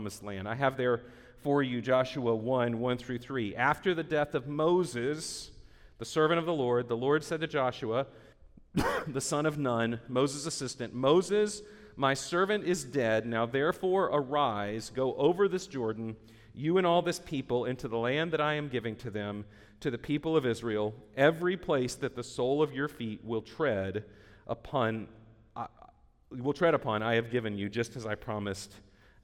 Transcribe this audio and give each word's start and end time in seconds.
promised 0.00 0.22
land. 0.22 0.48
I 0.48 0.54
have 0.54 0.78
there 0.78 1.02
for 1.42 1.62
you 1.62 1.82
Joshua 1.82 2.34
1 2.34 2.80
1 2.80 2.96
through 2.96 3.18
3. 3.18 3.54
After 3.54 3.92
the 3.92 4.02
death 4.02 4.34
of 4.34 4.48
Moses, 4.48 5.50
the 5.98 6.06
servant 6.06 6.38
of 6.38 6.46
the 6.46 6.54
Lord, 6.54 6.88
the 6.88 6.96
Lord 6.96 7.22
said 7.22 7.42
to 7.42 7.46
Joshua, 7.46 8.06
the 9.06 9.20
son 9.20 9.44
of 9.44 9.58
Nun, 9.58 10.00
Moses' 10.08 10.46
assistant, 10.46 10.94
Moses, 10.94 11.60
my 11.96 12.14
servant 12.14 12.64
is 12.64 12.82
dead. 12.82 13.26
Now 13.26 13.44
therefore 13.44 14.06
arise, 14.06 14.88
go 14.88 15.14
over 15.16 15.48
this 15.48 15.66
Jordan, 15.66 16.16
you 16.54 16.78
and 16.78 16.86
all 16.86 17.02
this 17.02 17.18
people, 17.18 17.66
into 17.66 17.86
the 17.86 17.98
land 17.98 18.32
that 18.32 18.40
I 18.40 18.54
am 18.54 18.70
giving 18.70 18.96
to 18.96 19.10
them, 19.10 19.44
to 19.80 19.90
the 19.90 19.98
people 19.98 20.34
of 20.34 20.46
Israel, 20.46 20.94
every 21.14 21.58
place 21.58 21.94
that 21.96 22.16
the 22.16 22.24
sole 22.24 22.62
of 22.62 22.72
your 22.72 22.88
feet 22.88 23.22
will 23.22 23.42
tread 23.42 24.04
upon, 24.46 25.08
uh, 25.54 25.66
will 26.30 26.54
tread 26.54 26.72
upon, 26.72 27.02
I 27.02 27.16
have 27.16 27.30
given 27.30 27.58
you, 27.58 27.68
just 27.68 27.96
as 27.96 28.06
I 28.06 28.14
promised 28.14 28.72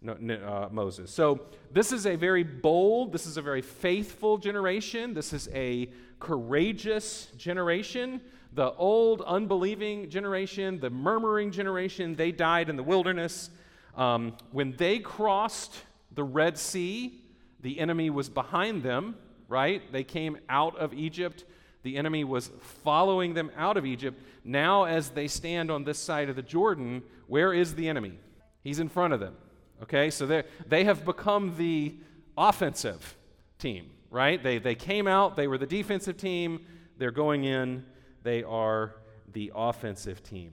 uh, 0.06 0.68
Moses. 0.70 1.10
So 1.10 1.40
this 1.72 1.92
is 1.92 2.06
a 2.06 2.16
very 2.16 2.42
bold, 2.42 3.12
this 3.12 3.26
is 3.26 3.36
a 3.36 3.42
very 3.42 3.62
faithful 3.62 4.38
generation. 4.38 5.14
This 5.14 5.32
is 5.32 5.48
a 5.52 5.88
courageous 6.20 7.28
generation. 7.36 8.20
The 8.52 8.72
old, 8.72 9.22
unbelieving 9.22 10.08
generation, 10.08 10.80
the 10.80 10.90
murmuring 10.90 11.50
generation, 11.50 12.14
they 12.14 12.32
died 12.32 12.68
in 12.68 12.76
the 12.76 12.82
wilderness. 12.82 13.50
Um, 13.96 14.36
when 14.52 14.76
they 14.76 14.98
crossed 14.98 15.74
the 16.12 16.24
Red 16.24 16.56
Sea, 16.56 17.20
the 17.60 17.78
enemy 17.80 18.10
was 18.10 18.28
behind 18.28 18.82
them, 18.82 19.16
right? 19.48 19.82
They 19.92 20.04
came 20.04 20.38
out 20.48 20.76
of 20.78 20.94
Egypt. 20.94 21.44
The 21.82 21.96
enemy 21.96 22.24
was 22.24 22.50
following 22.82 23.34
them 23.34 23.50
out 23.56 23.76
of 23.76 23.84
Egypt. 23.84 24.22
Now, 24.44 24.84
as 24.84 25.10
they 25.10 25.28
stand 25.28 25.70
on 25.70 25.84
this 25.84 25.98
side 25.98 26.28
of 26.28 26.36
the 26.36 26.42
Jordan, 26.42 27.02
where 27.26 27.52
is 27.52 27.74
the 27.74 27.88
enemy? 27.88 28.18
He's 28.62 28.78
in 28.78 28.88
front 28.88 29.12
of 29.12 29.20
them. 29.20 29.36
Okay, 29.82 30.10
so 30.10 30.42
they 30.66 30.84
have 30.84 31.04
become 31.04 31.54
the 31.56 31.94
offensive 32.36 33.16
team, 33.58 33.90
right? 34.10 34.42
They, 34.42 34.58
they 34.58 34.74
came 34.74 35.06
out, 35.06 35.36
they 35.36 35.48
were 35.48 35.58
the 35.58 35.66
defensive 35.66 36.16
team, 36.16 36.64
they're 36.96 37.10
going 37.10 37.44
in, 37.44 37.84
they 38.22 38.42
are 38.42 38.94
the 39.32 39.52
offensive 39.54 40.22
team. 40.22 40.52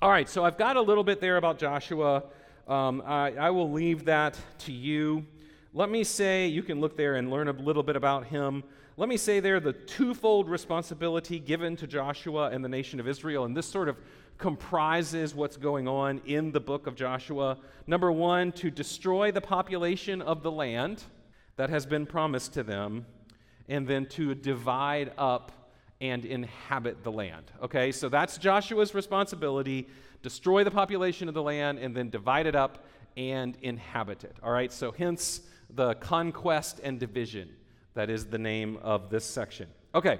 All 0.00 0.10
right, 0.10 0.28
so 0.28 0.44
I've 0.44 0.58
got 0.58 0.76
a 0.76 0.80
little 0.80 1.04
bit 1.04 1.20
there 1.20 1.36
about 1.36 1.58
Joshua. 1.58 2.24
Um, 2.68 3.02
I, 3.04 3.32
I 3.32 3.50
will 3.50 3.70
leave 3.70 4.04
that 4.04 4.38
to 4.58 4.72
you. 4.72 5.26
Let 5.74 5.90
me 5.90 6.04
say, 6.04 6.46
you 6.46 6.62
can 6.62 6.80
look 6.80 6.96
there 6.96 7.16
and 7.16 7.30
learn 7.30 7.48
a 7.48 7.52
little 7.52 7.82
bit 7.82 7.96
about 7.96 8.26
him. 8.26 8.62
Let 8.96 9.08
me 9.08 9.16
say 9.16 9.40
there 9.40 9.58
the 9.58 9.72
twofold 9.72 10.48
responsibility 10.48 11.38
given 11.38 11.76
to 11.76 11.86
Joshua 11.86 12.50
and 12.50 12.64
the 12.64 12.68
nation 12.68 13.00
of 13.00 13.08
Israel, 13.08 13.44
and 13.44 13.56
this 13.56 13.66
sort 13.66 13.88
of 13.88 13.96
comprises 14.38 15.34
what's 15.34 15.56
going 15.56 15.86
on 15.86 16.20
in 16.26 16.52
the 16.52 16.60
book 16.60 16.86
of 16.86 16.94
Joshua. 16.94 17.58
Number 17.86 18.10
one, 18.10 18.52
to 18.52 18.70
destroy 18.70 19.30
the 19.30 19.40
population 19.40 20.20
of 20.22 20.42
the 20.42 20.50
land 20.50 21.02
that 21.56 21.70
has 21.70 21.86
been 21.86 22.06
promised 22.06 22.54
to 22.54 22.62
them, 22.62 23.06
and 23.68 23.86
then 23.86 24.06
to 24.06 24.34
divide 24.34 25.12
up 25.16 25.52
and 26.00 26.24
inhabit 26.24 27.04
the 27.04 27.12
land. 27.12 27.52
Okay, 27.62 27.92
so 27.92 28.08
that's 28.08 28.36
Joshua's 28.38 28.94
responsibility 28.94 29.86
destroy 30.22 30.64
the 30.64 30.70
population 30.70 31.28
of 31.28 31.34
the 31.34 31.42
land 31.42 31.78
and 31.78 31.94
then 31.94 32.08
divide 32.08 32.46
it 32.46 32.54
up 32.54 32.84
and 33.16 33.56
inhabit 33.62 34.24
it. 34.24 34.36
All 34.42 34.52
right, 34.52 34.72
so 34.72 34.92
hence 34.92 35.42
the 35.74 35.94
conquest 35.96 36.80
and 36.82 36.98
division. 36.98 37.50
That 37.94 38.08
is 38.08 38.26
the 38.26 38.38
name 38.38 38.78
of 38.82 39.10
this 39.10 39.24
section. 39.24 39.68
Okay, 39.94 40.18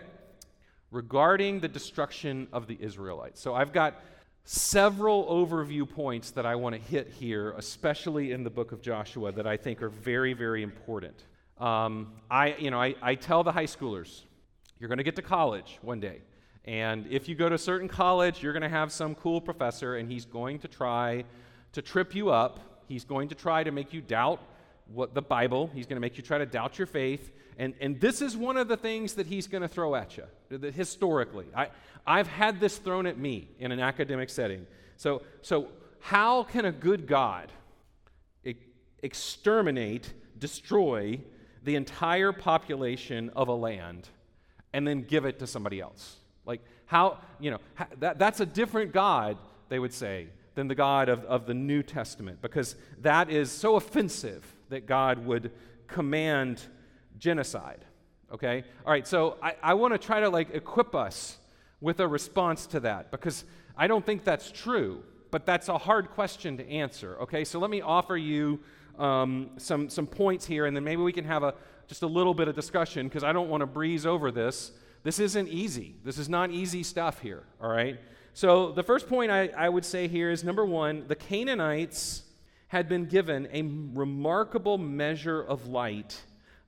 regarding 0.93 1.59
the 1.59 1.69
destruction 1.69 2.47
of 2.53 2.69
the 2.69 2.77
Israelites. 2.79 3.41
So 3.41 3.55
I've 3.55 3.73
got 3.73 4.01
several 4.45 5.25
overview 5.27 5.89
points 5.89 6.31
that 6.33 6.47
I 6.47 6.55
want 6.55 6.75
to 6.77 6.81
hit 6.81 7.09
here, 7.09 7.55
especially 7.57 8.33
in 8.33 8.45
the 8.45 8.51
book 8.51 8.73
of 8.73 8.83
Joshua, 8.83 9.33
that 9.33 9.47
I 9.47 9.57
think 9.57 9.83
are 9.83 9.89
very, 9.89 10.35
very 10.35 10.63
important. 10.63 11.25
Um, 11.59 12.13
I, 12.31 12.55
you 12.59 12.71
know, 12.71 12.81
I, 12.81 12.95
I 13.01 13.15
tell 13.15 13.43
the 13.43 13.53
high 13.53 13.67
schoolers, 13.67 14.23
you're 14.79 14.89
going 14.89 14.99
to 14.99 15.05
get 15.05 15.17
to 15.17 15.23
college 15.23 15.79
one 15.81 15.99
day. 15.99 16.21
And 16.65 17.07
if 17.09 17.29
you 17.29 17.35
go 17.35 17.49
to 17.49 17.55
a 17.55 17.59
certain 17.59 17.89
college, 17.89 18.43
you're 18.43 18.53
going 18.53 18.63
to 18.63 18.69
have 18.69 18.93
some 18.93 19.15
cool 19.15 19.41
professor, 19.41 19.97
and 19.97 20.11
he's 20.11 20.25
going 20.25 20.59
to 20.61 20.69
try 20.69 21.25
to 21.73 21.83
trip 21.83 22.15
you 22.15 22.31
up. 22.31 22.61
He's 22.87 23.05
going 23.05 23.29
to 23.29 23.35
try 23.35 23.65
to 23.65 23.71
make 23.71 23.93
you 23.93 24.01
doubt 24.03 24.41
what 24.93 25.15
the 25.15 25.23
Bible. 25.23 25.71
He's 25.75 25.87
going 25.87 25.97
to 25.97 26.01
make 26.01 26.17
you 26.17 26.23
try 26.23 26.39
to 26.39 26.47
doubt 26.47 26.79
your 26.79 26.87
faith. 26.87 27.31
And, 27.59 27.75
and 27.81 28.01
this 28.01 28.23
is 28.23 28.37
one 28.37 28.57
of 28.57 28.69
the 28.69 28.77
things 28.77 29.15
that 29.15 29.27
he's 29.27 29.47
going 29.47 29.63
to 29.63 29.69
throw 29.69 29.95
at 29.95 30.17
you, 30.17 30.25
historically. 30.71 31.47
I, 31.55 31.69
I've 32.07 32.27
had 32.27 32.61
this 32.61 32.79
thrown 32.79 33.07
at 33.07 33.19
me 33.19 33.49
in 33.59 33.73
an 33.73 33.81
academic 33.81 34.31
setting. 34.31 34.67
So, 34.97 35.23
so 35.43 35.69
how 36.01 36.45
can 36.45 36.65
a 36.65 36.73
good 36.73 37.07
God 37.07 37.51
exterminate, 39.03 40.13
destroy 40.39 41.21
the 41.65 41.77
entire 41.77 42.33
population 42.33 43.31
of 43.37 43.49
a 43.49 43.55
land 43.55 44.09
and 44.73 44.87
then 44.87 45.03
give 45.03 45.25
it 45.25 45.39
to 45.41 45.47
somebody 45.47 45.81
else? 45.81 46.17
Like, 46.45 46.61
how, 46.87 47.19
you 47.39 47.53
know, 47.53 47.59
that, 47.99 48.19
that's 48.19 48.41
a 48.41 48.47
different 48.47 48.93
God, 48.93 49.37
they 49.69 49.79
would 49.79 49.93
say, 49.93 50.29
than 50.55 50.69
the 50.69 50.75
God 50.75 51.09
of, 51.09 51.25
of 51.25 51.47
the 51.47 51.55
New 51.55 51.83
Testament, 51.83 52.43
because 52.43 52.77
that 53.01 53.31
is 53.31 53.51
so 53.51 53.77
offensive 53.77 54.45
that 54.73 54.87
God 54.87 55.25
would 55.25 55.53
command 55.87 56.61
genocide. 57.19 57.85
Okay? 58.33 58.65
All 58.85 58.93
right, 58.93 59.07
so 59.07 59.37
I, 59.43 59.55
I 59.63 59.75
want 59.75 59.95
to 59.95 59.99
try 59.99 60.21
to 60.21 60.29
like 60.29 60.55
equip 60.55 60.95
us 60.95 61.39
with 61.81 62.01
a 62.01 62.09
response 62.09 62.67
to 62.69 62.81
that 62.81 63.11
because 63.11 63.45
I 63.77 63.87
don't 63.87 64.05
think 64.05 64.25
that's 64.25 64.51
true, 64.51 65.03
but 65.31 65.47
that's 65.47 65.69
a 65.69 65.79
hard 65.79 66.11
question 66.11 66.57
to 66.57 66.69
answer. 66.69 67.17
Okay, 67.23 67.45
so 67.45 67.59
let 67.59 67.71
me 67.71 67.81
offer 67.81 68.17
you 68.17 68.61
um, 68.99 69.51
some, 69.57 69.89
some 69.89 70.07
points 70.07 70.47
here, 70.47 70.67
and 70.67 70.77
then 70.77 70.85
maybe 70.85 71.03
we 71.03 71.13
can 71.13 71.25
have 71.25 71.43
a, 71.43 71.55
just 71.87 72.03
a 72.03 72.07
little 72.07 72.35
bit 72.35 72.49
of 72.49 72.55
discussion 72.55 73.09
because 73.09 73.25
I 73.25 73.33
don't 73.33 73.49
want 73.49 73.61
to 73.63 73.67
breeze 73.67 74.07
over 74.07 74.31
this. 74.31 74.73
This 75.03 75.19
isn't 75.19 75.49
easy. 75.49 75.97
This 76.05 76.19
is 76.19 76.29
not 76.29 76.51
easy 76.51 76.83
stuff 76.83 77.21
here, 77.21 77.45
all 77.61 77.71
right? 77.71 77.99
So, 78.35 78.73
the 78.73 78.83
first 78.83 79.09
point 79.09 79.31
I, 79.31 79.49
I 79.49 79.69
would 79.69 79.85
say 79.85 80.09
here 80.09 80.31
is 80.31 80.43
number 80.43 80.65
one, 80.65 81.05
the 81.07 81.17
Canaanites 81.17 82.23
had 82.73 82.89
been 82.89 83.05
given 83.05 83.47
a 83.53 83.61
remarkable 83.93 84.79
measure 84.79 85.43
of 85.43 85.67
light 85.67 86.19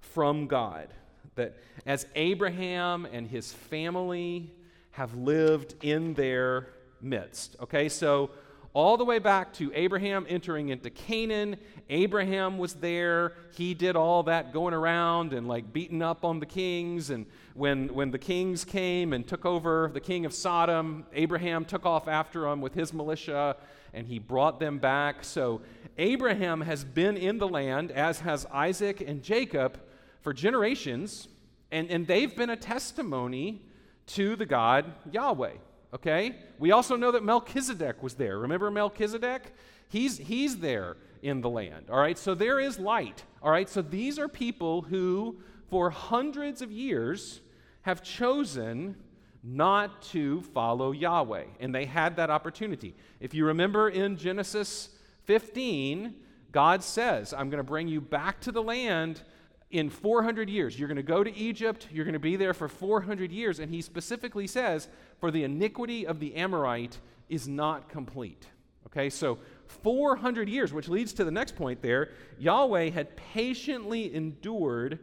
from 0.00 0.46
God. 0.46 0.88
That 1.34 1.56
as 1.86 2.06
Abraham 2.14 3.06
and 3.10 3.26
his 3.26 3.54
family 3.54 4.52
have 4.90 5.14
lived 5.16 5.74
in 5.82 6.12
their 6.12 6.68
midst. 7.00 7.56
Okay, 7.62 7.88
so 7.88 8.28
all 8.74 8.98
the 8.98 9.04
way 9.04 9.18
back 9.18 9.54
to 9.54 9.72
Abraham 9.74 10.26
entering 10.28 10.68
into 10.68 10.90
Canaan. 10.90 11.56
Abraham 11.88 12.58
was 12.58 12.74
there. 12.74 13.32
He 13.56 13.72
did 13.72 13.96
all 13.96 14.24
that 14.24 14.52
going 14.52 14.74
around 14.74 15.32
and 15.32 15.48
like 15.48 15.72
beating 15.72 16.02
up 16.02 16.22
on 16.22 16.38
the 16.38 16.46
kings. 16.46 17.08
And 17.08 17.24
when, 17.54 17.88
when 17.94 18.10
the 18.10 18.18
kings 18.18 18.62
came 18.62 19.14
and 19.14 19.26
took 19.26 19.46
over 19.46 19.90
the 19.94 20.00
king 20.00 20.26
of 20.26 20.34
Sodom, 20.34 21.06
Abraham 21.14 21.64
took 21.64 21.86
off 21.86 22.08
after 22.08 22.42
them 22.42 22.60
with 22.60 22.74
his 22.74 22.92
militia 22.92 23.56
and 23.94 24.08
he 24.08 24.18
brought 24.18 24.58
them 24.58 24.78
back. 24.78 25.24
So 25.24 25.62
Abraham 25.98 26.60
has 26.62 26.84
been 26.84 27.16
in 27.16 27.38
the 27.38 27.48
land, 27.48 27.90
as 27.90 28.20
has 28.20 28.46
Isaac 28.52 29.00
and 29.00 29.22
Jacob, 29.22 29.80
for 30.22 30.32
generations. 30.32 31.28
And, 31.70 31.90
and 31.90 32.06
they've 32.06 32.34
been 32.34 32.50
a 32.50 32.56
testimony 32.56 33.62
to 34.06 34.36
the 34.36 34.46
God 34.46 34.92
Yahweh. 35.10 35.54
Okay? 35.94 36.36
We 36.58 36.72
also 36.72 36.96
know 36.96 37.12
that 37.12 37.24
Melchizedek 37.24 38.02
was 38.02 38.14
there. 38.14 38.38
Remember 38.38 38.70
Melchizedek? 38.70 39.54
He's, 39.88 40.18
he's 40.18 40.58
there 40.58 40.96
in 41.22 41.40
the 41.40 41.48
land. 41.48 41.86
All 41.90 41.98
right? 41.98 42.18
So 42.18 42.34
there 42.34 42.58
is 42.58 42.78
light. 42.78 43.22
All 43.42 43.50
right? 43.50 43.68
So 43.68 43.80
these 43.80 44.18
are 44.18 44.28
people 44.28 44.82
who, 44.82 45.36
for 45.70 45.90
hundreds 45.90 46.62
of 46.62 46.72
years, 46.72 47.40
have 47.82 48.02
chosen 48.02 48.96
not 49.42 50.02
to 50.02 50.42
follow 50.42 50.92
Yahweh. 50.92 51.44
And 51.60 51.74
they 51.74 51.84
had 51.84 52.16
that 52.16 52.30
opportunity. 52.30 52.94
If 53.20 53.34
you 53.34 53.46
remember 53.46 53.90
in 53.90 54.16
Genesis 54.16 54.88
15, 55.24 56.14
God 56.52 56.82
says, 56.82 57.32
I'm 57.32 57.50
going 57.50 57.58
to 57.58 57.64
bring 57.64 57.88
you 57.88 58.00
back 58.00 58.40
to 58.42 58.52
the 58.52 58.62
land 58.62 59.22
in 59.70 59.90
400 59.90 60.48
years. 60.48 60.78
You're 60.78 60.88
going 60.88 60.96
to 60.96 61.02
go 61.02 61.24
to 61.24 61.34
Egypt, 61.36 61.88
you're 61.90 62.04
going 62.04 62.12
to 62.12 62.20
be 62.20 62.36
there 62.36 62.54
for 62.54 62.68
400 62.68 63.32
years. 63.32 63.58
And 63.58 63.70
he 63.72 63.82
specifically 63.82 64.46
says, 64.46 64.88
For 65.18 65.30
the 65.30 65.44
iniquity 65.44 66.06
of 66.06 66.20
the 66.20 66.34
Amorite 66.36 66.98
is 67.28 67.48
not 67.48 67.88
complete. 67.88 68.46
Okay, 68.86 69.10
so 69.10 69.38
400 69.66 70.48
years, 70.48 70.72
which 70.72 70.88
leads 70.88 71.12
to 71.14 71.24
the 71.24 71.30
next 71.30 71.56
point 71.56 71.82
there. 71.82 72.10
Yahweh 72.38 72.90
had 72.90 73.16
patiently 73.16 74.14
endured 74.14 75.00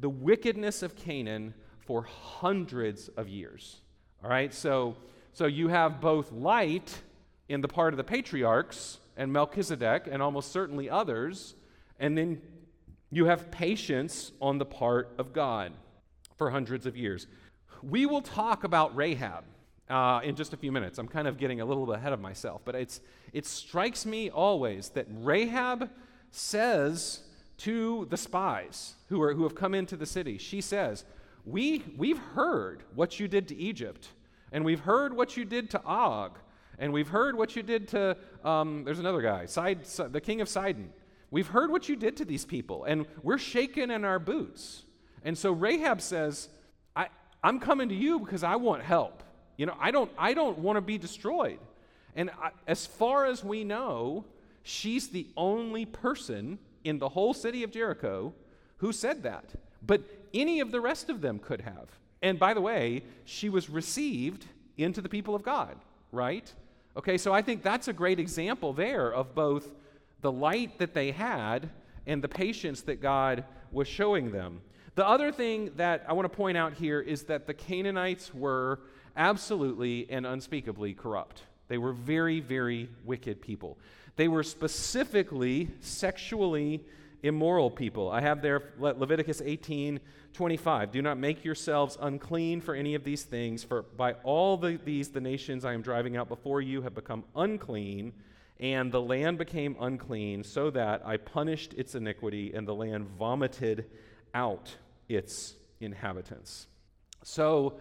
the 0.00 0.08
wickedness 0.08 0.82
of 0.82 0.96
Canaan 0.96 1.52
for 1.80 2.02
hundreds 2.02 3.08
of 3.08 3.28
years. 3.28 3.80
All 4.22 4.30
right, 4.30 4.54
so, 4.54 4.96
so 5.32 5.44
you 5.44 5.68
have 5.68 6.00
both 6.00 6.32
light 6.32 7.02
in 7.50 7.60
the 7.60 7.68
part 7.68 7.92
of 7.92 7.98
the 7.98 8.04
patriarchs 8.04 9.00
and 9.16 9.32
Melchizedek 9.32 10.08
and 10.10 10.22
almost 10.22 10.52
certainly 10.52 10.90
others, 10.90 11.54
and 11.98 12.16
then 12.16 12.40
you 13.10 13.26
have 13.26 13.50
patience 13.50 14.32
on 14.40 14.58
the 14.58 14.64
part 14.64 15.14
of 15.18 15.32
God 15.32 15.72
for 16.36 16.50
hundreds 16.50 16.86
of 16.86 16.96
years. 16.96 17.26
We 17.82 18.06
will 18.06 18.22
talk 18.22 18.64
about 18.64 18.96
Rahab 18.96 19.44
uh, 19.88 20.20
in 20.24 20.34
just 20.34 20.52
a 20.52 20.56
few 20.56 20.72
minutes. 20.72 20.98
I'm 20.98 21.08
kind 21.08 21.28
of 21.28 21.38
getting 21.38 21.60
a 21.60 21.64
little 21.64 21.92
ahead 21.92 22.12
of 22.12 22.20
myself, 22.20 22.62
but 22.64 22.74
it's, 22.74 23.00
it 23.32 23.46
strikes 23.46 24.06
me 24.06 24.30
always 24.30 24.88
that 24.90 25.06
Rahab 25.10 25.90
says 26.30 27.20
to 27.58 28.06
the 28.10 28.16
spies 28.16 28.94
who, 29.08 29.22
are, 29.22 29.34
who 29.34 29.44
have 29.44 29.54
come 29.54 29.74
into 29.74 29.96
the 29.96 30.06
city, 30.06 30.38
she 30.38 30.60
says, 30.60 31.04
we, 31.44 31.84
We've 31.96 32.18
heard 32.18 32.82
what 32.94 33.20
you 33.20 33.28
did 33.28 33.48
to 33.48 33.56
Egypt, 33.56 34.08
and 34.50 34.64
we've 34.64 34.80
heard 34.80 35.14
what 35.14 35.36
you 35.36 35.44
did 35.44 35.70
to 35.70 35.82
Og, 35.84 36.38
and 36.78 36.92
we've 36.92 37.08
heard 37.08 37.36
what 37.36 37.56
you 37.56 37.62
did 37.62 37.88
to, 37.88 38.16
um, 38.44 38.84
there's 38.84 38.98
another 38.98 39.22
guy, 39.22 39.46
the 39.46 40.20
king 40.22 40.40
of 40.40 40.48
Sihon. 40.48 40.90
We've 41.30 41.48
heard 41.48 41.70
what 41.70 41.88
you 41.88 41.96
did 41.96 42.16
to 42.18 42.24
these 42.24 42.44
people, 42.44 42.84
and 42.84 43.06
we're 43.22 43.38
shaken 43.38 43.90
in 43.90 44.04
our 44.04 44.18
boots. 44.18 44.84
And 45.24 45.36
so 45.36 45.52
Rahab 45.52 46.00
says, 46.00 46.48
I, 46.94 47.08
I'm 47.42 47.58
coming 47.58 47.88
to 47.88 47.94
you 47.94 48.20
because 48.20 48.44
I 48.44 48.56
want 48.56 48.82
help. 48.82 49.22
You 49.56 49.66
know, 49.66 49.76
I 49.80 49.90
don't, 49.90 50.10
I 50.18 50.34
don't 50.34 50.58
want 50.58 50.76
to 50.76 50.80
be 50.80 50.98
destroyed. 50.98 51.58
And 52.14 52.30
I, 52.40 52.50
as 52.66 52.86
far 52.86 53.26
as 53.26 53.42
we 53.42 53.64
know, 53.64 54.24
she's 54.62 55.08
the 55.08 55.26
only 55.36 55.86
person 55.86 56.58
in 56.84 56.98
the 56.98 57.08
whole 57.08 57.34
city 57.34 57.62
of 57.62 57.70
Jericho 57.70 58.32
who 58.78 58.92
said 58.92 59.22
that. 59.22 59.54
But 59.82 60.02
any 60.32 60.60
of 60.60 60.70
the 60.70 60.80
rest 60.80 61.08
of 61.08 61.20
them 61.20 61.38
could 61.38 61.62
have. 61.62 61.88
And 62.22 62.38
by 62.38 62.54
the 62.54 62.60
way, 62.60 63.02
she 63.24 63.48
was 63.48 63.68
received 63.68 64.46
into 64.76 65.00
the 65.00 65.08
people 65.08 65.34
of 65.34 65.42
God, 65.42 65.76
right? 66.10 66.52
Okay, 66.96 67.18
so 67.18 67.32
I 67.32 67.42
think 67.42 67.62
that's 67.62 67.88
a 67.88 67.92
great 67.92 68.20
example 68.20 68.72
there 68.72 69.12
of 69.12 69.34
both 69.34 69.72
the 70.20 70.30
light 70.30 70.78
that 70.78 70.94
they 70.94 71.10
had 71.10 71.68
and 72.06 72.22
the 72.22 72.28
patience 72.28 72.82
that 72.82 73.00
God 73.00 73.44
was 73.72 73.88
showing 73.88 74.30
them. 74.30 74.60
The 74.94 75.06
other 75.06 75.32
thing 75.32 75.72
that 75.76 76.04
I 76.06 76.12
want 76.12 76.30
to 76.30 76.36
point 76.36 76.56
out 76.56 76.72
here 76.74 77.00
is 77.00 77.24
that 77.24 77.48
the 77.48 77.54
Canaanites 77.54 78.32
were 78.32 78.78
absolutely 79.16 80.06
and 80.08 80.24
unspeakably 80.24 80.94
corrupt. 80.94 81.42
They 81.66 81.78
were 81.78 81.92
very, 81.92 82.38
very 82.38 82.88
wicked 83.04 83.40
people. 83.40 83.76
They 84.14 84.28
were 84.28 84.44
specifically 84.44 85.70
sexually 85.80 86.84
immoral 87.24 87.70
people. 87.70 88.10
I 88.10 88.20
have 88.20 88.42
there 88.42 88.62
Le- 88.78 88.94
Leviticus 88.96 89.42
18 89.44 89.98
25. 90.34 90.90
Do 90.90 91.00
not 91.00 91.16
make 91.16 91.44
yourselves 91.44 91.96
unclean 92.00 92.60
for 92.60 92.74
any 92.74 92.94
of 92.94 93.04
these 93.04 93.22
things, 93.22 93.62
for 93.62 93.82
by 93.82 94.14
all 94.24 94.56
the, 94.56 94.78
these 94.84 95.08
the 95.08 95.20
nations 95.20 95.64
I 95.64 95.72
am 95.74 95.80
driving 95.80 96.16
out 96.16 96.28
before 96.28 96.60
you 96.60 96.82
have 96.82 96.94
become 96.94 97.24
unclean, 97.36 98.12
and 98.58 98.90
the 98.90 99.00
land 99.00 99.38
became 99.38 99.76
unclean, 99.80 100.42
so 100.42 100.70
that 100.70 101.02
I 101.04 101.16
punished 101.16 101.72
its 101.74 101.94
iniquity, 101.94 102.52
and 102.52 102.66
the 102.66 102.74
land 102.74 103.06
vomited 103.16 103.86
out 104.34 104.74
its 105.08 105.54
inhabitants. 105.80 106.66
So, 107.22 107.74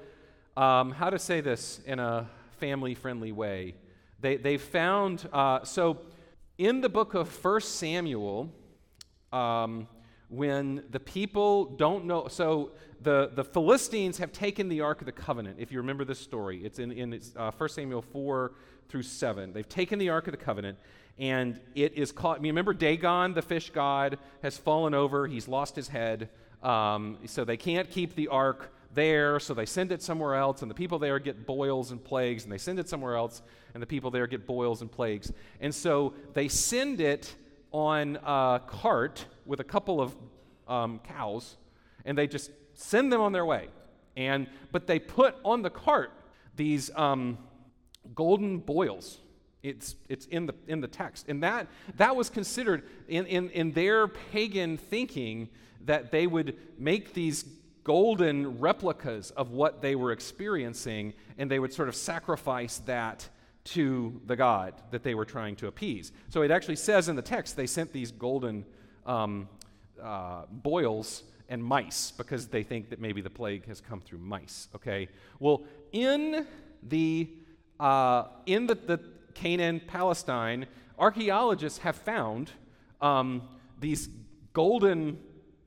um, 0.55 0.91
how 0.91 1.09
to 1.09 1.17
say 1.17 1.41
this 1.41 1.81
in 1.85 1.99
a 1.99 2.29
family 2.59 2.93
friendly 2.93 3.31
way? 3.31 3.75
They, 4.19 4.37
they 4.37 4.57
found, 4.57 5.27
uh, 5.33 5.63
so 5.63 6.01
in 6.59 6.81
the 6.81 6.89
book 6.89 7.15
of 7.15 7.27
First 7.27 7.77
Samuel, 7.77 8.53
um, 9.33 9.87
when 10.29 10.83
the 10.91 10.99
people 10.99 11.65
don't 11.65 12.05
know, 12.05 12.27
so 12.27 12.71
the, 13.01 13.31
the 13.33 13.43
Philistines 13.43 14.17
have 14.19 14.31
taken 14.31 14.69
the 14.69 14.81
Ark 14.81 15.01
of 15.01 15.05
the 15.05 15.11
Covenant, 15.11 15.57
if 15.59 15.71
you 15.71 15.79
remember 15.79 16.05
this 16.05 16.19
story. 16.19 16.63
It's 16.63 16.79
in, 16.79 16.91
in 16.91 17.19
uh, 17.35 17.51
1 17.51 17.69
Samuel 17.69 18.01
4 18.01 18.53
through 18.89 19.03
7. 19.03 19.53
They've 19.53 19.67
taken 19.67 19.99
the 19.99 20.09
Ark 20.09 20.27
of 20.27 20.31
the 20.31 20.37
Covenant, 20.37 20.77
and 21.19 21.59
it 21.75 21.93
is 21.93 22.11
caught. 22.11 22.41
Remember 22.41 22.73
Dagon, 22.73 23.33
the 23.33 23.41
fish 23.41 23.69
god, 23.71 24.17
has 24.41 24.57
fallen 24.57 24.93
over, 24.93 25.27
he's 25.27 25.47
lost 25.47 25.75
his 25.75 25.87
head. 25.87 26.29
Um, 26.61 27.17
so 27.25 27.43
they 27.43 27.57
can't 27.57 27.89
keep 27.89 28.15
the 28.15 28.29
ark 28.29 28.73
there, 28.93 29.39
so 29.39 29.53
they 29.53 29.65
send 29.65 29.91
it 29.91 30.01
somewhere 30.01 30.35
else, 30.35 30.61
and 30.61 30.71
the 30.71 30.75
people 30.75 30.97
there 30.97 31.19
get 31.19 31.45
boils 31.45 31.91
and 31.91 32.01
plagues, 32.01 32.43
and 32.43 32.51
they 32.51 32.57
send 32.57 32.79
it 32.79 32.87
somewhere 32.87 33.15
else, 33.15 33.41
and 33.73 33.83
the 33.83 33.87
people 33.87 34.11
there 34.11 34.27
get 34.27 34.47
boils 34.47 34.81
and 34.81 34.91
plagues. 34.91 35.31
And 35.59 35.75
so 35.75 36.13
they 36.33 36.47
send 36.47 37.01
it 37.01 37.35
on 37.73 38.17
a 38.23 38.61
cart 38.65 39.25
with 39.45 39.59
a 39.59 39.63
couple 39.65 39.99
of 39.99 40.15
um, 40.69 40.99
cows, 40.99 41.57
and 42.05 42.17
they 42.17 42.27
just 42.27 42.51
send 42.73 43.11
them 43.11 43.19
on 43.19 43.33
their 43.33 43.45
way. 43.45 43.67
And 44.15 44.47
but 44.71 44.87
they 44.87 44.99
put 44.99 45.35
on 45.43 45.61
the 45.61 45.69
cart 45.69 46.11
these 46.55 46.89
um, 46.95 47.37
golden 48.15 48.59
boils. 48.59 49.19
It's, 49.63 49.95
it's 50.09 50.25
in, 50.25 50.45
the, 50.45 50.53
in 50.67 50.81
the 50.81 50.89
text. 50.89 51.29
And 51.29 51.41
that, 51.41 51.67
that 51.95 52.17
was 52.17 52.29
considered 52.29 52.83
in, 53.07 53.25
in, 53.27 53.49
in 53.51 53.71
their 53.71 54.09
pagan 54.09 54.75
thinking 54.75 55.47
that 55.85 56.11
they 56.11 56.27
would 56.27 56.57
make 56.77 57.13
these 57.13 57.45
golden 57.85 58.59
replicas 58.59 59.31
of 59.31 59.51
what 59.51 59.81
they 59.81 59.95
were 59.95 60.11
experiencing, 60.11 61.13
and 61.37 61.49
they 61.49 61.59
would 61.59 61.73
sort 61.73 61.87
of 61.87 61.95
sacrifice 61.95 62.79
that 62.79 63.29
to 63.65 64.21
the 64.25 64.35
God 64.35 64.73
that 64.91 65.03
they 65.03 65.15
were 65.15 65.25
trying 65.25 65.55
to 65.57 65.67
appease. 65.67 66.11
So 66.29 66.41
it 66.41 66.51
actually 66.51 66.75
says 66.75 67.07
in 67.07 67.15
the 67.15 67.21
text 67.21 67.55
they 67.55 67.67
sent 67.67 67.93
these 67.93 68.11
golden 68.11 68.65
um, 69.05 69.47
uh, 70.01 70.43
boils 70.49 71.23
and 71.49 71.63
mice 71.63 72.11
because 72.11 72.47
they 72.47 72.63
think 72.63 72.89
that 72.89 72.99
maybe 72.99 73.21
the 73.21 73.29
plague 73.29 73.65
has 73.67 73.79
come 73.79 74.01
through 74.01 74.19
mice. 74.19 74.67
Okay. 74.75 75.07
Well, 75.39 75.63
in 75.91 76.45
the 76.81 77.29
uh, 77.79 78.25
in 78.45 78.67
the, 78.67 78.75
the, 78.75 78.99
Canaan, 79.33 79.81
Palestine, 79.87 80.67
archaeologists 80.99 81.79
have 81.79 81.95
found 81.95 82.51
um, 83.01 83.41
these 83.79 84.07
golden 84.53 85.19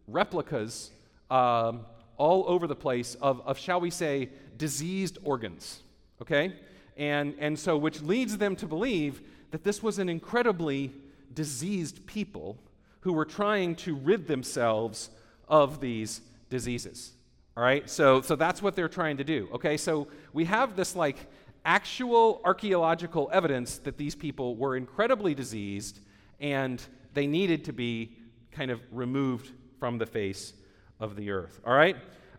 replicas 0.07 0.93
um, 1.31 1.85
all 2.17 2.45
over 2.47 2.67
the 2.67 2.77
place 2.77 3.17
of, 3.17 3.41
of, 3.45 3.59
shall 3.59 3.81
we 3.81 3.91
say, 3.91 4.31
diseased 4.57 5.19
organs. 5.25 5.83
Okay? 6.23 6.55
And, 6.97 7.35
and 7.39 7.59
so, 7.59 7.77
which 7.77 8.01
leads 8.01 8.39
them 8.39 8.57
to 8.57 8.67
believe 8.67 9.21
that 9.51 9.65
this 9.65 9.83
was 9.83 9.99
an 9.99 10.09
incredibly 10.09 10.93
diseased 11.33 12.07
people 12.07 12.59
who 13.01 13.13
were 13.13 13.25
trying 13.25 13.77
to 13.77 13.95
rid 13.95 14.27
themselves 14.27 15.11
of 15.49 15.81
these 15.81 16.21
diseases. 16.51 17.13
All 17.57 17.63
right? 17.63 17.89
So, 17.89 18.21
so 18.21 18.37
that's 18.37 18.61
what 18.61 18.75
they're 18.75 18.89
trying 18.89 19.19
to 19.19 19.25
do. 19.25 19.49
Okay? 19.55 19.77
So 19.77 20.09
we 20.33 20.45
have 20.47 20.77
this 20.77 20.97
like 20.97 21.19
actual 21.65 22.41
archaeological 22.45 23.31
evidence 23.33 23.79
that 23.79 23.97
these 23.97 24.15
people 24.15 24.57
were 24.57 24.77
incredibly 24.77 25.35
diseased 25.35 26.01
and 26.41 26.83
they 27.15 27.27
needed 27.27 27.65
to 27.65 27.73
be 27.73 28.17
kind 28.53 28.71
of 28.71 28.81
removed 28.91 29.53
from 29.79 29.99
the 29.99 30.07
face 30.07 30.53
of 31.01 31.17
the 31.17 31.31
earth. 31.31 31.61
All 31.65 31.75
right? 31.75 31.97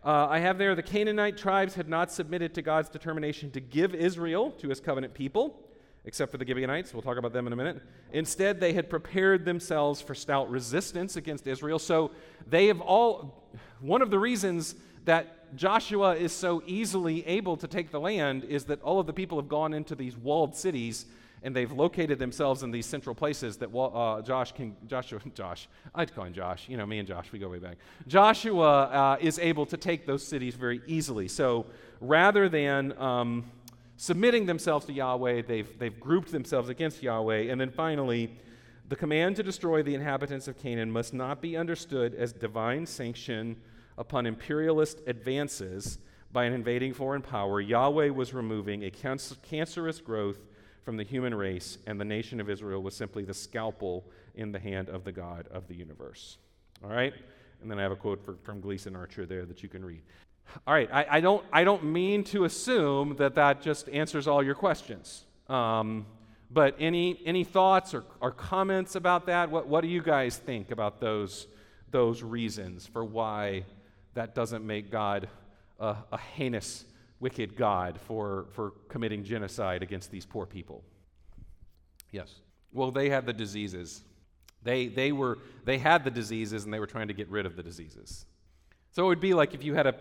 Uh, 0.08 0.26
I 0.30 0.38
have 0.38 0.56
there 0.56 0.74
the 0.74 0.82
Canaanite 0.82 1.36
tribes 1.36 1.74
had 1.74 1.86
not 1.86 2.10
submitted 2.10 2.54
to 2.54 2.62
God's 2.62 2.88
determination 2.88 3.50
to 3.50 3.60
give 3.60 3.94
Israel 3.94 4.52
to 4.52 4.70
his 4.70 4.80
covenant 4.80 5.12
people, 5.12 5.60
except 6.06 6.32
for 6.32 6.38
the 6.38 6.46
Gibeonites. 6.46 6.94
We'll 6.94 7.02
talk 7.02 7.18
about 7.18 7.34
them 7.34 7.46
in 7.46 7.52
a 7.52 7.56
minute. 7.56 7.82
Instead, 8.14 8.58
they 8.58 8.72
had 8.72 8.88
prepared 8.88 9.44
themselves 9.44 10.00
for 10.00 10.14
stout 10.14 10.48
resistance 10.48 11.16
against 11.16 11.46
Israel. 11.46 11.78
So 11.78 12.12
they 12.46 12.68
have 12.68 12.80
all, 12.80 13.50
one 13.80 14.00
of 14.00 14.10
the 14.10 14.18
reasons 14.18 14.76
that 15.04 15.54
Joshua 15.56 16.16
is 16.16 16.32
so 16.32 16.62
easily 16.64 17.26
able 17.26 17.58
to 17.58 17.68
take 17.68 17.90
the 17.90 18.00
land 18.00 18.44
is 18.44 18.64
that 18.64 18.80
all 18.80 19.00
of 19.00 19.06
the 19.06 19.12
people 19.12 19.38
have 19.38 19.50
gone 19.50 19.74
into 19.74 19.94
these 19.94 20.16
walled 20.16 20.56
cities 20.56 21.04
and 21.42 21.54
they've 21.54 21.70
located 21.70 22.18
themselves 22.18 22.62
in 22.62 22.70
these 22.70 22.86
central 22.86 23.14
places 23.14 23.56
that 23.58 23.74
uh, 23.74 24.22
Josh 24.22 24.52
can, 24.52 24.76
Joshua, 24.86 25.20
Josh, 25.34 25.68
I'd 25.94 26.14
call 26.14 26.24
him 26.24 26.32
Josh. 26.32 26.68
You 26.68 26.76
know, 26.76 26.86
me 26.86 26.98
and 26.98 27.06
Josh, 27.06 27.30
we 27.32 27.38
go 27.38 27.48
way 27.48 27.58
back. 27.58 27.76
Joshua 28.06 28.84
uh, 28.84 29.16
is 29.20 29.38
able 29.38 29.66
to 29.66 29.76
take 29.76 30.06
those 30.06 30.26
cities 30.26 30.54
very 30.54 30.80
easily. 30.86 31.28
So 31.28 31.66
rather 32.00 32.48
than 32.48 32.96
um, 32.98 33.44
submitting 33.96 34.46
themselves 34.46 34.86
to 34.86 34.92
Yahweh, 34.92 35.42
they've, 35.42 35.78
they've 35.78 35.98
grouped 35.98 36.32
themselves 36.32 36.68
against 36.68 37.02
Yahweh. 37.02 37.50
And 37.50 37.60
then 37.60 37.70
finally, 37.70 38.36
the 38.88 38.96
command 38.96 39.36
to 39.36 39.42
destroy 39.42 39.82
the 39.82 39.94
inhabitants 39.94 40.48
of 40.48 40.58
Canaan 40.58 40.90
must 40.90 41.12
not 41.12 41.42
be 41.42 41.56
understood 41.56 42.14
as 42.14 42.32
divine 42.32 42.86
sanction 42.86 43.56
upon 43.98 44.26
imperialist 44.26 45.00
advances 45.06 45.98
by 46.32 46.44
an 46.44 46.52
invading 46.52 46.94
foreign 46.94 47.22
power. 47.22 47.60
Yahweh 47.60 48.10
was 48.10 48.32
removing 48.32 48.84
a 48.84 48.90
cancerous 48.90 50.00
growth 50.00 50.38
from 50.88 50.96
the 50.96 51.04
human 51.04 51.34
race, 51.34 51.76
and 51.86 52.00
the 52.00 52.04
nation 52.06 52.40
of 52.40 52.48
Israel 52.48 52.82
was 52.82 52.96
simply 52.96 53.22
the 53.22 53.34
scalpel 53.34 54.06
in 54.36 54.52
the 54.52 54.58
hand 54.58 54.88
of 54.88 55.04
the 55.04 55.12
God 55.12 55.46
of 55.52 55.68
the 55.68 55.74
universe. 55.74 56.38
All 56.82 56.88
right? 56.88 57.12
And 57.60 57.70
then 57.70 57.78
I 57.78 57.82
have 57.82 57.92
a 57.92 57.96
quote 57.96 58.24
for, 58.24 58.36
from 58.42 58.62
Gleason 58.62 58.96
Archer 58.96 59.26
there 59.26 59.44
that 59.44 59.62
you 59.62 59.68
can 59.68 59.84
read. 59.84 60.00
All 60.66 60.72
right, 60.72 60.88
I, 60.90 61.06
I, 61.10 61.20
don't, 61.20 61.44
I 61.52 61.62
don't 61.62 61.84
mean 61.84 62.24
to 62.24 62.44
assume 62.44 63.16
that 63.16 63.34
that 63.34 63.60
just 63.60 63.90
answers 63.90 64.26
all 64.26 64.42
your 64.42 64.54
questions. 64.54 65.26
Um, 65.50 66.06
but 66.50 66.74
any, 66.80 67.20
any 67.26 67.44
thoughts 67.44 67.92
or, 67.92 68.04
or 68.22 68.30
comments 68.30 68.94
about 68.94 69.26
that? 69.26 69.50
What, 69.50 69.66
what 69.66 69.82
do 69.82 69.88
you 69.88 70.00
guys 70.00 70.38
think 70.38 70.70
about 70.70 71.02
those, 71.02 71.48
those 71.90 72.22
reasons 72.22 72.86
for 72.86 73.04
why 73.04 73.66
that 74.14 74.34
doesn't 74.34 74.66
make 74.66 74.90
God 74.90 75.28
a, 75.78 75.96
a 76.12 76.16
heinous 76.16 76.86
wicked 77.20 77.56
God 77.56 77.98
for, 78.06 78.46
for 78.52 78.72
committing 78.88 79.24
genocide 79.24 79.82
against 79.82 80.10
these 80.10 80.24
poor 80.24 80.46
people? 80.46 80.84
Yes. 82.10 82.34
Well, 82.72 82.90
they 82.90 83.08
had 83.08 83.26
the 83.26 83.32
diseases. 83.32 84.02
They, 84.62 84.88
they, 84.88 85.12
were, 85.12 85.38
they 85.64 85.78
had 85.78 86.04
the 86.04 86.10
diseases 86.10 86.64
and 86.64 86.72
they 86.72 86.80
were 86.80 86.86
trying 86.86 87.08
to 87.08 87.14
get 87.14 87.28
rid 87.28 87.46
of 87.46 87.56
the 87.56 87.62
diseases. 87.62 88.26
So 88.92 89.04
it 89.04 89.08
would 89.08 89.20
be 89.20 89.34
like 89.34 89.54
if 89.54 89.62
you 89.62 89.74
had 89.74 89.86
a, 89.86 89.94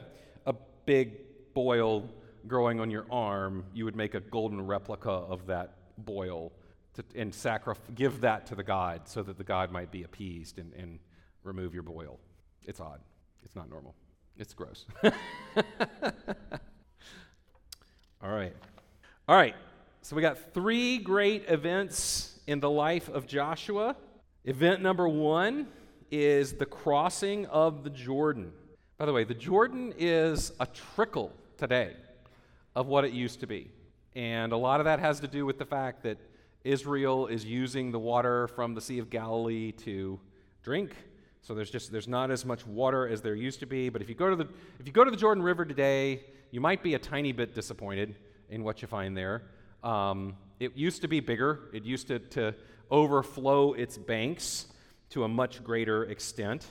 a 0.45 0.55
big 0.85 1.53
boil 1.53 2.09
growing 2.47 2.79
on 2.79 2.89
your 2.89 3.05
arm, 3.11 3.65
you 3.73 3.85
would 3.85 3.95
make 3.95 4.13
a 4.15 4.19
golden 4.19 4.65
replica 4.65 5.09
of 5.09 5.47
that 5.47 5.75
boil 5.97 6.51
to, 6.95 7.03
and 7.15 7.31
sacrif- 7.31 7.77
give 7.95 8.21
that 8.21 8.45
to 8.47 8.55
the 8.55 8.63
god 8.63 9.01
so 9.07 9.23
that 9.23 9.37
the 9.37 9.43
god 9.43 9.71
might 9.71 9.91
be 9.91 10.03
appeased 10.03 10.57
and, 10.57 10.73
and 10.73 10.99
remove 11.43 11.73
your 11.73 11.83
boil. 11.83 12.19
It's 12.65 12.79
odd. 12.79 12.99
It's 13.43 13.55
not 13.55 13.69
normal. 13.69 13.95
It's 14.37 14.53
gross. 14.53 14.85
All 18.27 18.35
right. 18.35 18.51
All 19.29 19.37
right. 19.37 19.55
So 20.01 20.13
we 20.13 20.21
got 20.21 20.53
three 20.53 20.97
great 20.97 21.45
events 21.47 22.37
in 22.45 22.59
the 22.59 22.69
life 22.69 23.07
of 23.07 23.25
Joshua. 23.25 23.95
Event 24.43 24.81
number 24.81 25.07
one 25.07 25.67
is 26.11 26.51
the 26.51 26.65
crossing 26.65 27.45
of 27.45 27.85
the 27.85 27.89
Jordan. 27.89 28.51
By 28.97 29.05
the 29.05 29.13
way, 29.13 29.23
the 29.23 29.33
Jordan 29.33 29.93
is 29.97 30.51
a 30.59 30.65
trickle 30.65 31.31
today 31.55 31.95
of 32.75 32.87
what 32.87 33.05
it 33.05 33.13
used 33.13 33.39
to 33.39 33.47
be. 33.47 33.71
And 34.13 34.51
a 34.51 34.57
lot 34.57 34.81
of 34.81 34.83
that 34.83 34.99
has 34.99 35.21
to 35.21 35.27
do 35.29 35.45
with 35.45 35.57
the 35.57 35.65
fact 35.65 36.03
that 36.03 36.17
Israel 36.65 37.27
is 37.27 37.45
using 37.45 37.93
the 37.93 37.99
water 37.99 38.49
from 38.49 38.75
the 38.75 38.81
Sea 38.81 38.99
of 38.99 39.09
Galilee 39.09 39.71
to 39.71 40.19
drink. 40.63 40.91
So 41.41 41.55
there's 41.55 41.71
just 41.71 41.93
there's 41.93 42.09
not 42.09 42.29
as 42.29 42.43
much 42.43 42.67
water 42.67 43.07
as 43.07 43.21
there 43.21 43.35
used 43.35 43.61
to 43.61 43.65
be. 43.65 43.87
But 43.87 44.01
if 44.01 44.09
you 44.09 44.15
go 44.15 44.29
to 44.29 44.35
the 44.35 44.49
if 44.81 44.85
you 44.85 44.91
go 44.91 45.05
to 45.05 45.11
the 45.11 45.15
Jordan 45.15 45.41
River 45.45 45.63
today, 45.63 46.25
you 46.51 46.61
might 46.61 46.83
be 46.83 46.93
a 46.93 46.99
tiny 46.99 47.31
bit 47.31 47.53
disappointed 47.53 48.15
in 48.49 48.63
what 48.63 48.81
you 48.81 48.87
find 48.87 49.17
there. 49.17 49.43
Um, 49.83 50.35
it 50.59 50.75
used 50.75 51.01
to 51.01 51.07
be 51.07 51.19
bigger. 51.19 51.69
It 51.73 51.83
used 51.83 52.07
to, 52.07 52.19
to 52.19 52.55
overflow 52.89 53.73
its 53.73 53.97
banks 53.97 54.67
to 55.09 55.23
a 55.23 55.27
much 55.27 55.63
greater 55.63 56.05
extent. 56.05 56.65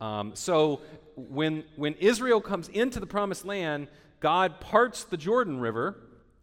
Um, 0.00 0.32
so 0.34 0.80
when, 1.16 1.64
when 1.76 1.94
Israel 1.94 2.40
comes 2.40 2.68
into 2.68 3.00
the 3.00 3.06
promised 3.06 3.44
land, 3.44 3.88
God 4.20 4.60
parts 4.60 5.04
the 5.04 5.16
Jordan 5.16 5.60
River 5.60 5.96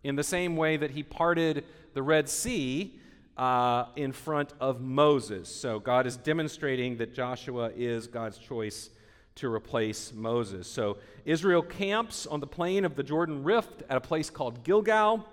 in 0.03 0.15
the 0.15 0.23
same 0.23 0.55
way 0.55 0.77
that 0.77 0.91
he 0.91 1.03
parted 1.03 1.65
the 1.93 2.03
Red 2.03 2.29
Sea 2.29 2.99
uh, 3.35 3.85
in 3.95 4.11
front 4.11 4.53
of 4.59 4.81
Moses. 4.81 5.53
So 5.53 5.79
God 5.79 6.07
is 6.07 6.17
demonstrating 6.17 6.97
that 6.97 7.13
Joshua 7.13 7.71
is 7.75 8.07
God's 8.07 8.37
choice 8.37 8.89
to 9.37 9.53
replace 9.53 10.13
Moses. 10.13 10.67
So 10.67 10.97
Israel 11.25 11.61
camps 11.61 12.27
on 12.27 12.39
the 12.39 12.47
plain 12.47 12.85
of 12.85 12.95
the 12.95 13.03
Jordan 13.03 13.43
Rift 13.43 13.83
at 13.89 13.97
a 13.97 14.01
place 14.01 14.29
called 14.29 14.63
Gilgal. 14.63 15.25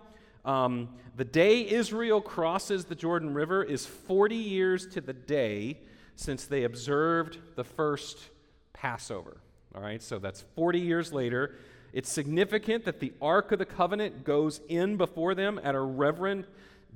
Um, 0.44 0.88
the 1.16 1.25
day 1.25 1.68
Israel 1.68 2.20
crosses 2.20 2.84
the 2.84 2.94
Jordan 2.94 3.34
River 3.34 3.62
is 3.62 3.87
40 3.87 4.34
years 4.37 4.87
to 4.88 5.00
the 5.00 5.12
day 5.12 5.78
since 6.16 6.46
they 6.46 6.64
observed 6.64 7.38
the 7.56 7.64
first 7.64 8.18
Passover. 8.73 9.38
All 9.75 9.82
right, 9.82 10.02
so 10.02 10.18
that's 10.18 10.42
40 10.54 10.80
years 10.80 11.12
later. 11.12 11.56
It's 11.92 12.11
significant 12.11 12.84
that 12.84 13.00
the 13.00 13.12
Ark 13.23 13.52
of 13.52 13.58
the 13.58 13.64
Covenant 13.64 14.25
goes 14.25 14.61
in 14.68 14.96
before 14.96 15.34
them 15.34 15.61
at 15.62 15.75
a 15.75 15.80
reverent 15.80 16.46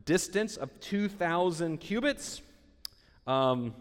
distance 0.04 0.56
of 0.56 0.78
2,000 0.80 1.78
cubits. 1.78 2.42
Um, 3.26 3.74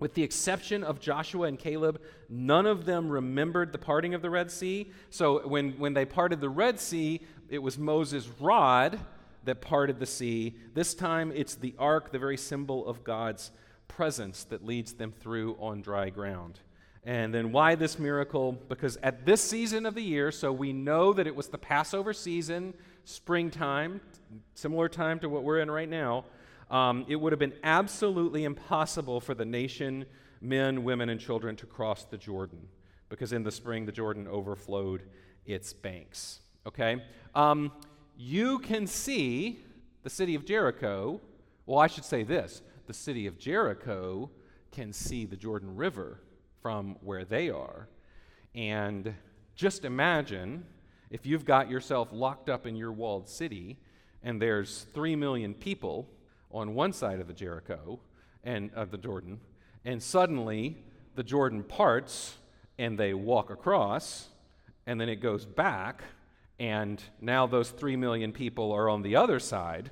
with 0.00 0.14
the 0.14 0.22
exception 0.22 0.82
of 0.82 0.98
Joshua 0.98 1.46
and 1.46 1.58
Caleb, 1.58 2.00
none 2.28 2.66
of 2.66 2.86
them 2.86 3.08
remembered 3.08 3.70
the 3.70 3.78
parting 3.78 4.14
of 4.14 4.22
the 4.22 4.30
Red 4.30 4.50
Sea. 4.50 4.90
So 5.10 5.46
when, 5.46 5.72
when 5.72 5.94
they 5.94 6.06
parted 6.06 6.40
the 6.40 6.48
Red 6.48 6.80
Sea, 6.80 7.20
it 7.48 7.58
was 7.58 7.78
Moses' 7.78 8.28
rod 8.40 8.98
that 9.44 9.60
parted 9.60 9.98
the 9.98 10.06
sea. 10.06 10.56
This 10.74 10.94
time 10.94 11.32
it's 11.34 11.54
the 11.54 11.74
ark, 11.78 12.10
the 12.12 12.18
very 12.18 12.36
symbol 12.36 12.86
of 12.88 13.04
God's 13.04 13.50
presence, 13.88 14.44
that 14.44 14.64
leads 14.64 14.94
them 14.94 15.12
through 15.12 15.56
on 15.60 15.82
dry 15.82 16.10
ground. 16.10 16.60
And 17.04 17.32
then 17.32 17.52
why 17.52 17.74
this 17.74 17.98
miracle? 17.98 18.52
Because 18.52 18.98
at 19.02 19.24
this 19.24 19.40
season 19.40 19.86
of 19.86 19.94
the 19.94 20.02
year, 20.02 20.30
so 20.30 20.52
we 20.52 20.72
know 20.72 21.12
that 21.12 21.26
it 21.26 21.34
was 21.34 21.48
the 21.48 21.58
Passover 21.58 22.12
season, 22.12 22.74
springtime, 23.04 24.00
similar 24.54 24.88
time 24.88 25.18
to 25.20 25.28
what 25.28 25.42
we're 25.42 25.60
in 25.60 25.70
right 25.70 25.88
now 25.88 26.24
um, 26.70 27.04
it 27.08 27.16
would 27.16 27.32
have 27.32 27.38
been 27.38 27.54
absolutely 27.64 28.44
impossible 28.44 29.20
for 29.20 29.34
the 29.34 29.44
nation, 29.44 30.06
men, 30.40 30.84
women, 30.84 31.08
and 31.08 31.20
children 31.20 31.56
to 31.56 31.66
cross 31.66 32.04
the 32.04 32.16
Jordan 32.16 32.68
because 33.08 33.32
in 33.32 33.42
the 33.42 33.50
spring 33.50 33.84
the 33.86 33.92
Jordan 33.92 34.28
overflowed 34.28 35.02
its 35.44 35.72
banks. 35.72 36.40
Okay? 36.66 37.02
Um, 37.34 37.72
you 38.16 38.60
can 38.60 38.86
see 38.86 39.60
the 40.02 40.10
city 40.10 40.34
of 40.34 40.44
Jericho. 40.44 41.20
Well, 41.66 41.78
I 41.78 41.88
should 41.88 42.04
say 42.04 42.22
this 42.22 42.62
the 42.86 42.94
city 42.94 43.26
of 43.26 43.38
Jericho 43.38 44.30
can 44.70 44.92
see 44.92 45.26
the 45.26 45.36
Jordan 45.36 45.76
River 45.76 46.20
from 46.62 46.96
where 47.02 47.24
they 47.24 47.50
are. 47.50 47.88
And 48.54 49.14
just 49.54 49.84
imagine 49.84 50.64
if 51.10 51.26
you've 51.26 51.44
got 51.44 51.68
yourself 51.68 52.08
locked 52.12 52.48
up 52.48 52.66
in 52.66 52.76
your 52.76 52.92
walled 52.92 53.28
city 53.28 53.78
and 54.22 54.40
there's 54.40 54.86
three 54.94 55.16
million 55.16 55.54
people 55.54 56.08
on 56.52 56.74
one 56.74 56.92
side 56.92 57.20
of 57.20 57.26
the 57.26 57.32
Jericho 57.32 58.00
and 58.44 58.70
of 58.74 58.90
the 58.90 58.98
Jordan, 58.98 59.40
and 59.84 60.02
suddenly 60.02 60.76
the 61.14 61.22
Jordan 61.22 61.62
parts 61.62 62.36
and 62.78 62.98
they 62.98 63.12
walk 63.12 63.50
across, 63.50 64.28
and 64.86 65.00
then 65.00 65.08
it 65.08 65.16
goes 65.16 65.44
back, 65.44 66.02
and 66.58 67.02
now 67.20 67.46
those 67.46 67.70
three 67.70 67.96
million 67.96 68.32
people 68.32 68.72
are 68.72 68.88
on 68.88 69.02
the 69.02 69.16
other 69.16 69.38
side 69.38 69.90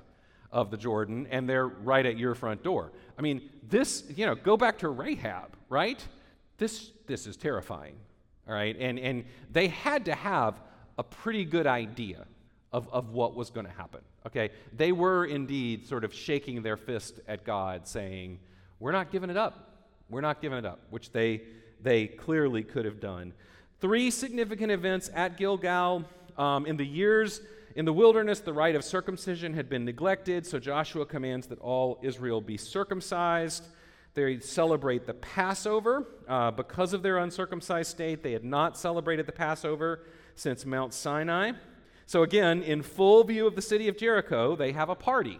of 0.50 0.70
the 0.70 0.76
Jordan, 0.76 1.26
and 1.30 1.48
they're 1.48 1.66
right 1.66 2.04
at 2.06 2.16
your 2.16 2.34
front 2.34 2.62
door. 2.62 2.92
I 3.18 3.22
mean, 3.22 3.50
this, 3.68 4.04
you 4.16 4.24
know, 4.24 4.34
go 4.34 4.56
back 4.56 4.78
to 4.78 4.88
Rahab, 4.88 5.56
right? 5.68 6.02
This, 6.56 6.92
this 7.06 7.26
is 7.26 7.36
terrifying, 7.36 7.96
all 8.48 8.54
right? 8.54 8.76
And, 8.78 8.98
and 8.98 9.24
they 9.50 9.68
had 9.68 10.06
to 10.06 10.14
have 10.14 10.60
a 10.96 11.02
pretty 11.02 11.44
good 11.44 11.66
idea 11.66 12.26
of, 12.72 12.88
of 12.90 13.10
what 13.10 13.34
was 13.34 13.50
going 13.50 13.66
to 13.66 13.72
happen. 13.72 14.00
Okay? 14.28 14.50
They 14.76 14.92
were 14.92 15.24
indeed 15.24 15.86
sort 15.86 16.04
of 16.04 16.14
shaking 16.14 16.62
their 16.62 16.76
fist 16.76 17.20
at 17.26 17.44
God, 17.44 17.88
saying, 17.88 18.38
We're 18.78 18.92
not 18.92 19.10
giving 19.10 19.30
it 19.30 19.36
up. 19.36 19.86
We're 20.10 20.20
not 20.20 20.40
giving 20.40 20.58
it 20.58 20.64
up, 20.64 20.80
which 20.90 21.12
they, 21.12 21.42
they 21.82 22.06
clearly 22.06 22.62
could 22.62 22.84
have 22.84 23.00
done. 23.00 23.32
Three 23.80 24.10
significant 24.10 24.70
events 24.70 25.10
at 25.14 25.36
Gilgal. 25.36 26.04
Um, 26.36 26.66
in 26.66 26.76
the 26.76 26.86
years 26.86 27.40
in 27.74 27.84
the 27.84 27.92
wilderness, 27.92 28.40
the 28.40 28.52
rite 28.52 28.74
of 28.74 28.84
circumcision 28.84 29.54
had 29.54 29.68
been 29.68 29.84
neglected, 29.84 30.46
so 30.46 30.58
Joshua 30.58 31.06
commands 31.06 31.46
that 31.46 31.60
all 31.60 31.98
Israel 32.02 32.40
be 32.40 32.56
circumcised. 32.56 33.66
They 34.14 34.40
celebrate 34.40 35.06
the 35.06 35.14
Passover. 35.14 36.06
Uh, 36.26 36.50
because 36.50 36.92
of 36.92 37.02
their 37.02 37.18
uncircumcised 37.18 37.90
state, 37.90 38.22
they 38.22 38.32
had 38.32 38.44
not 38.44 38.76
celebrated 38.76 39.26
the 39.26 39.32
Passover 39.32 40.04
since 40.34 40.66
Mount 40.66 40.92
Sinai. 40.92 41.52
So, 42.08 42.22
again, 42.22 42.62
in 42.62 42.80
full 42.80 43.22
view 43.22 43.46
of 43.46 43.54
the 43.54 43.60
city 43.60 43.86
of 43.86 43.98
Jericho, 43.98 44.56
they 44.56 44.72
have 44.72 44.88
a 44.88 44.94
party. 44.94 45.38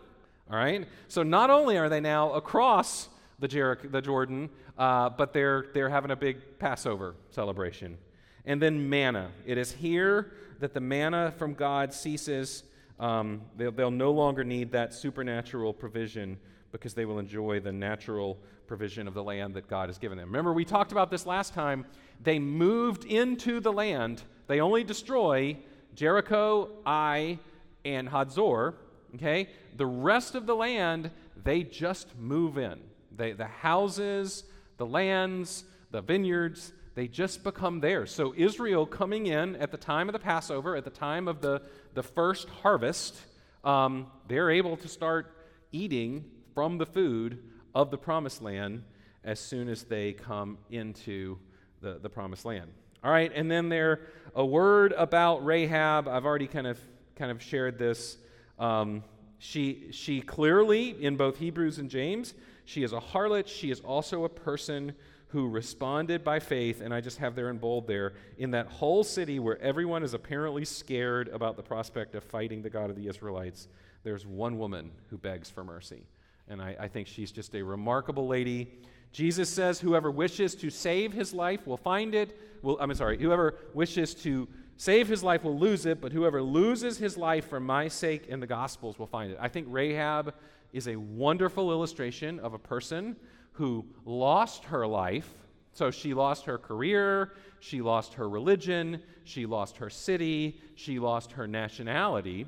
All 0.51 0.59
right? 0.59 0.87
So, 1.09 1.23
not 1.23 1.49
only 1.49 1.79
are 1.79 1.89
they 1.89 1.99
now 1.99 2.33
across 2.33 3.09
the, 3.39 3.49
Jericho, 3.49 3.89
the 3.89 4.03
Jordan, 4.03 4.51
uh, 4.77 5.09
but 5.09 5.33
they're, 5.33 5.69
they're 5.73 5.89
having 5.89 6.11
a 6.11 6.17
big 6.17 6.59
Passover 6.59 7.15
celebration. 7.31 7.97
And 8.45 8.61
then 8.61 8.91
manna. 8.91 9.31
It 9.47 9.57
is 9.57 9.73
here 9.73 10.33
that 10.61 10.75
the 10.75 10.81
manna 10.81 11.33
from 11.39 11.55
God 11.55 11.91
ceases. 11.91 12.65
Um, 13.01 13.41
they'll, 13.57 13.73
they'll 13.73 13.91
no 13.91 14.11
longer 14.11 14.45
need 14.45 14.71
that 14.73 14.93
supernatural 14.93 15.73
provision 15.73 16.37
because 16.71 16.93
they 16.93 17.07
will 17.07 17.19
enjoy 17.19 17.61
the 17.61 17.73
natural 17.73 18.37
provision 18.67 19.09
of 19.09 19.15
the 19.15 19.25
land 19.25 19.55
that 19.55 19.69
God 19.69 19.89
has 19.89 19.97
given 19.97 20.19
them. 20.19 20.29
Remember, 20.29 20.53
we 20.53 20.67
talked 20.67 20.93
about 20.93 21.11
this 21.11 21.25
last 21.25 21.55
time. 21.55 21.87
They 22.23 22.39
moved 22.39 23.07
into 23.07 23.59
the 23.59 23.73
land, 23.73 24.23
they 24.49 24.61
only 24.61 24.85
destroy 24.85 25.57
Jericho, 25.95 26.71
Ai, 26.87 27.39
and 27.85 28.09
Hazor, 28.09 28.75
okay? 29.15 29.49
The 29.77 29.87
rest 29.87 30.35
of 30.35 30.47
the 30.47 30.55
land, 30.55 31.11
they 31.43 31.63
just 31.63 32.17
move 32.19 32.59
in. 32.59 32.81
They, 33.17 33.33
the 33.33 33.47
houses, 33.47 34.45
the 34.77 34.87
lands, 34.87 35.65
the 35.91 36.01
vineyards, 36.01 36.73
they 36.95 37.09
just 37.09 37.45
become 37.45 37.81
theirs. 37.81 38.11
So 38.11 38.35
Israel 38.37 38.85
coming 38.85 39.27
in 39.27 39.57
at 39.57 39.71
the 39.71 39.77
time 39.77 40.09
of 40.09 40.13
the 40.13 40.19
Passover, 40.19 40.77
at 40.77 40.85
the 40.85 40.91
time 40.91 41.29
of 41.29 41.41
the, 41.41 41.63
the 41.95 42.03
first 42.03 42.49
harvest, 42.49 43.17
um, 43.65 44.09
they're 44.27 44.51
able 44.51 44.77
to 44.77 44.89
start 44.89 45.33
eating 45.73 46.25
from 46.55 46.79
the 46.79 46.87
food 46.87 47.43
of 47.75 47.91
the 47.91 47.99
promised 47.99 48.43
land 48.43 48.83
as 49.23 49.39
soon 49.39 49.69
as 49.69 49.85
they 49.85 50.13
come 50.13 50.59
into 50.71 51.39
the, 51.81 51.99
the 52.01 52.09
promised 52.09 52.45
land. 52.45 52.71
All 53.05 53.11
right, 53.11 53.31
and 53.35 53.51
then 53.51 53.69
there 53.69 54.01
a 54.35 54.45
word 54.45 54.93
about 54.97 55.45
Rahab. 55.45 56.09
I've 56.09 56.25
already 56.25 56.47
kind 56.47 56.67
of 56.67 56.79
kind 57.17 57.31
of 57.31 57.43
shared 57.43 57.79
this. 57.79 58.17
Um, 58.59 59.05
she 59.39 59.89
she 59.91 60.21
clearly 60.21 61.03
in 61.03 61.17
both 61.17 61.39
Hebrews 61.39 61.79
and 61.79 61.89
James, 61.89 62.35
she 62.65 62.83
is 62.83 62.93
a 62.93 63.01
harlot. 63.01 63.47
She 63.47 63.71
is 63.71 63.81
also 63.81 64.25
a 64.25 64.29
person 64.29 64.95
who 65.29 65.49
responded 65.49 66.25
by 66.25 66.39
faith, 66.39 66.81
and 66.81 66.93
I 66.93 67.01
just 67.01 67.19
have 67.19 67.35
there 67.35 67.51
in 67.51 67.59
bold 67.59 67.87
there, 67.87 68.15
in 68.39 68.51
that 68.53 68.67
whole 68.67 69.05
city 69.05 69.39
where 69.39 69.61
everyone 69.61 70.03
is 70.03 70.15
apparently 70.15 70.65
scared 70.65 71.29
about 71.29 71.57
the 71.57 71.63
prospect 71.63 72.15
of 72.15 72.25
fighting 72.25 72.63
the 72.63 72.71
God 72.71 72.89
of 72.89 72.97
the 72.97 73.09
Israelites, 73.09 73.69
there's 74.05 74.27
one 74.27 74.59
woman 74.59 74.91
who 75.11 75.19
begs 75.19 75.51
for 75.51 75.63
mercy. 75.63 76.07
And 76.49 76.63
I, 76.63 76.77
I 76.81 76.89
think 76.89 77.09
she's 77.09 77.31
just 77.31 77.55
a 77.55 77.63
remarkable 77.63 78.27
lady. 78.27 78.69
Jesus 79.13 79.49
says, 79.49 79.81
Whoever 79.81 80.11
wishes 80.11 80.55
to 80.57 80.71
save 80.71 81.13
his 81.13 81.33
life 81.33 81.67
will 81.67 81.77
find 81.77 82.15
it. 82.15 82.39
Will, 82.63 82.79
I'm 82.81 82.93
sorry, 82.95 83.19
whoever 83.19 83.55
wishes 83.75 84.15
to 84.17 84.49
save 84.77 85.09
his 85.09 85.23
life 85.23 85.45
will 85.45 85.59
lose 85.59 85.87
it, 85.87 86.01
but 86.01 86.13
whoever 86.13 86.43
loses 86.43 86.99
his 86.99 87.17
life 87.17 87.49
for 87.49 87.61
my 87.61 87.89
sake 87.89 88.27
and 88.31 88.43
the 88.43 88.47
gospel's 88.47 88.99
will 88.99 89.07
find 89.07 89.33
it. 89.33 89.39
I 89.41 89.49
think 89.49 89.67
Rahab 89.71 90.35
is 90.73 90.89
a 90.89 90.97
wonderful 90.97 91.71
illustration 91.71 92.39
of 92.41 92.55
a 92.55 92.59
person 92.59 93.17
who 93.53 93.85
lost 94.05 94.65
her 94.65 94.87
life. 94.87 95.29
So 95.73 95.91
she 95.91 96.15
lost 96.15 96.45
her 96.45 96.59
career, 96.59 97.33
she 97.61 97.81
lost 97.81 98.15
her 98.15 98.29
religion, 98.29 99.03
she 99.25 99.47
lost 99.47 99.77
her 99.77 99.91
city, 99.91 100.61
she 100.75 100.99
lost 100.99 101.33
her 101.33 101.47
nationality, 101.47 102.47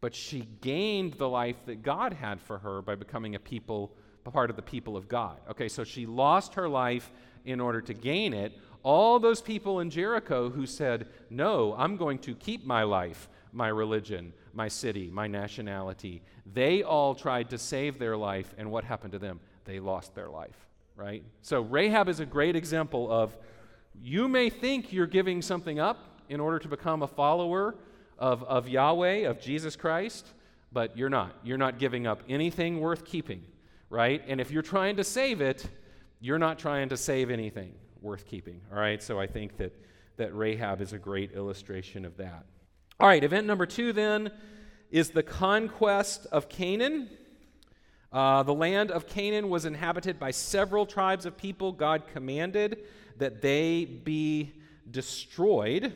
but 0.00 0.14
she 0.14 0.48
gained 0.60 1.14
the 1.14 1.28
life 1.28 1.56
that 1.66 1.82
God 1.82 2.12
had 2.12 2.40
for 2.40 2.58
her 2.58 2.82
by 2.82 2.94
becoming 2.94 3.34
a 3.34 3.38
people, 3.38 3.92
part 4.30 4.50
of 4.50 4.56
the 4.56 4.62
people 4.62 4.96
of 4.96 5.08
God. 5.08 5.38
Okay, 5.50 5.68
so 5.68 5.84
she 5.84 6.06
lost 6.06 6.54
her 6.54 6.68
life 6.68 7.10
in 7.44 7.60
order 7.60 7.80
to 7.82 7.94
gain 7.94 8.32
it. 8.32 8.52
All 8.82 9.18
those 9.18 9.40
people 9.40 9.80
in 9.80 9.90
Jericho 9.90 10.50
who 10.50 10.66
said, 10.66 11.06
No, 11.30 11.74
I'm 11.76 11.96
going 11.96 12.18
to 12.20 12.34
keep 12.34 12.64
my 12.66 12.82
life, 12.82 13.28
my 13.52 13.68
religion, 13.68 14.32
my 14.52 14.68
city, 14.68 15.10
my 15.12 15.26
nationality, 15.26 16.22
they 16.52 16.82
all 16.82 17.14
tried 17.14 17.50
to 17.50 17.58
save 17.58 17.98
their 17.98 18.16
life, 18.16 18.54
and 18.58 18.70
what 18.70 18.84
happened 18.84 19.12
to 19.12 19.18
them? 19.18 19.40
They 19.64 19.80
lost 19.80 20.14
their 20.14 20.28
life, 20.28 20.56
right? 20.96 21.22
So 21.42 21.62
Rahab 21.62 22.08
is 22.08 22.20
a 22.20 22.26
great 22.26 22.56
example 22.56 23.10
of 23.10 23.36
you 24.00 24.28
may 24.28 24.50
think 24.50 24.92
you're 24.92 25.06
giving 25.06 25.40
something 25.40 25.78
up 25.78 26.20
in 26.28 26.40
order 26.40 26.58
to 26.58 26.68
become 26.68 27.02
a 27.02 27.06
follower 27.06 27.76
of, 28.18 28.42
of 28.44 28.68
Yahweh, 28.68 29.28
of 29.28 29.40
Jesus 29.40 29.76
Christ, 29.76 30.26
but 30.72 30.96
you're 30.96 31.10
not. 31.10 31.34
You're 31.44 31.58
not 31.58 31.78
giving 31.78 32.06
up 32.06 32.22
anything 32.28 32.80
worth 32.80 33.04
keeping, 33.04 33.42
right? 33.94 34.22
And 34.26 34.40
if 34.40 34.50
you're 34.50 34.62
trying 34.62 34.96
to 34.96 35.04
save 35.04 35.40
it, 35.40 35.64
you're 36.20 36.38
not 36.38 36.58
trying 36.58 36.88
to 36.88 36.96
save 36.96 37.30
anything 37.30 37.72
worth 38.02 38.26
keeping, 38.26 38.60
all 38.72 38.78
right? 38.78 39.00
So 39.00 39.20
I 39.20 39.26
think 39.28 39.56
that, 39.58 39.72
that 40.16 40.34
Rahab 40.34 40.80
is 40.80 40.92
a 40.92 40.98
great 40.98 41.32
illustration 41.32 42.04
of 42.04 42.16
that. 42.16 42.44
All 42.98 43.06
right, 43.06 43.22
event 43.22 43.46
number 43.46 43.66
two 43.66 43.92
then 43.92 44.32
is 44.90 45.10
the 45.10 45.22
conquest 45.22 46.26
of 46.32 46.48
Canaan. 46.48 47.08
Uh, 48.12 48.42
the 48.42 48.54
land 48.54 48.90
of 48.90 49.06
Canaan 49.06 49.48
was 49.48 49.64
inhabited 49.64 50.18
by 50.18 50.32
several 50.32 50.86
tribes 50.86 51.24
of 51.24 51.36
people. 51.36 51.72
God 51.72 52.02
commanded 52.12 52.80
that 53.18 53.42
they 53.42 53.84
be 53.84 54.52
destroyed. 54.90 55.92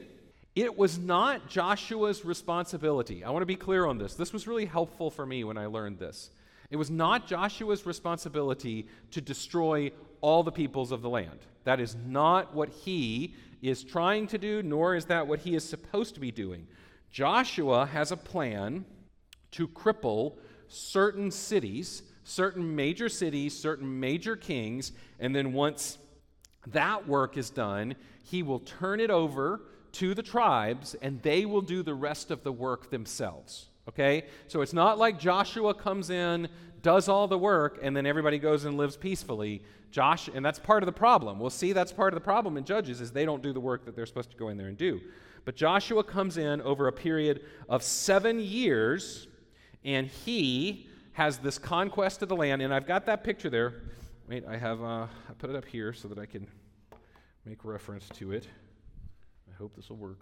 It 0.54 0.78
was 0.78 0.98
not 0.98 1.48
Joshua's 1.48 2.24
responsibility. 2.24 3.24
I 3.24 3.30
want 3.30 3.42
to 3.42 3.46
be 3.46 3.56
clear 3.56 3.86
on 3.86 3.98
this. 3.98 4.14
This 4.14 4.32
was 4.32 4.46
really 4.46 4.66
helpful 4.66 5.10
for 5.10 5.26
me 5.26 5.42
when 5.42 5.58
I 5.58 5.66
learned 5.66 5.98
this. 5.98 6.30
It 6.70 6.76
was 6.76 6.90
not 6.90 7.26
Joshua's 7.26 7.86
responsibility 7.86 8.86
to 9.10 9.20
destroy 9.20 9.90
all 10.20 10.42
the 10.42 10.52
peoples 10.52 10.92
of 10.92 11.02
the 11.02 11.08
land. 11.08 11.38
That 11.64 11.80
is 11.80 11.96
not 12.06 12.54
what 12.54 12.68
he 12.68 13.34
is 13.62 13.82
trying 13.82 14.26
to 14.28 14.38
do, 14.38 14.62
nor 14.62 14.94
is 14.94 15.06
that 15.06 15.26
what 15.26 15.40
he 15.40 15.54
is 15.54 15.68
supposed 15.68 16.14
to 16.14 16.20
be 16.20 16.30
doing. 16.30 16.66
Joshua 17.10 17.86
has 17.86 18.12
a 18.12 18.16
plan 18.16 18.84
to 19.52 19.66
cripple 19.66 20.34
certain 20.68 21.30
cities, 21.30 22.02
certain 22.24 22.76
major 22.76 23.08
cities, 23.08 23.58
certain 23.58 23.98
major 23.98 24.36
kings, 24.36 24.92
and 25.18 25.34
then 25.34 25.52
once 25.52 25.98
that 26.66 27.08
work 27.08 27.38
is 27.38 27.48
done, 27.48 27.94
he 28.24 28.42
will 28.42 28.60
turn 28.60 29.00
it 29.00 29.10
over 29.10 29.62
to 29.92 30.14
the 30.14 30.22
tribes 30.22 30.94
and 31.00 31.22
they 31.22 31.46
will 31.46 31.62
do 31.62 31.82
the 31.82 31.94
rest 31.94 32.30
of 32.30 32.44
the 32.44 32.52
work 32.52 32.90
themselves. 32.90 33.68
Okay? 33.88 34.24
So 34.46 34.60
it's 34.60 34.72
not 34.72 34.98
like 34.98 35.18
Joshua 35.18 35.74
comes 35.74 36.10
in, 36.10 36.48
does 36.82 37.08
all 37.08 37.26
the 37.26 37.38
work, 37.38 37.78
and 37.82 37.96
then 37.96 38.06
everybody 38.06 38.38
goes 38.38 38.64
and 38.64 38.76
lives 38.76 38.96
peacefully. 38.96 39.62
Josh, 39.90 40.28
and 40.32 40.44
that's 40.44 40.58
part 40.58 40.82
of 40.82 40.86
the 40.86 40.92
problem. 40.92 41.40
We'll 41.40 41.50
see 41.50 41.72
that's 41.72 41.92
part 41.92 42.12
of 42.12 42.16
the 42.16 42.24
problem 42.24 42.56
in 42.56 42.64
Judges 42.64 43.00
is 43.00 43.10
they 43.10 43.24
don't 43.24 43.42
do 43.42 43.52
the 43.52 43.60
work 43.60 43.84
that 43.86 43.96
they're 43.96 44.06
supposed 44.06 44.30
to 44.30 44.36
go 44.36 44.48
in 44.48 44.56
there 44.56 44.68
and 44.68 44.76
do. 44.76 45.00
But 45.44 45.56
Joshua 45.56 46.04
comes 46.04 46.36
in 46.36 46.60
over 46.60 46.88
a 46.88 46.92
period 46.92 47.42
of 47.68 47.82
seven 47.82 48.38
years, 48.38 49.28
and 49.82 50.06
he 50.06 50.88
has 51.12 51.38
this 51.38 51.58
conquest 51.58 52.22
of 52.22 52.28
the 52.28 52.36
land. 52.36 52.60
And 52.60 52.72
I've 52.72 52.86
got 52.86 53.06
that 53.06 53.24
picture 53.24 53.48
there. 53.48 53.74
Wait, 54.28 54.44
I 54.46 54.58
have 54.58 54.82
uh, 54.82 55.06
I 55.06 55.32
put 55.38 55.48
it 55.48 55.56
up 55.56 55.64
here 55.64 55.94
so 55.94 56.06
that 56.08 56.18
I 56.18 56.26
can 56.26 56.46
make 57.46 57.64
reference 57.64 58.08
to 58.16 58.32
it. 58.32 58.46
I 59.50 59.56
hope 59.56 59.74
this 59.74 59.88
will 59.88 59.96
work. 59.96 60.20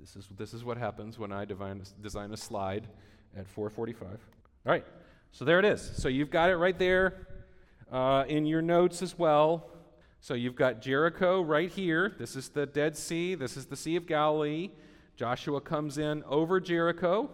This 0.00 0.16
is 0.16 0.28
this 0.38 0.54
is 0.54 0.64
what 0.64 0.78
happens 0.78 1.18
when 1.18 1.30
I 1.30 1.44
design 1.44 1.82
a, 1.82 2.02
design 2.02 2.32
a 2.32 2.36
slide 2.36 2.88
at 3.36 3.46
4:45. 3.54 4.02
All 4.02 4.18
right, 4.64 4.84
so 5.30 5.44
there 5.44 5.58
it 5.58 5.66
is. 5.66 5.82
So 5.96 6.08
you've 6.08 6.30
got 6.30 6.48
it 6.48 6.56
right 6.56 6.78
there 6.78 7.26
uh, 7.92 8.24
in 8.26 8.46
your 8.46 8.62
notes 8.62 9.02
as 9.02 9.18
well. 9.18 9.68
So 10.20 10.32
you've 10.32 10.54
got 10.56 10.80
Jericho 10.80 11.42
right 11.42 11.70
here. 11.70 12.14
This 12.18 12.34
is 12.34 12.48
the 12.48 12.64
Dead 12.64 12.96
Sea. 12.96 13.34
This 13.34 13.58
is 13.58 13.66
the 13.66 13.76
Sea 13.76 13.96
of 13.96 14.06
Galilee. 14.06 14.70
Joshua 15.16 15.60
comes 15.60 15.98
in 15.98 16.24
over 16.24 16.60
Jericho 16.60 17.30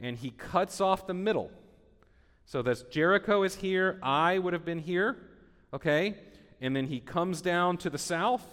and 0.00 0.16
he 0.16 0.30
cuts 0.30 0.80
off 0.80 1.06
the 1.06 1.14
middle. 1.14 1.52
So 2.46 2.62
that's 2.62 2.82
Jericho 2.82 3.44
is 3.44 3.54
here. 3.54 4.00
Ai 4.02 4.38
would 4.38 4.54
have 4.54 4.64
been 4.64 4.80
here. 4.80 5.16
Okay? 5.72 6.16
And 6.60 6.74
then 6.74 6.86
he 6.86 6.98
comes 6.98 7.40
down 7.40 7.76
to 7.78 7.90
the 7.90 7.98
south 7.98 8.44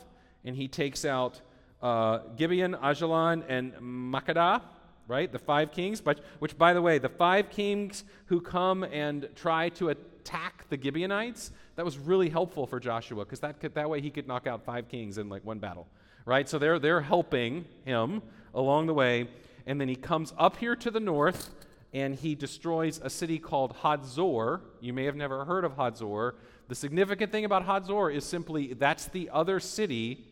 and 0.43 0.55
he 0.55 0.67
takes 0.67 1.03
out 1.03 1.41
uh, 1.85 2.19
Gibeon, 2.35 2.73
Ajalon, 2.81 3.43
and 3.47 3.71
Makkedah, 3.73 4.59
right? 5.07 5.31
The 5.31 5.37
five 5.37 5.71
kings. 5.71 6.01
But, 6.01 6.21
which, 6.39 6.57
by 6.57 6.73
the 6.73 6.81
way, 6.81 6.97
the 6.97 7.09
five 7.09 7.51
kings 7.51 8.03
who 8.25 8.41
come 8.41 8.83
and 8.83 9.29
try 9.35 9.69
to 9.69 9.89
attack 9.89 10.65
the 10.69 10.81
Gibeonites, 10.81 11.51
that 11.75 11.85
was 11.85 11.99
really 11.99 12.29
helpful 12.29 12.65
for 12.65 12.79
Joshua 12.79 13.23
because 13.23 13.39
that, 13.41 13.61
that 13.61 13.87
way 13.87 14.01
he 14.01 14.09
could 14.09 14.27
knock 14.27 14.47
out 14.47 14.65
five 14.65 14.89
kings 14.89 15.19
in 15.19 15.29
like 15.29 15.45
one 15.45 15.59
battle, 15.59 15.87
right? 16.25 16.49
So 16.49 16.57
they're, 16.57 16.79
they're 16.79 17.01
helping 17.01 17.65
him 17.83 18.23
along 18.55 18.87
the 18.87 18.93
way. 18.95 19.27
And 19.67 19.79
then 19.79 19.87
he 19.87 19.95
comes 19.95 20.33
up 20.39 20.57
here 20.57 20.75
to 20.77 20.89
the 20.89 20.99
north 20.99 21.51
and 21.93 22.15
he 22.15 22.33
destroys 22.33 22.99
a 23.03 23.11
city 23.11 23.37
called 23.37 23.75
Hazor. 23.83 24.61
You 24.81 24.91
may 24.91 25.05
have 25.05 25.15
never 25.15 25.45
heard 25.45 25.63
of 25.63 25.77
Hazor. 25.77 26.33
The 26.67 26.75
significant 26.75 27.31
thing 27.31 27.45
about 27.45 27.63
Hazor 27.65 28.09
is 28.09 28.25
simply 28.25 28.73
that's 28.73 29.05
the 29.05 29.29
other 29.31 29.59
city 29.59 30.25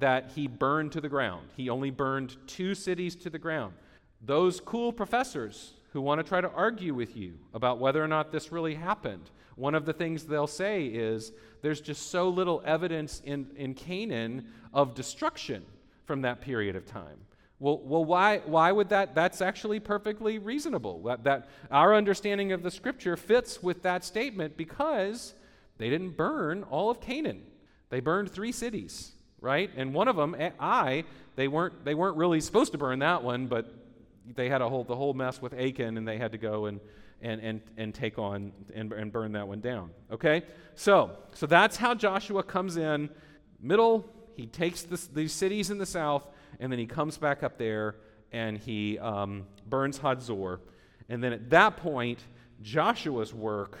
that 0.00 0.32
he 0.34 0.46
burned 0.46 0.92
to 0.92 1.00
the 1.00 1.08
ground. 1.08 1.48
He 1.56 1.70
only 1.70 1.90
burned 1.90 2.36
two 2.46 2.74
cities 2.74 3.14
to 3.16 3.30
the 3.30 3.38
ground. 3.38 3.74
Those 4.20 4.60
cool 4.60 4.92
professors 4.92 5.74
who 5.92 6.00
want 6.00 6.18
to 6.20 6.28
try 6.28 6.40
to 6.40 6.50
argue 6.50 6.94
with 6.94 7.16
you 7.16 7.34
about 7.54 7.78
whether 7.78 8.02
or 8.02 8.08
not 8.08 8.32
this 8.32 8.52
really 8.52 8.74
happened, 8.74 9.30
one 9.56 9.74
of 9.74 9.84
the 9.84 9.92
things 9.92 10.24
they'll 10.24 10.46
say 10.46 10.86
is 10.86 11.32
there's 11.62 11.80
just 11.80 12.10
so 12.10 12.28
little 12.28 12.62
evidence 12.64 13.20
in, 13.24 13.46
in 13.56 13.74
Canaan 13.74 14.46
of 14.72 14.94
destruction 14.94 15.64
from 16.04 16.22
that 16.22 16.40
period 16.40 16.76
of 16.76 16.86
time. 16.86 17.18
Well, 17.58 17.78
well 17.84 18.04
why, 18.04 18.38
why 18.46 18.72
would 18.72 18.88
that? 18.88 19.14
That's 19.14 19.42
actually 19.42 19.80
perfectly 19.80 20.38
reasonable. 20.38 21.02
That, 21.02 21.24
that 21.24 21.48
our 21.70 21.94
understanding 21.94 22.52
of 22.52 22.62
the 22.62 22.70
scripture 22.70 23.16
fits 23.16 23.62
with 23.62 23.82
that 23.82 24.04
statement 24.04 24.56
because 24.56 25.34
they 25.76 25.90
didn't 25.90 26.16
burn 26.16 26.62
all 26.64 26.90
of 26.90 27.00
Canaan. 27.00 27.42
They 27.90 28.00
burned 28.00 28.30
three 28.30 28.52
cities, 28.52 29.12
right? 29.40 29.70
And 29.76 29.94
one 29.94 30.08
of 30.08 30.16
them, 30.16 30.36
I, 30.58 31.04
they 31.36 31.48
weren't, 31.48 31.84
they 31.84 31.94
weren't 31.94 32.16
really 32.16 32.40
supposed 32.40 32.72
to 32.72 32.78
burn 32.78 32.98
that 33.00 33.22
one, 33.22 33.46
but 33.46 33.72
they 34.34 34.48
had 34.48 34.60
a 34.62 34.68
whole, 34.68 34.84
the 34.84 34.96
whole 34.96 35.14
mess 35.14 35.40
with 35.40 35.54
Achan, 35.54 35.96
and 35.96 36.06
they 36.06 36.18
had 36.18 36.32
to 36.32 36.38
go 36.38 36.66
and, 36.66 36.80
and, 37.22 37.40
and, 37.40 37.60
and 37.76 37.94
take 37.94 38.18
on 38.18 38.52
and, 38.74 38.92
and 38.92 39.12
burn 39.12 39.32
that 39.32 39.46
one 39.46 39.60
down. 39.60 39.90
Okay? 40.10 40.42
So, 40.74 41.10
so 41.34 41.46
that's 41.46 41.76
how 41.76 41.94
Joshua 41.94 42.42
comes 42.42 42.76
in. 42.76 43.10
Middle, 43.60 44.08
he 44.36 44.46
takes 44.46 44.82
this, 44.82 45.06
these 45.06 45.32
cities 45.32 45.70
in 45.70 45.78
the 45.78 45.86
south 45.86 46.26
and 46.58 46.70
then 46.70 46.78
he 46.78 46.86
comes 46.86 47.18
back 47.18 47.42
up 47.42 47.58
there 47.58 47.96
and 48.32 48.56
he 48.56 48.98
um, 48.98 49.46
burns 49.66 49.98
Hazor. 49.98 50.60
And 51.08 51.22
then 51.22 51.32
at 51.32 51.50
that 51.50 51.76
point, 51.76 52.20
Joshua's 52.62 53.34
work 53.34 53.78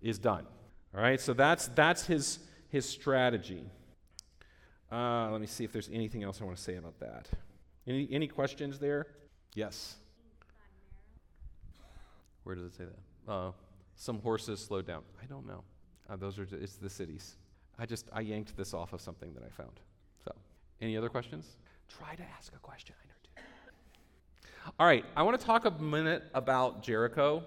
is 0.00 0.18
done. 0.18 0.46
All 0.94 1.00
right, 1.00 1.20
so 1.20 1.32
that's, 1.32 1.68
that's 1.68 2.06
his, 2.06 2.40
his 2.68 2.88
strategy. 2.88 3.64
Uh, 4.90 5.30
let 5.30 5.40
me 5.40 5.46
see 5.46 5.64
if 5.64 5.72
there's 5.72 5.88
anything 5.92 6.24
else 6.24 6.40
I 6.40 6.44
want 6.44 6.56
to 6.56 6.62
say 6.62 6.76
about 6.76 6.98
that. 7.00 7.28
Any, 7.86 8.08
any 8.10 8.26
questions 8.26 8.78
there? 8.78 9.06
Yes. 9.54 9.96
Where 12.44 12.54
does 12.54 12.64
it 12.64 12.74
say 12.74 12.84
that? 12.84 13.32
Uh, 13.32 13.52
some 13.94 14.20
horses 14.20 14.60
slowed 14.60 14.86
down. 14.86 15.02
I 15.22 15.26
don't 15.26 15.46
know. 15.46 15.62
Uh, 16.08 16.16
those 16.16 16.38
are 16.38 16.46
it's 16.50 16.76
the 16.76 16.90
cities. 16.90 17.36
I 17.78 17.86
just 17.86 18.08
I 18.12 18.20
yanked 18.20 18.56
this 18.56 18.74
off 18.74 18.92
of 18.92 19.00
something 19.00 19.32
that 19.34 19.44
I 19.44 19.48
found. 19.50 19.80
So, 20.24 20.32
any 20.80 20.96
other 20.96 21.08
questions? 21.08 21.56
Try 21.88 22.14
to 22.14 22.22
ask 22.36 22.52
a 22.54 22.58
question. 22.58 22.94
I 23.02 23.06
know 23.06 23.14
too. 23.22 24.72
All 24.78 24.86
right, 24.86 25.04
I 25.16 25.22
want 25.22 25.38
to 25.38 25.46
talk 25.46 25.64
a 25.64 25.70
minute 25.70 26.24
about 26.34 26.82
Jericho. 26.82 27.44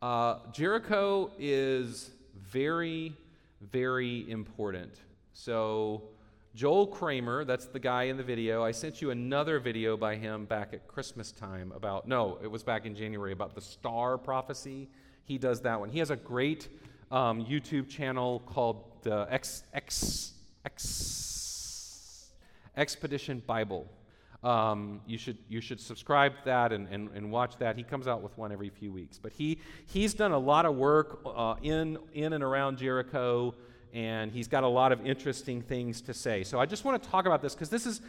Uh, 0.00 0.38
Jericho 0.52 1.30
is 1.38 2.10
very, 2.36 3.16
very 3.60 4.30
important. 4.30 5.00
So, 5.32 6.02
Joel 6.54 6.86
Kramer, 6.86 7.44
that's 7.44 7.66
the 7.66 7.80
guy 7.80 8.04
in 8.04 8.16
the 8.16 8.22
video. 8.22 8.62
I 8.62 8.70
sent 8.70 9.02
you 9.02 9.10
another 9.10 9.58
video 9.58 9.96
by 9.96 10.14
him 10.14 10.44
back 10.44 10.72
at 10.72 10.86
Christmas 10.86 11.32
time 11.32 11.72
about, 11.74 12.06
no, 12.06 12.38
it 12.44 12.46
was 12.46 12.62
back 12.62 12.86
in 12.86 12.94
January 12.94 13.32
about 13.32 13.56
the 13.56 13.60
star 13.60 14.16
prophecy. 14.16 14.88
He 15.24 15.36
does 15.36 15.62
that 15.62 15.80
one. 15.80 15.88
He 15.88 15.98
has 15.98 16.10
a 16.10 16.16
great 16.16 16.68
um, 17.10 17.44
YouTube 17.44 17.88
channel 17.88 18.38
called 18.46 18.84
the 19.02 19.26
X, 19.30 19.64
X, 19.72 20.34
X 20.64 22.30
Expedition 22.76 23.42
Bible. 23.44 23.90
Um, 24.44 25.00
you, 25.08 25.18
should, 25.18 25.38
you 25.48 25.60
should 25.60 25.80
subscribe 25.80 26.36
to 26.36 26.44
that 26.44 26.72
and, 26.72 26.86
and, 26.86 27.10
and 27.16 27.32
watch 27.32 27.56
that. 27.58 27.76
He 27.76 27.82
comes 27.82 28.06
out 28.06 28.22
with 28.22 28.38
one 28.38 28.52
every 28.52 28.68
few 28.68 28.92
weeks. 28.92 29.18
But 29.18 29.32
he, 29.32 29.58
he's 29.86 30.14
done 30.14 30.30
a 30.30 30.38
lot 30.38 30.66
of 30.66 30.76
work 30.76 31.20
uh, 31.26 31.56
in, 31.62 31.98
in 32.12 32.32
and 32.32 32.44
around 32.44 32.78
Jericho, 32.78 33.56
and 33.94 34.32
he's 34.32 34.48
got 34.48 34.64
a 34.64 34.68
lot 34.68 34.90
of 34.90 35.06
interesting 35.06 35.62
things 35.62 36.00
to 36.02 36.12
say. 36.12 36.42
So 36.42 36.58
I 36.58 36.66
just 36.66 36.84
want 36.84 37.00
to 37.00 37.08
talk 37.08 37.26
about 37.26 37.40
this 37.40 37.54
because 37.54 37.70
this 37.70 37.86
is 37.86 38.00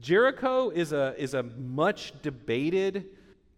Jericho 0.00 0.70
is 0.70 0.92
a, 0.92 1.14
is 1.18 1.34
a 1.34 1.42
much 1.42 2.14
debated 2.22 3.04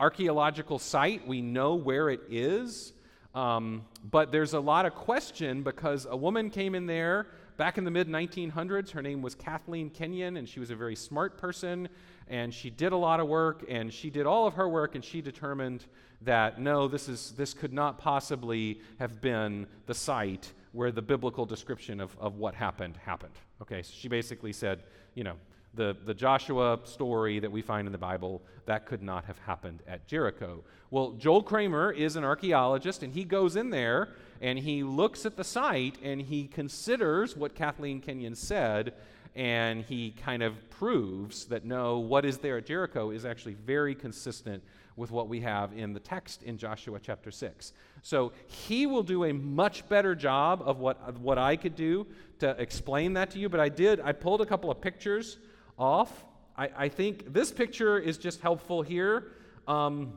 archaeological 0.01 0.81
site. 0.81 1.27
We 1.27 1.40
know 1.40 1.77
where 1.77 2.11
it 2.11 2.22
is. 2.29 2.92
Um, 3.37 3.85
but 4.11 4.33
there's 4.33 4.55
a 4.55 4.61
lot 4.61 4.85
of 4.85 4.94
question 4.94 5.62
because 5.62 6.07
a 6.11 6.16
woman 6.16 6.51
came 6.51 6.75
in 6.75 6.87
there 6.87 7.29
back 7.57 7.79
in 7.79 7.85
the 7.85 7.90
mid 7.90 8.09
1900s. 8.09 8.90
Her 8.90 9.03
name 9.03 9.22
was 9.22 9.37
Kathleen 9.37 9.88
Kenyon, 9.90 10.38
and 10.38 10.49
she 10.49 10.59
was 10.59 10.70
a 10.70 10.77
very 10.77 10.96
smart 10.96 11.38
person. 11.38 11.88
And 12.29 12.53
she 12.53 12.68
did 12.68 12.92
a 12.92 12.96
lot 12.96 13.20
of 13.20 13.29
work, 13.29 13.64
and 13.68 13.92
she 13.92 14.11
did 14.11 14.27
all 14.27 14.49
of 14.49 14.55
her 14.55 14.68
work, 14.68 14.96
and 14.96 15.05
she 15.05 15.20
determined 15.20 15.85
that 16.22 16.61
no, 16.61 16.88
this, 16.88 17.09
is, 17.09 17.33
this 17.37 17.55
could 17.55 17.72
not 17.72 17.99
possibly 17.99 18.81
have 18.99 19.20
been 19.20 19.68
the 19.87 19.94
site 19.94 20.53
where 20.76 20.92
the 20.92 21.02
biblical 21.02 21.46
description 21.46 22.00
of, 22.00 22.14
of 22.20 22.36
what 22.36 22.54
happened 22.54 22.98
happened. 22.98 23.32
Okay, 23.62 23.80
so 23.82 23.92
she 23.96 24.08
basically 24.08 24.52
said, 24.52 24.82
you 25.14 25.24
know, 25.24 25.32
the, 25.74 25.96
the 26.04 26.12
Joshua 26.12 26.78
story 26.84 27.38
that 27.38 27.50
we 27.50 27.62
find 27.62 27.86
in 27.86 27.92
the 27.92 27.98
Bible, 27.98 28.42
that 28.66 28.84
could 28.84 29.02
not 29.02 29.24
have 29.24 29.38
happened 29.38 29.82
at 29.86 30.06
Jericho. 30.06 30.62
Well, 30.90 31.12
Joel 31.12 31.42
Kramer 31.42 31.92
is 31.92 32.16
an 32.16 32.24
archaeologist, 32.24 33.02
and 33.02 33.12
he 33.12 33.24
goes 33.24 33.56
in 33.56 33.70
there 33.70 34.10
and 34.42 34.58
he 34.58 34.82
looks 34.82 35.24
at 35.24 35.36
the 35.36 35.44
site 35.44 35.96
and 36.02 36.20
he 36.20 36.46
considers 36.46 37.36
what 37.36 37.54
Kathleen 37.54 38.00
Kenyon 38.00 38.34
said, 38.34 38.92
and 39.34 39.82
he 39.82 40.10
kind 40.10 40.42
of 40.42 40.68
proves 40.68 41.46
that 41.46 41.64
no, 41.64 41.98
what 41.98 42.26
is 42.26 42.38
there 42.38 42.58
at 42.58 42.66
Jericho 42.66 43.10
is 43.10 43.24
actually 43.24 43.54
very 43.54 43.94
consistent 43.94 44.62
with 44.96 45.11
what 45.11 45.28
we 45.28 45.40
have 45.40 45.72
in 45.74 45.92
the 45.92 46.00
text 46.00 46.42
in 46.42 46.56
Joshua 46.56 46.98
chapter 47.00 47.30
6. 47.30 47.72
So 48.02 48.32
he 48.46 48.87
will 48.87 49.02
do 49.02 49.24
a 49.24 49.32
much 49.32 49.87
better 49.88 50.14
job 50.14 50.62
of 50.64 50.78
what, 50.78 51.00
of 51.06 51.20
what 51.20 51.38
I 51.38 51.56
could 51.56 51.76
do 51.76 52.06
to 52.38 52.50
explain 52.61 53.12
that 53.12 53.30
to 53.32 53.38
you, 53.38 53.48
but 53.48 53.61
I 53.61 53.68
did, 53.68 54.00
I 54.00 54.12
pulled 54.12 54.40
a 54.40 54.46
couple 54.46 54.70
of 54.70 54.80
pictures 54.80 55.38
off. 55.78 56.24
I, 56.56 56.70
I 56.76 56.88
think 56.88 57.32
this 57.32 57.52
picture 57.52 57.98
is 57.98 58.16
just 58.16 58.40
helpful 58.40 58.82
here 58.82 59.32
um, 59.68 60.14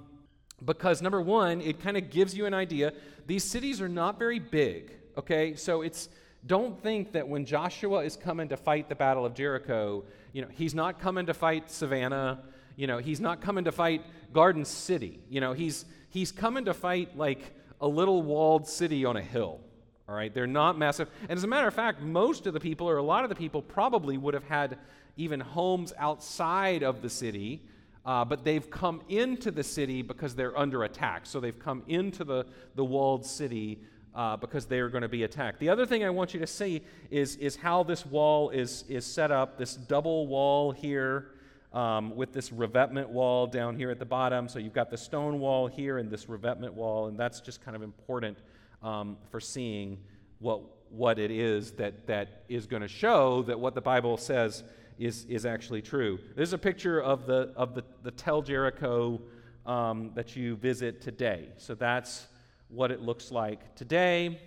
because, 0.63 1.01
number 1.01 1.21
one, 1.21 1.61
it 1.61 1.81
kind 1.81 1.97
of 1.97 2.09
gives 2.09 2.35
you 2.35 2.45
an 2.45 2.53
idea. 2.53 2.93
These 3.27 3.43
cities 3.43 3.81
are 3.81 3.89
not 3.89 4.17
very 4.17 4.39
big, 4.39 4.93
okay? 5.17 5.55
So 5.55 5.81
it's, 5.81 6.07
don't 6.45 6.81
think 6.81 7.11
that 7.11 7.27
when 7.27 7.45
Joshua 7.45 7.99
is 7.99 8.15
coming 8.15 8.47
to 8.49 8.57
fight 8.57 8.87
the 8.87 8.95
Battle 8.95 9.25
of 9.25 9.33
Jericho, 9.33 10.05
you 10.31 10.41
know, 10.41 10.47
he's 10.51 10.73
not 10.73 10.99
coming 10.99 11.25
to 11.25 11.33
fight 11.33 11.69
Savannah, 11.69 12.39
you 12.79 12.87
know, 12.87 12.97
he's 12.97 13.19
not 13.19 13.41
coming 13.41 13.65
to 13.65 13.73
fight 13.73 14.05
Garden 14.31 14.63
City. 14.63 15.19
You 15.29 15.41
know, 15.41 15.51
he's, 15.51 15.83
he's 16.11 16.31
coming 16.31 16.63
to 16.63 16.73
fight 16.73 17.17
like 17.17 17.51
a 17.81 17.87
little 17.87 18.21
walled 18.21 18.69
city 18.69 19.03
on 19.03 19.17
a 19.17 19.21
hill. 19.21 19.59
All 20.07 20.15
right, 20.15 20.33
they're 20.33 20.47
not 20.47 20.77
massive. 20.77 21.09
And 21.27 21.35
as 21.35 21.43
a 21.43 21.47
matter 21.47 21.67
of 21.67 21.73
fact, 21.73 22.01
most 22.01 22.47
of 22.47 22.53
the 22.53 22.59
people, 22.61 22.89
or 22.89 22.95
a 22.95 23.03
lot 23.03 23.25
of 23.25 23.29
the 23.29 23.35
people, 23.35 23.61
probably 23.61 24.17
would 24.17 24.33
have 24.33 24.45
had 24.45 24.77
even 25.17 25.41
homes 25.41 25.91
outside 25.97 26.81
of 26.81 27.01
the 27.01 27.09
city, 27.09 27.61
uh, 28.05 28.23
but 28.23 28.45
they've 28.45 28.69
come 28.69 29.01
into 29.09 29.51
the 29.51 29.63
city 29.63 30.01
because 30.01 30.33
they're 30.33 30.57
under 30.57 30.85
attack. 30.85 31.25
So 31.25 31.41
they've 31.41 31.59
come 31.59 31.83
into 31.89 32.23
the, 32.23 32.45
the 32.75 32.85
walled 32.85 33.25
city 33.25 33.79
uh, 34.15 34.37
because 34.37 34.67
they 34.67 34.79
are 34.79 34.87
going 34.87 35.01
to 35.01 35.09
be 35.09 35.23
attacked. 35.23 35.59
The 35.59 35.67
other 35.67 35.85
thing 35.85 36.05
I 36.05 36.11
want 36.11 36.33
you 36.33 36.39
to 36.39 36.47
see 36.47 36.81
is, 37.11 37.35
is 37.35 37.57
how 37.57 37.83
this 37.83 38.05
wall 38.05 38.51
is, 38.51 38.85
is 38.87 39.05
set 39.05 39.31
up 39.31 39.57
this 39.57 39.75
double 39.75 40.27
wall 40.27 40.71
here. 40.71 41.31
Um, 41.71 42.15
with 42.15 42.33
this 42.33 42.51
revetment 42.51 43.09
wall 43.09 43.45
down 43.45 43.75
here 43.75 43.91
at 43.91 43.99
the 43.99 44.05
bottom. 44.05 44.49
So 44.49 44.57
you've 44.57 44.73
got 44.73 44.89
the 44.89 44.97
stone 44.97 45.39
wall 45.39 45.67
here 45.67 45.99
and 45.99 46.09
this 46.09 46.27
revetment 46.27 46.73
wall, 46.73 47.05
and 47.05 47.15
that's 47.15 47.41
just 47.41 47.63
kind 47.63 47.75
of 47.75 47.83
important 47.83 48.39
um, 48.81 49.17
for 49.29 49.39
seeing 49.39 49.99
what, 50.39 50.61
what 50.89 51.19
it 51.19 51.29
is 51.29 51.73
that, 51.73 52.07
that 52.07 52.43
is 52.49 52.65
going 52.65 52.81
to 52.81 52.87
show 52.87 53.43
that 53.43 53.59
what 53.59 53.75
the 53.75 53.81
Bible 53.81 54.17
says 54.17 54.63
is, 54.97 55.25
is 55.25 55.45
actually 55.45 55.81
true. 55.81 56.19
There's 56.35 56.53
a 56.53 56.57
picture 56.57 57.01
of 57.01 57.25
the, 57.25 57.53
of 57.55 57.75
the, 57.75 57.83
the 58.03 58.11
Tel 58.11 58.41
Jericho 58.41 59.21
um, 59.65 60.11
that 60.15 60.35
you 60.35 60.55
visit 60.55 61.01
today. 61.01 61.49
So 61.57 61.75
that's 61.75 62.27
what 62.69 62.91
it 62.91 63.01
looks 63.01 63.31
like 63.31 63.75
today. 63.75 64.39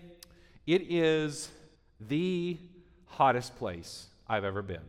It 0.67 0.83
is 0.91 1.51
the 2.01 2.59
hottest 3.07 3.57
place 3.57 4.09
I've 4.29 4.45
ever 4.45 4.63
been 4.63 4.81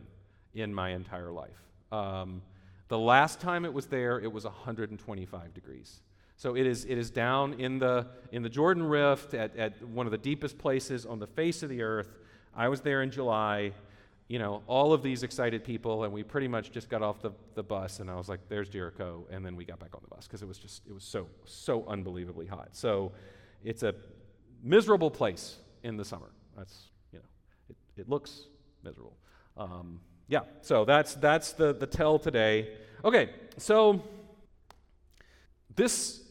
in 0.54 0.72
my 0.72 0.90
entire 0.90 1.30
life. 1.30 1.63
Um, 1.94 2.42
the 2.88 2.98
last 2.98 3.40
time 3.40 3.64
it 3.64 3.72
was 3.72 3.86
there, 3.86 4.20
it 4.20 4.32
was 4.32 4.44
125 4.44 5.54
degrees. 5.54 6.00
So 6.36 6.56
it 6.56 6.66
is, 6.66 6.84
it 6.84 6.98
is 6.98 7.10
down 7.10 7.54
in 7.54 7.78
the, 7.78 8.06
in 8.32 8.42
the 8.42 8.48
Jordan 8.48 8.82
Rift 8.82 9.34
at, 9.34 9.56
at 9.56 9.82
one 9.86 10.06
of 10.06 10.10
the 10.10 10.18
deepest 10.18 10.58
places 10.58 11.06
on 11.06 11.18
the 11.18 11.26
face 11.26 11.62
of 11.62 11.68
the 11.68 11.82
earth. 11.82 12.18
I 12.54 12.68
was 12.68 12.80
there 12.80 13.02
in 13.02 13.10
July 13.10 13.72
you 14.28 14.38
know, 14.38 14.62
all 14.66 14.92
of 14.92 15.02
these 15.02 15.22
excited 15.22 15.64
people, 15.64 16.04
and 16.04 16.12
we 16.12 16.22
pretty 16.22 16.48
much 16.48 16.70
just 16.70 16.88
got 16.88 17.02
off 17.02 17.20
the, 17.20 17.32
the 17.54 17.62
bus, 17.62 18.00
and 18.00 18.10
I 18.10 18.14
was 18.14 18.28
like, 18.28 18.40
there's 18.48 18.68
Jericho, 18.68 19.26
and 19.30 19.44
then 19.44 19.54
we 19.54 19.64
got 19.64 19.78
back 19.78 19.94
on 19.94 20.00
the 20.02 20.08
bus 20.14 20.26
because 20.26 20.40
it 20.40 20.48
was 20.48 20.58
just, 20.58 20.82
it 20.88 20.92
was 20.92 21.04
so, 21.04 21.26
so 21.44 21.84
unbelievably 21.86 22.46
hot. 22.46 22.70
So 22.72 23.12
it's 23.62 23.82
a 23.82 23.94
miserable 24.62 25.10
place 25.10 25.58
in 25.82 25.98
the 25.98 26.04
summer. 26.04 26.30
That's, 26.56 26.88
you 27.12 27.18
know, 27.18 27.24
it, 27.68 27.76
it 28.00 28.08
looks 28.08 28.46
miserable. 28.82 29.16
Um, 29.58 30.00
yeah, 30.28 30.40
so 30.62 30.84
that's, 30.84 31.14
that's 31.14 31.52
the, 31.52 31.72
the 31.74 31.86
tell 31.86 32.18
today. 32.18 32.76
Okay, 33.04 33.30
so 33.58 34.02
this, 35.76 36.22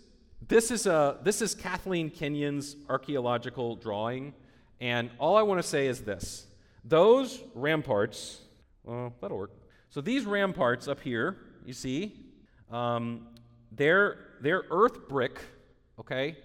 this, 0.47 0.71
is 0.71 0.87
a, 0.87 1.19
this 1.23 1.41
is 1.41 1.53
Kathleen 1.53 2.09
Kenyon's 2.09 2.75
archaeological 2.89 3.75
drawing, 3.75 4.33
and 4.81 5.09
all 5.19 5.37
I 5.37 5.43
want 5.43 5.61
to 5.61 5.67
say 5.67 5.87
is 5.87 6.01
this 6.01 6.47
those 6.83 7.41
ramparts, 7.55 8.41
well, 8.83 9.13
that'll 9.21 9.37
work. 9.37 9.51
So 9.89 10.01
these 10.01 10.25
ramparts 10.25 10.87
up 10.87 10.99
here, 10.99 11.37
you 11.65 11.73
see, 11.73 12.19
um, 12.71 13.27
they're, 13.71 14.17
they're 14.41 14.63
earth 14.69 15.07
brick, 15.07 15.39
okay? 15.99 16.37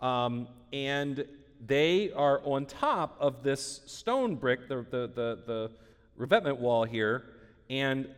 Um, 0.00 0.48
and 0.72 1.24
they 1.64 2.12
are 2.12 2.40
on 2.44 2.66
top 2.66 3.16
of 3.20 3.42
this 3.42 3.80
stone 3.86 4.34
brick, 4.34 4.68
the, 4.68 4.84
the, 4.90 5.06
the, 5.14 5.38
the 5.46 5.70
revetment 6.16 6.58
wall 6.58 6.84
here. 6.84 7.24
And 7.70 8.08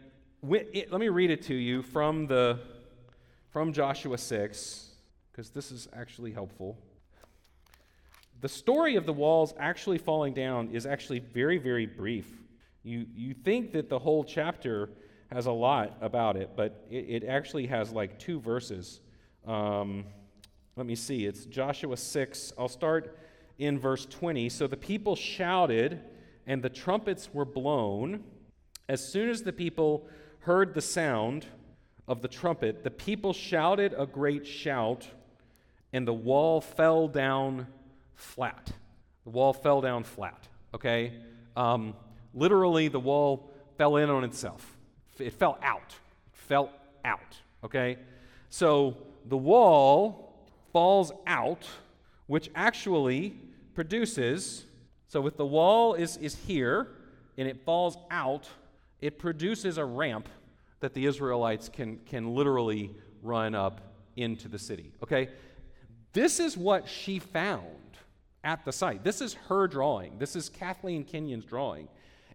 it, 0.50 0.90
let 0.90 1.00
me 1.00 1.08
read 1.08 1.30
it 1.30 1.42
to 1.44 1.54
you 1.54 1.82
from, 1.82 2.26
the, 2.26 2.58
from 3.50 3.72
Joshua 3.72 4.18
6, 4.18 4.90
because 5.30 5.50
this 5.50 5.72
is 5.72 5.88
actually 5.92 6.32
helpful 6.32 6.78
the 8.40 8.48
story 8.48 8.96
of 8.96 9.06
the 9.06 9.12
walls 9.12 9.52
actually 9.58 9.98
falling 9.98 10.32
down 10.32 10.70
is 10.72 10.86
actually 10.86 11.18
very, 11.18 11.58
very 11.58 11.86
brief. 11.86 12.30
You, 12.82 13.06
you 13.14 13.34
think 13.34 13.72
that 13.72 13.88
the 13.88 13.98
whole 13.98 14.22
chapter 14.22 14.90
has 15.32 15.46
a 15.46 15.52
lot 15.52 15.96
about 16.00 16.36
it, 16.36 16.50
but 16.56 16.86
it, 16.90 17.22
it 17.22 17.24
actually 17.24 17.66
has 17.66 17.92
like 17.92 18.18
two 18.18 18.40
verses. 18.40 19.00
Um, 19.46 20.04
let 20.76 20.86
me 20.86 20.94
see. 20.94 21.26
It's 21.26 21.44
Joshua 21.46 21.96
6. 21.96 22.52
I'll 22.56 22.68
start 22.68 23.18
in 23.58 23.78
verse 23.78 24.06
20. 24.06 24.48
So 24.48 24.68
the 24.68 24.76
people 24.76 25.16
shouted, 25.16 26.00
and 26.48 26.62
the 26.62 26.70
trumpets 26.70 27.28
were 27.32 27.44
blown. 27.44 28.24
As 28.88 29.06
soon 29.06 29.28
as 29.28 29.42
the 29.42 29.52
people 29.52 30.08
heard 30.40 30.74
the 30.74 30.80
sound 30.80 31.46
of 32.08 32.22
the 32.22 32.28
trumpet, 32.28 32.82
the 32.82 32.90
people 32.90 33.34
shouted 33.34 33.94
a 33.96 34.06
great 34.06 34.46
shout, 34.46 35.06
and 35.92 36.08
the 36.08 36.12
wall 36.12 36.62
fell 36.62 37.06
down 37.06 37.66
flat. 38.16 38.72
The 39.24 39.30
wall 39.30 39.52
fell 39.52 39.82
down 39.82 40.04
flat, 40.04 40.48
okay? 40.74 41.12
Um, 41.54 41.94
literally, 42.32 42.88
the 42.88 42.98
wall 42.98 43.52
fell 43.76 43.96
in 43.96 44.08
on 44.08 44.24
itself. 44.24 44.78
It 45.18 45.34
fell 45.34 45.58
out. 45.62 45.94
It 46.32 46.38
fell 46.38 46.70
out, 47.04 47.36
okay? 47.62 47.98
So 48.48 48.96
the 49.26 49.36
wall 49.36 50.46
falls 50.72 51.12
out, 51.26 51.68
which 52.26 52.48
actually 52.54 53.36
produces, 53.74 54.64
so 55.08 55.26
if 55.26 55.36
the 55.36 55.46
wall 55.46 55.94
is, 55.94 56.16
is 56.18 56.34
here 56.34 56.88
and 57.36 57.48
it 57.48 57.64
falls 57.64 57.96
out, 58.10 58.48
it 59.00 59.18
produces 59.18 59.78
a 59.78 59.84
ramp 59.84 60.28
that 60.80 60.94
the 60.94 61.06
Israelites 61.06 61.68
can, 61.68 61.98
can 62.06 62.34
literally 62.34 62.94
run 63.22 63.54
up 63.54 63.80
into 64.16 64.48
the 64.48 64.58
city, 64.58 64.92
okay? 65.02 65.28
This 66.12 66.40
is 66.40 66.56
what 66.56 66.88
she 66.88 67.18
found 67.18 67.64
at 68.44 68.64
the 68.64 68.72
site. 68.72 69.04
This 69.04 69.20
is 69.20 69.34
her 69.48 69.66
drawing. 69.66 70.18
This 70.18 70.36
is 70.36 70.48
Kathleen 70.48 71.04
Kenyon's 71.04 71.44
drawing. 71.44 71.88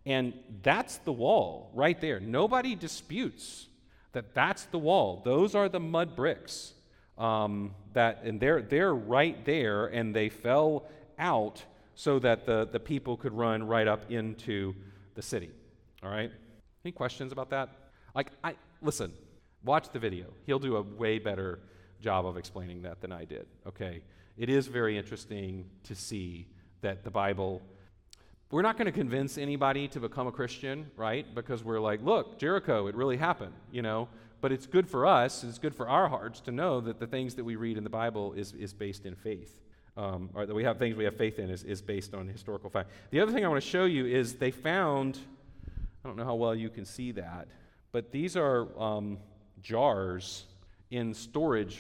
And 0.05 0.33
that's 0.62 0.97
the 0.97 1.13
wall 1.13 1.71
right 1.73 1.99
there. 1.99 2.19
Nobody 2.19 2.75
disputes 2.75 3.67
that 4.12 4.33
that's 4.33 4.65
the 4.65 4.77
wall. 4.77 5.21
Those 5.23 5.55
are 5.55 5.69
the 5.69 5.79
mud 5.79 6.15
bricks. 6.15 6.73
Um, 7.17 7.75
that, 7.93 8.23
and 8.23 8.39
they're, 8.39 8.62
they're 8.62 8.93
right 8.93 9.43
there, 9.45 9.86
and 9.86 10.15
they 10.15 10.29
fell 10.29 10.88
out 11.19 11.63
so 11.95 12.19
that 12.19 12.45
the, 12.45 12.67
the 12.71 12.79
people 12.79 13.17
could 13.17 13.34
run 13.34 13.63
right 13.63 13.88
up 13.88 14.12
into 14.12 14.73
the 15.15 15.21
city. 15.21 15.51
All 16.03 16.10
right? 16.10 16.32
Any 16.84 16.91
questions 16.91 17.32
about 17.32 17.49
that? 17.51 17.69
Like, 18.15 18.32
I, 18.43 18.56
listen, 18.82 19.13
watch 19.63 19.89
the 19.89 19.99
video. 19.99 20.27
He'll 20.45 20.60
do 20.60 20.75
a 20.75 20.82
way 20.82 21.19
better 21.19 21.60
job 22.01 22.25
of 22.25 22.38
explaining 22.38 22.82
that 22.84 23.01
than 23.01 23.12
I 23.12 23.25
did, 23.25 23.47
okay? 23.65 24.01
It 24.38 24.49
is 24.49 24.67
very 24.67 24.97
interesting 24.97 25.65
to 25.84 25.95
see 25.95 26.47
that 26.82 27.03
the 27.03 27.10
Bible, 27.10 27.62
we're 28.51 28.62
not 28.62 28.77
going 28.77 28.88
to 28.88 28.91
convince 28.91 29.38
anybody 29.38 29.88
to 29.89 29.99
become 29.99 30.27
a 30.27 30.32
Christian, 30.32 30.91
right? 30.97 31.34
Because 31.34 31.63
we're 31.63 31.79
like, 31.79 32.03
look, 32.03 32.38
Jericho, 32.38 32.88
it 32.88 32.95
really 32.95 33.17
happened, 33.17 33.53
you 33.71 33.82
know? 33.82 34.10
But 34.41 34.51
it's 34.51 34.65
good 34.65 34.89
for 34.89 35.06
us, 35.06 35.45
it's 35.45 35.58
good 35.58 35.73
for 35.73 35.88
our 35.88 36.10
hearts 36.10 36.41
to 36.41 36.51
know 36.51 36.82
that 36.82 36.99
the 36.99 37.08
things 37.08 37.36
that 37.36 37.45
we 37.45 37.56
read 37.56 37.77
in 37.77 37.86
the 37.86 37.89
Bible 37.89 38.34
is, 38.34 38.51
is 38.53 38.73
based 38.73 39.06
in 39.06 39.15
faith. 39.15 39.62
Um, 39.95 40.29
or 40.34 40.47
that 40.47 40.56
we 40.56 40.63
have 40.63 40.79
things 40.79 40.95
we 40.95 41.03
have 41.03 41.15
faith 41.15 41.38
in 41.38 41.51
is, 41.51 41.63
is 41.63 41.82
based 41.82 42.15
on 42.15 42.27
historical 42.27 42.69
fact. 42.69 42.89
The 43.12 43.19
other 43.19 43.32
thing 43.32 43.45
I 43.45 43.47
want 43.47 43.63
to 43.63 43.69
show 43.69 43.86
you 43.86 44.08
is 44.08 44.34
they 44.34 44.49
found, 44.49 45.19
I 46.03 46.08
don't 46.08 46.17
know 46.17 46.25
how 46.25 46.34
well 46.34 46.56
you 46.56 46.69
can 46.69 46.84
see 46.84 47.12
that, 47.12 47.47
but 47.91 48.12
these 48.12 48.36
are 48.36 48.67
um, 48.82 49.19
jars 49.62 50.45
in 50.89 51.13
storage. 51.13 51.79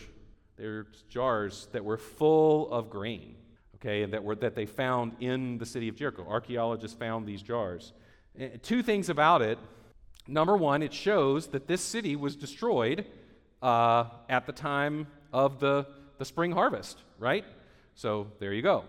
They're 0.57 0.85
jars 1.09 1.67
that 1.71 1.83
were 1.83 1.97
full 1.97 2.71
of 2.71 2.91
grain, 2.91 3.35
okay, 3.75 4.03
and 4.03 4.13
that, 4.13 4.23
were, 4.23 4.35
that 4.35 4.53
they 4.53 4.67
found 4.67 5.13
in 5.19 5.57
the 5.57 5.65
city 5.65 5.87
of 5.87 5.95
Jericho. 5.95 6.23
Archaeologists 6.27 6.95
found 6.95 7.25
these 7.25 7.41
jars. 7.41 7.93
And 8.37 8.53
eh, 8.53 8.57
two 8.61 8.83
things 8.83 9.09
about 9.09 9.41
it. 9.41 9.57
Number 10.27 10.55
one, 10.55 10.83
it 10.83 10.93
shows 10.93 11.47
that 11.47 11.67
this 11.67 11.81
city 11.81 12.15
was 12.15 12.35
destroyed 12.35 13.05
uh, 13.61 14.05
at 14.29 14.45
the 14.45 14.53
time 14.53 15.07
of 15.33 15.59
the, 15.59 15.87
the 16.17 16.25
spring 16.25 16.51
harvest, 16.51 16.99
right? 17.17 17.43
So 17.95 18.27
there 18.39 18.53
you 18.53 18.61
go. 18.61 18.85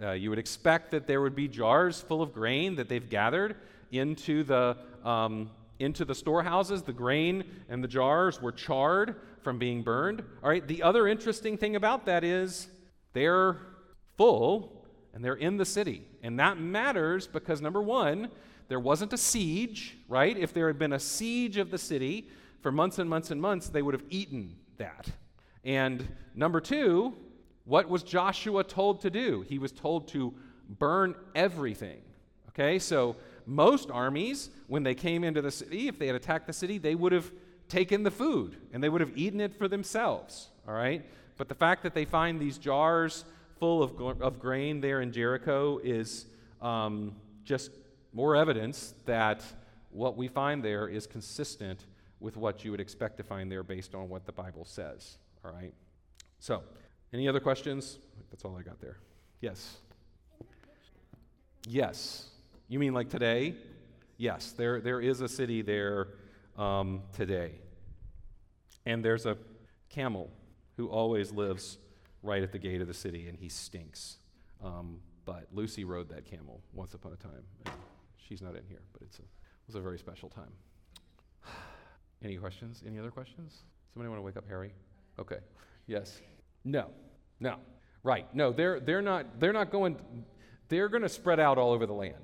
Uh, 0.00 0.12
you 0.12 0.30
would 0.30 0.38
expect 0.38 0.90
that 0.92 1.06
there 1.06 1.20
would 1.20 1.34
be 1.34 1.48
jars 1.48 2.00
full 2.00 2.22
of 2.22 2.32
grain 2.32 2.76
that 2.76 2.88
they've 2.88 3.08
gathered 3.08 3.56
into 3.90 4.44
the, 4.44 4.76
um, 5.04 5.50
into 5.78 6.04
the 6.04 6.14
storehouses. 6.14 6.82
The 6.82 6.92
grain 6.92 7.44
and 7.68 7.82
the 7.82 7.88
jars 7.88 8.40
were 8.40 8.52
charred 8.52 9.16
from 9.42 9.58
being 9.58 9.82
burned. 9.82 10.22
All 10.42 10.50
right, 10.50 10.66
the 10.66 10.82
other 10.82 11.08
interesting 11.08 11.56
thing 11.56 11.76
about 11.76 12.06
that 12.06 12.22
is 12.22 12.68
they're 13.12 13.56
full 14.16 14.86
and 15.14 15.24
they're 15.24 15.34
in 15.34 15.56
the 15.56 15.64
city. 15.64 16.04
And 16.22 16.38
that 16.38 16.58
matters 16.58 17.26
because, 17.26 17.60
number 17.60 17.82
one, 17.82 18.28
there 18.68 18.80
wasn't 18.80 19.12
a 19.12 19.18
siege, 19.18 19.96
right? 20.08 20.36
If 20.36 20.52
there 20.52 20.66
had 20.66 20.78
been 20.78 20.92
a 20.92 21.00
siege 21.00 21.56
of 21.56 21.70
the 21.70 21.78
city 21.78 22.28
for 22.60 22.70
months 22.70 22.98
and 22.98 23.08
months 23.08 23.30
and 23.30 23.40
months, 23.40 23.68
they 23.68 23.82
would 23.82 23.94
have 23.94 24.04
eaten 24.10 24.56
that. 24.76 25.08
And 25.64 26.06
number 26.34 26.60
two, 26.60 27.16
what 27.68 27.86
was 27.86 28.02
Joshua 28.02 28.64
told 28.64 29.02
to 29.02 29.10
do? 29.10 29.42
He 29.42 29.58
was 29.58 29.72
told 29.72 30.08
to 30.08 30.32
burn 30.70 31.14
everything. 31.34 32.00
Okay, 32.48 32.78
so 32.78 33.14
most 33.44 33.90
armies, 33.90 34.48
when 34.68 34.82
they 34.82 34.94
came 34.94 35.22
into 35.22 35.42
the 35.42 35.50
city, 35.50 35.86
if 35.86 35.98
they 35.98 36.06
had 36.06 36.16
attacked 36.16 36.46
the 36.46 36.52
city, 36.54 36.78
they 36.78 36.94
would 36.94 37.12
have 37.12 37.30
taken 37.68 38.02
the 38.02 38.10
food 38.10 38.56
and 38.72 38.82
they 38.82 38.88
would 38.88 39.02
have 39.02 39.12
eaten 39.16 39.38
it 39.38 39.54
for 39.54 39.68
themselves. 39.68 40.48
All 40.66 40.72
right? 40.72 41.04
But 41.36 41.48
the 41.48 41.54
fact 41.54 41.82
that 41.82 41.94
they 41.94 42.06
find 42.06 42.40
these 42.40 42.56
jars 42.56 43.26
full 43.60 43.82
of, 43.82 44.22
of 44.22 44.38
grain 44.38 44.80
there 44.80 45.02
in 45.02 45.12
Jericho 45.12 45.78
is 45.84 46.24
um, 46.62 47.14
just 47.44 47.70
more 48.14 48.34
evidence 48.34 48.94
that 49.04 49.44
what 49.90 50.16
we 50.16 50.26
find 50.26 50.64
there 50.64 50.88
is 50.88 51.06
consistent 51.06 51.84
with 52.18 52.38
what 52.38 52.64
you 52.64 52.70
would 52.70 52.80
expect 52.80 53.18
to 53.18 53.22
find 53.22 53.52
there 53.52 53.62
based 53.62 53.94
on 53.94 54.08
what 54.08 54.24
the 54.24 54.32
Bible 54.32 54.64
says. 54.64 55.18
All 55.44 55.52
right? 55.52 55.74
So, 56.38 56.62
any 57.12 57.28
other 57.28 57.40
questions? 57.40 57.98
That's 58.30 58.44
all 58.44 58.56
I 58.56 58.62
got 58.62 58.80
there. 58.80 58.98
Yes. 59.40 59.78
Yes. 61.66 62.28
You 62.68 62.78
mean 62.78 62.92
like 62.92 63.08
today? 63.08 63.54
Yes, 64.16 64.52
there, 64.52 64.80
there 64.80 65.00
is 65.00 65.20
a 65.20 65.28
city 65.28 65.62
there 65.62 66.08
um, 66.56 67.02
today. 67.12 67.52
And 68.84 69.04
there's 69.04 69.26
a 69.26 69.36
camel 69.88 70.30
who 70.76 70.88
always 70.88 71.32
lives 71.32 71.78
right 72.22 72.42
at 72.42 72.52
the 72.52 72.58
gate 72.58 72.80
of 72.80 72.88
the 72.88 72.94
city, 72.94 73.28
and 73.28 73.38
he 73.38 73.48
stinks. 73.48 74.18
Um, 74.62 75.00
but 75.24 75.46
Lucy 75.52 75.84
rode 75.84 76.08
that 76.08 76.24
camel 76.24 76.60
once 76.72 76.94
upon 76.94 77.12
a 77.12 77.16
time. 77.16 77.74
she's 78.16 78.42
not 78.42 78.56
in 78.56 78.64
here, 78.68 78.82
but 78.92 79.02
it's 79.02 79.18
a, 79.18 79.22
it 79.22 79.66
was 79.66 79.76
a 79.76 79.80
very 79.80 79.98
special 79.98 80.28
time. 80.28 80.52
Any 82.24 82.36
questions? 82.36 82.82
Any 82.86 82.98
other 82.98 83.10
questions? 83.10 83.62
Somebody 83.92 84.08
want 84.08 84.18
to 84.18 84.24
wake 84.24 84.36
up 84.36 84.48
Harry? 84.48 84.72
Okay. 85.18 85.38
Yes. 85.86 86.20
No, 86.68 86.90
no, 87.40 87.56
right. 88.02 88.26
No, 88.34 88.52
they're, 88.52 88.78
they're, 88.78 89.00
not, 89.00 89.40
they're 89.40 89.54
not 89.54 89.70
going, 89.70 89.96
they're 90.68 90.90
going 90.90 91.02
to 91.02 91.08
spread 91.08 91.40
out 91.40 91.56
all 91.56 91.72
over 91.72 91.86
the 91.86 91.94
land. 91.94 92.14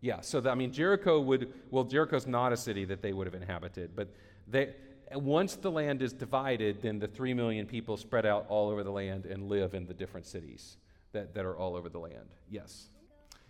Yeah, 0.00 0.20
so 0.20 0.40
the, 0.40 0.50
I 0.50 0.56
mean, 0.56 0.72
Jericho 0.72 1.20
would, 1.20 1.52
well, 1.70 1.84
Jericho's 1.84 2.26
not 2.26 2.52
a 2.52 2.56
city 2.56 2.84
that 2.86 3.02
they 3.02 3.12
would 3.12 3.28
have 3.28 3.34
inhabited, 3.34 3.92
but 3.94 4.08
they, 4.48 4.74
once 5.12 5.54
the 5.54 5.70
land 5.70 6.02
is 6.02 6.12
divided, 6.12 6.82
then 6.82 6.98
the 6.98 7.06
three 7.06 7.34
million 7.34 7.66
people 7.66 7.96
spread 7.96 8.26
out 8.26 8.46
all 8.48 8.68
over 8.68 8.82
the 8.82 8.90
land 8.90 9.26
and 9.26 9.48
live 9.48 9.74
in 9.74 9.86
the 9.86 9.94
different 9.94 10.26
cities 10.26 10.76
that, 11.12 11.34
that 11.34 11.44
are 11.44 11.56
all 11.56 11.76
over 11.76 11.88
the 11.88 12.00
land. 12.00 12.34
Yes. 12.50 12.88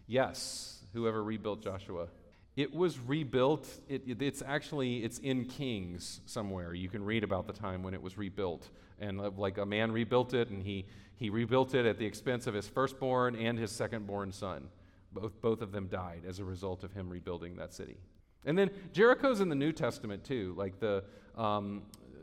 Yes, 0.07 0.85
whoever 0.93 1.25
rebuilt 1.25 1.63
Joshua. 1.63 2.09
It 2.57 2.73
was 2.73 3.01
rebuilt. 3.01 3.69
It, 3.88 4.03
it, 4.07 4.23
it's 4.23 4.43
actually 4.47 4.99
it's 4.99 5.19
in 5.19 5.45
Kings 5.45 6.21
somewhere. 6.25 6.73
You 6.73 6.88
can 6.88 7.05
read 7.05 7.25
about 7.25 7.47
the 7.47 7.53
time 7.53 7.83
when 7.83 7.95
it 7.95 8.03
was 8.03 8.17
rebuilt, 8.17 8.69
and 9.01 9.21
uh, 9.21 9.31
like 9.37 9.59
a 9.59 9.67
man 9.67 9.90
rebuilt 9.90 10.35
it, 10.35 10.51
and 10.51 10.62
he 10.62 10.87
he 11.17 11.31
rebuilt 11.31 11.75
it 11.75 11.85
at 11.85 11.99
the 11.99 12.07
expense 12.07 12.47
of 12.47 12.55
his 12.55 12.69
firstborn 12.69 13.35
and 13.35 13.59
his 13.59 13.73
secondborn 13.73 14.33
son. 14.33 14.69
Both 15.12 15.40
both 15.40 15.62
of 15.62 15.73
them 15.73 15.88
died 15.88 16.23
as 16.29 16.38
a 16.38 16.45
result 16.45 16.85
of 16.85 16.93
him 16.93 17.09
rebuilding 17.09 17.57
that 17.57 17.75
city. 17.75 17.97
And 18.45 18.57
then 18.57 18.71
Jericho's 18.93 19.40
in 19.40 19.49
the 19.49 19.55
New 19.57 19.73
Testament 19.73 20.23
too. 20.23 20.55
Like 20.57 20.79
the 20.79 21.03
um, 21.37 21.83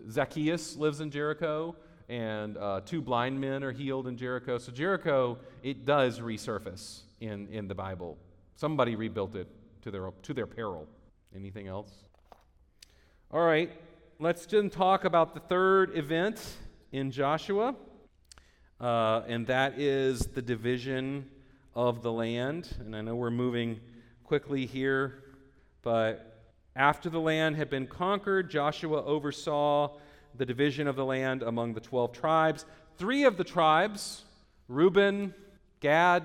Zacchaeus 0.09 0.77
lives 0.77 1.01
in 1.01 1.11
Jericho, 1.11 1.75
and 2.07 2.57
uh, 2.57 2.81
two 2.85 3.01
blind 3.01 3.39
men 3.39 3.65
are 3.65 3.71
healed 3.73 4.07
in 4.07 4.15
Jericho. 4.15 4.57
So 4.59 4.71
Jericho 4.71 5.39
it 5.61 5.85
does 5.85 6.21
resurface 6.21 7.01
in 7.19 7.49
in 7.49 7.67
the 7.67 7.75
Bible. 7.75 8.17
Somebody 8.55 8.95
rebuilt 8.95 9.35
it 9.35 9.49
to 9.81 9.91
their, 9.91 10.11
to 10.23 10.33
their 10.33 10.47
peril. 10.47 10.87
Anything 11.35 11.67
else? 11.67 11.91
All 13.31 13.45
right, 13.45 13.71
let's 14.19 14.45
then 14.45 14.69
talk 14.69 15.05
about 15.05 15.33
the 15.33 15.39
third 15.39 15.97
event 15.97 16.57
in 16.91 17.11
Joshua, 17.11 17.75
uh, 18.79 19.21
and 19.27 19.47
that 19.47 19.79
is 19.79 20.19
the 20.19 20.41
division 20.41 21.29
of 21.73 22.03
the 22.03 22.11
land. 22.11 22.75
And 22.79 22.95
I 22.95 23.01
know 23.01 23.15
we're 23.15 23.31
moving 23.31 23.79
quickly 24.25 24.65
here, 24.65 25.23
but 25.81 26.43
after 26.75 27.09
the 27.09 27.19
land 27.19 27.55
had 27.55 27.69
been 27.69 27.87
conquered, 27.87 28.49
Joshua 28.49 29.03
oversaw 29.03 29.97
the 30.35 30.45
division 30.45 30.87
of 30.87 30.95
the 30.95 31.05
land 31.05 31.43
among 31.43 31.73
the 31.73 31.81
12 31.81 32.11
tribes. 32.11 32.65
Three 32.97 33.23
of 33.23 33.37
the 33.37 33.43
tribes, 33.43 34.23
Reuben, 34.67 35.33
Gad, 35.79 36.23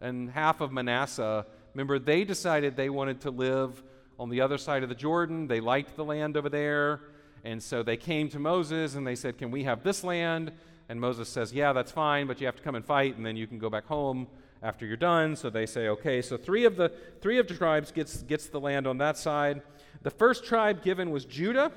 and 0.00 0.30
half 0.30 0.60
of 0.60 0.72
Manasseh, 0.72 1.46
Remember, 1.74 1.98
they 1.98 2.24
decided 2.24 2.76
they 2.76 2.90
wanted 2.90 3.20
to 3.22 3.30
live 3.30 3.82
on 4.18 4.30
the 4.30 4.40
other 4.40 4.58
side 4.58 4.82
of 4.82 4.88
the 4.88 4.94
Jordan. 4.94 5.46
They 5.46 5.60
liked 5.60 5.96
the 5.96 6.04
land 6.04 6.36
over 6.36 6.48
there. 6.48 7.00
And 7.44 7.62
so 7.62 7.82
they 7.82 7.96
came 7.96 8.28
to 8.30 8.38
Moses 8.38 8.94
and 8.94 9.06
they 9.06 9.14
said, 9.14 9.38
Can 9.38 9.50
we 9.50 9.64
have 9.64 9.82
this 9.82 10.02
land? 10.02 10.52
And 10.88 11.00
Moses 11.00 11.28
says, 11.28 11.52
Yeah, 11.52 11.72
that's 11.72 11.92
fine, 11.92 12.26
but 12.26 12.40
you 12.40 12.46
have 12.46 12.56
to 12.56 12.62
come 12.62 12.74
and 12.74 12.84
fight, 12.84 13.16
and 13.16 13.24
then 13.24 13.36
you 13.36 13.46
can 13.46 13.58
go 13.58 13.70
back 13.70 13.86
home 13.86 14.26
after 14.62 14.86
you're 14.86 14.96
done. 14.96 15.36
So 15.36 15.50
they 15.50 15.66
say, 15.66 15.88
Okay. 15.88 16.20
So 16.20 16.36
three 16.36 16.64
of 16.64 16.76
the 16.76 16.92
three 17.20 17.38
of 17.38 17.46
the 17.46 17.54
tribes 17.54 17.92
gets 17.92 18.22
gets 18.22 18.48
the 18.48 18.60
land 18.60 18.86
on 18.86 18.98
that 18.98 19.16
side. 19.16 19.62
The 20.02 20.10
first 20.10 20.44
tribe 20.44 20.82
given 20.82 21.10
was 21.10 21.24
Judah. 21.24 21.72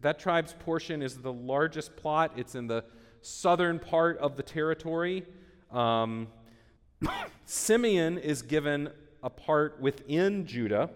That 0.00 0.18
tribe's 0.18 0.52
portion 0.52 1.02
is 1.02 1.16
the 1.16 1.32
largest 1.32 1.96
plot. 1.96 2.32
It's 2.36 2.54
in 2.54 2.66
the 2.66 2.84
southern 3.22 3.78
part 3.78 4.18
of 4.18 4.36
the 4.36 4.42
territory. 4.42 5.24
Um, 5.70 6.28
Simeon 7.44 8.18
is 8.18 8.42
given 8.42 8.90
a 9.22 9.30
part 9.30 9.80
within 9.80 10.46
Judah, 10.46 10.90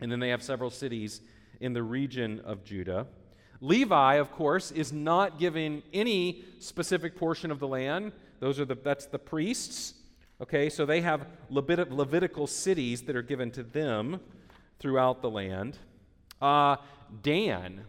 and 0.00 0.10
then 0.10 0.20
they 0.20 0.30
have 0.30 0.42
several 0.42 0.70
cities 0.70 1.20
in 1.60 1.72
the 1.72 1.82
region 1.82 2.40
of 2.44 2.64
Judah. 2.64 3.06
Levi, 3.60 4.14
of 4.14 4.32
course, 4.32 4.72
is 4.72 4.92
not 4.92 5.38
given 5.38 5.82
any 5.92 6.44
specific 6.58 7.16
portion 7.16 7.50
of 7.50 7.60
the 7.60 7.68
land. 7.68 8.12
Those 8.40 8.58
are 8.58 8.64
the 8.64 8.74
that's 8.74 9.06
the 9.06 9.18
priests. 9.18 9.94
Okay, 10.40 10.68
so 10.68 10.84
they 10.84 11.00
have 11.02 11.26
Levit- 11.48 11.92
Levitical 11.92 12.48
cities 12.48 13.02
that 13.02 13.14
are 13.14 13.22
given 13.22 13.52
to 13.52 13.62
them 13.62 14.18
throughout 14.80 15.22
the 15.22 15.30
land. 15.30 15.78
Uh, 16.40 16.76
Dan, 17.22 17.84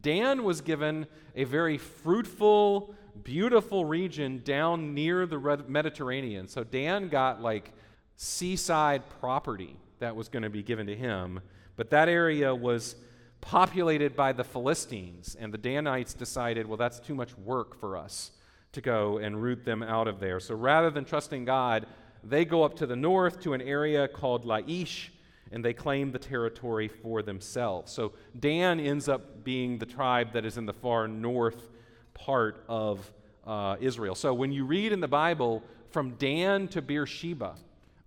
Dan 0.00 0.44
was 0.44 0.60
given 0.60 1.08
a 1.34 1.42
very 1.42 1.78
fruitful, 1.78 2.94
beautiful 3.24 3.84
region 3.84 4.42
down 4.44 4.94
near 4.94 5.26
the 5.26 5.64
Mediterranean. 5.66 6.46
So 6.46 6.62
Dan 6.62 7.08
got 7.08 7.42
like 7.42 7.72
seaside 8.16 9.02
property 9.20 9.76
that 9.98 10.16
was 10.16 10.28
going 10.28 10.42
to 10.42 10.50
be 10.50 10.62
given 10.62 10.86
to 10.86 10.96
him. 10.96 11.40
But 11.76 11.90
that 11.90 12.08
area 12.08 12.54
was 12.54 12.96
populated 13.40 14.16
by 14.16 14.32
the 14.32 14.44
Philistines, 14.44 15.36
and 15.38 15.52
the 15.52 15.58
Danites 15.58 16.14
decided, 16.14 16.66
well, 16.66 16.76
that's 16.76 16.98
too 16.98 17.14
much 17.14 17.36
work 17.38 17.78
for 17.78 17.96
us 17.96 18.32
to 18.72 18.80
go 18.80 19.18
and 19.18 19.42
root 19.42 19.64
them 19.64 19.82
out 19.82 20.08
of 20.08 20.20
there. 20.20 20.40
So 20.40 20.54
rather 20.54 20.90
than 20.90 21.04
trusting 21.04 21.44
God, 21.44 21.86
they 22.24 22.44
go 22.44 22.62
up 22.62 22.74
to 22.76 22.86
the 22.86 22.96
north 22.96 23.40
to 23.42 23.52
an 23.52 23.62
area 23.62 24.08
called 24.08 24.44
Laish, 24.44 25.10
and 25.52 25.64
they 25.64 25.72
claim 25.72 26.10
the 26.10 26.18
territory 26.18 26.88
for 26.88 27.22
themselves. 27.22 27.92
So 27.92 28.14
Dan 28.40 28.80
ends 28.80 29.08
up 29.08 29.44
being 29.44 29.78
the 29.78 29.86
tribe 29.86 30.32
that 30.32 30.44
is 30.44 30.58
in 30.58 30.66
the 30.66 30.72
far 30.72 31.06
north 31.06 31.70
part 32.14 32.64
of 32.68 33.12
uh, 33.46 33.76
Israel. 33.80 34.14
So 34.16 34.34
when 34.34 34.50
you 34.50 34.64
read 34.64 34.92
in 34.92 35.00
the 35.00 35.08
Bible, 35.08 35.62
from 35.90 36.10
Dan 36.12 36.66
to 36.68 36.82
Beersheba, 36.82 37.54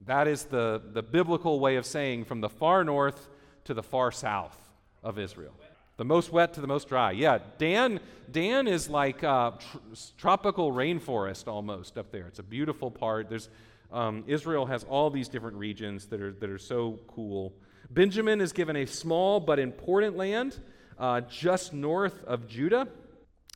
that 0.10 0.28
is 0.28 0.45
the, 0.45 0.82
the 0.93 1.04
biblical 1.04 1.60
way 1.60 1.76
of 1.76 1.86
saying 1.86 2.26
from 2.26 2.41
the 2.41 2.50
far 2.50 2.84
north 2.84 3.28
to 3.65 3.74
the 3.74 3.84
far 3.84 4.12
south 4.12 4.58
of 5.04 5.19
Israel. 5.19 5.54
The 5.98 6.06
most 6.06 6.32
wet 6.32 6.54
to 6.54 6.62
the 6.62 6.67
most 6.67 6.89
dry. 6.89 7.12
Yeah, 7.12 7.39
Dan, 7.58 8.00
Dan 8.32 8.67
is 8.67 8.89
like 8.89 9.24
uh, 9.24 9.52
tr- 9.52 9.78
tropical 10.17 10.72
rainforest 10.72 11.48
almost 11.48 11.98
up 11.98 12.12
there. 12.12 12.26
It's 12.26 12.39
a 12.39 12.43
beautiful 12.43 12.89
part. 12.89 13.30
There's, 13.30 13.50
um, 13.91 14.24
Israel 14.26 14.65
has 14.65 14.84
all 14.86 15.10
these 15.10 15.28
different 15.28 15.58
regions 15.58 16.06
that 16.08 16.22
are, 16.22 16.32
that 16.32 16.50
are 16.50 16.58
so 16.58 17.00
cool. 17.08 17.54
Benjamin 17.91 18.41
is 18.41 18.54
given 18.54 18.78
a 18.78 18.88
small 18.88 19.39
but 19.39 19.60
important 19.60 20.15
land 20.15 20.60
uh, 20.98 21.22
just 21.22 21.74
north 21.74 22.24
of 22.24 22.48
Judah. 22.48 22.88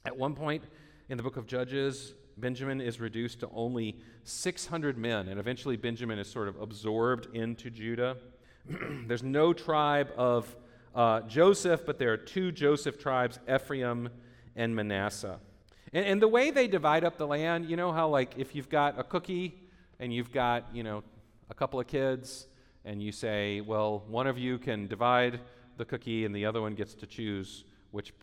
At 0.06 0.18
one 0.18 0.36
point 0.36 0.66
in 1.10 1.18
the 1.18 1.24
book 1.24 1.38
of 1.38 1.48
Judges, 1.48 2.14
Benjamin 2.38 2.82
is 2.82 3.00
reduced 3.00 3.40
to 3.42 3.50
only 3.54 3.98
600 4.24 4.98
men, 4.98 5.28
and 5.28 5.40
eventually 5.40 5.78
Benjamin 5.78 6.20
is 6.20 6.30
sort 6.30 6.48
of 6.48 6.60
absorbed 6.62 7.36
into 7.36 7.70
Judah. 7.70 8.18
There's 9.08 9.24
no 9.24 9.54
tribe 9.54 10.10
of 10.18 10.56
uh, 10.96 11.22
Joseph, 11.22 11.86
but 11.86 11.98
there 12.00 12.14
are 12.14 12.18
two 12.18 12.52
Joseph 12.52 13.00
tribes, 13.00 13.40
Ephraim 13.54 14.10
and 14.56 14.76
Manasseh. 14.76 15.40
And, 15.92 16.06
and 16.06 16.22
the 16.22 16.28
way 16.28 16.52
they 16.52 16.68
divide 16.68 17.04
up 17.04 17.18
the 17.18 17.28
land, 17.28 17.70
you 17.70 17.76
know 17.76 17.92
how, 17.92 18.08
like, 18.10 18.34
if 18.38 18.56
you've 18.56 18.70
got 18.70 19.00
a 19.00 19.04
cookie 19.04 19.60
and 20.00 20.14
you've 20.14 20.32
got, 20.32 20.68
you 20.74 20.84
know, 20.84 21.04
a 21.50 21.54
couple 21.54 21.80
of 21.80 21.88
kids, 21.88 22.48
and 22.86 23.02
you 23.02 23.12
say, 23.12 23.62
well, 23.62 24.04
one 24.08 24.28
of 24.28 24.38
you 24.38 24.58
can 24.58 24.88
divide 24.88 25.40
the 25.78 25.86
cookie 25.86 26.26
and 26.26 26.36
the 26.36 26.46
other 26.46 26.62
one 26.62 26.76
gets 26.76 26.94
to 26.96 27.08
choose 27.08 27.64
which 27.92 28.14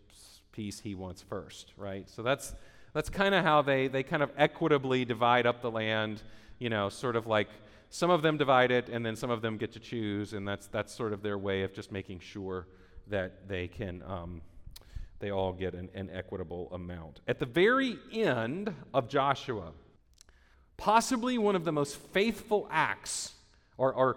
piece 0.53 0.81
he 0.81 0.95
wants 0.95 1.23
first, 1.23 1.73
right? 1.77 2.09
So 2.09 2.23
that's 2.23 2.55
that's 2.93 3.09
kind 3.09 3.35
of 3.35 3.45
how 3.45 3.63
they, 3.63 3.89
they 3.89 4.03
kind 4.03 4.23
of 4.23 4.31
equitably 4.37 5.05
divide 5.05 5.47
up 5.47 5.63
the 5.63 5.71
land, 5.71 6.23
you 6.59 6.71
know, 6.71 6.89
sort 6.89 7.17
of 7.17 7.27
like 7.27 7.49
some 7.91 8.11
of 8.11 8.23
them 8.23 8.37
divide 8.37 8.71
it 8.71 8.89
and 8.89 9.05
then 9.05 9.17
some 9.17 9.31
of 9.31 9.43
them 9.43 9.57
get 9.57 9.73
to 9.73 9.81
choose, 9.81 10.33
and 10.33 10.47
that's, 10.47 10.67
that's 10.69 10.95
sort 10.95 11.13
of 11.13 11.23
their 11.23 11.39
way 11.39 11.63
of 11.63 11.73
just 11.73 11.91
making 11.93 12.21
sure 12.21 12.67
that 13.09 13.49
they 13.49 13.69
can, 13.69 14.03
um, 14.07 14.41
they 15.19 15.31
all 15.31 15.53
get 15.53 15.75
an, 15.75 15.89
an 15.95 16.09
equitable 16.13 16.69
amount. 16.73 17.21
At 17.27 17.39
the 17.39 17.47
very 17.47 17.99
end 18.13 18.73
of 18.95 19.09
Joshua, 19.09 19.73
possibly 20.77 21.37
one 21.37 21.57
of 21.57 21.65
the 21.65 21.73
most 21.73 21.97
faithful 21.97 22.69
acts 22.71 23.35
or, 23.77 23.93
or 23.93 24.17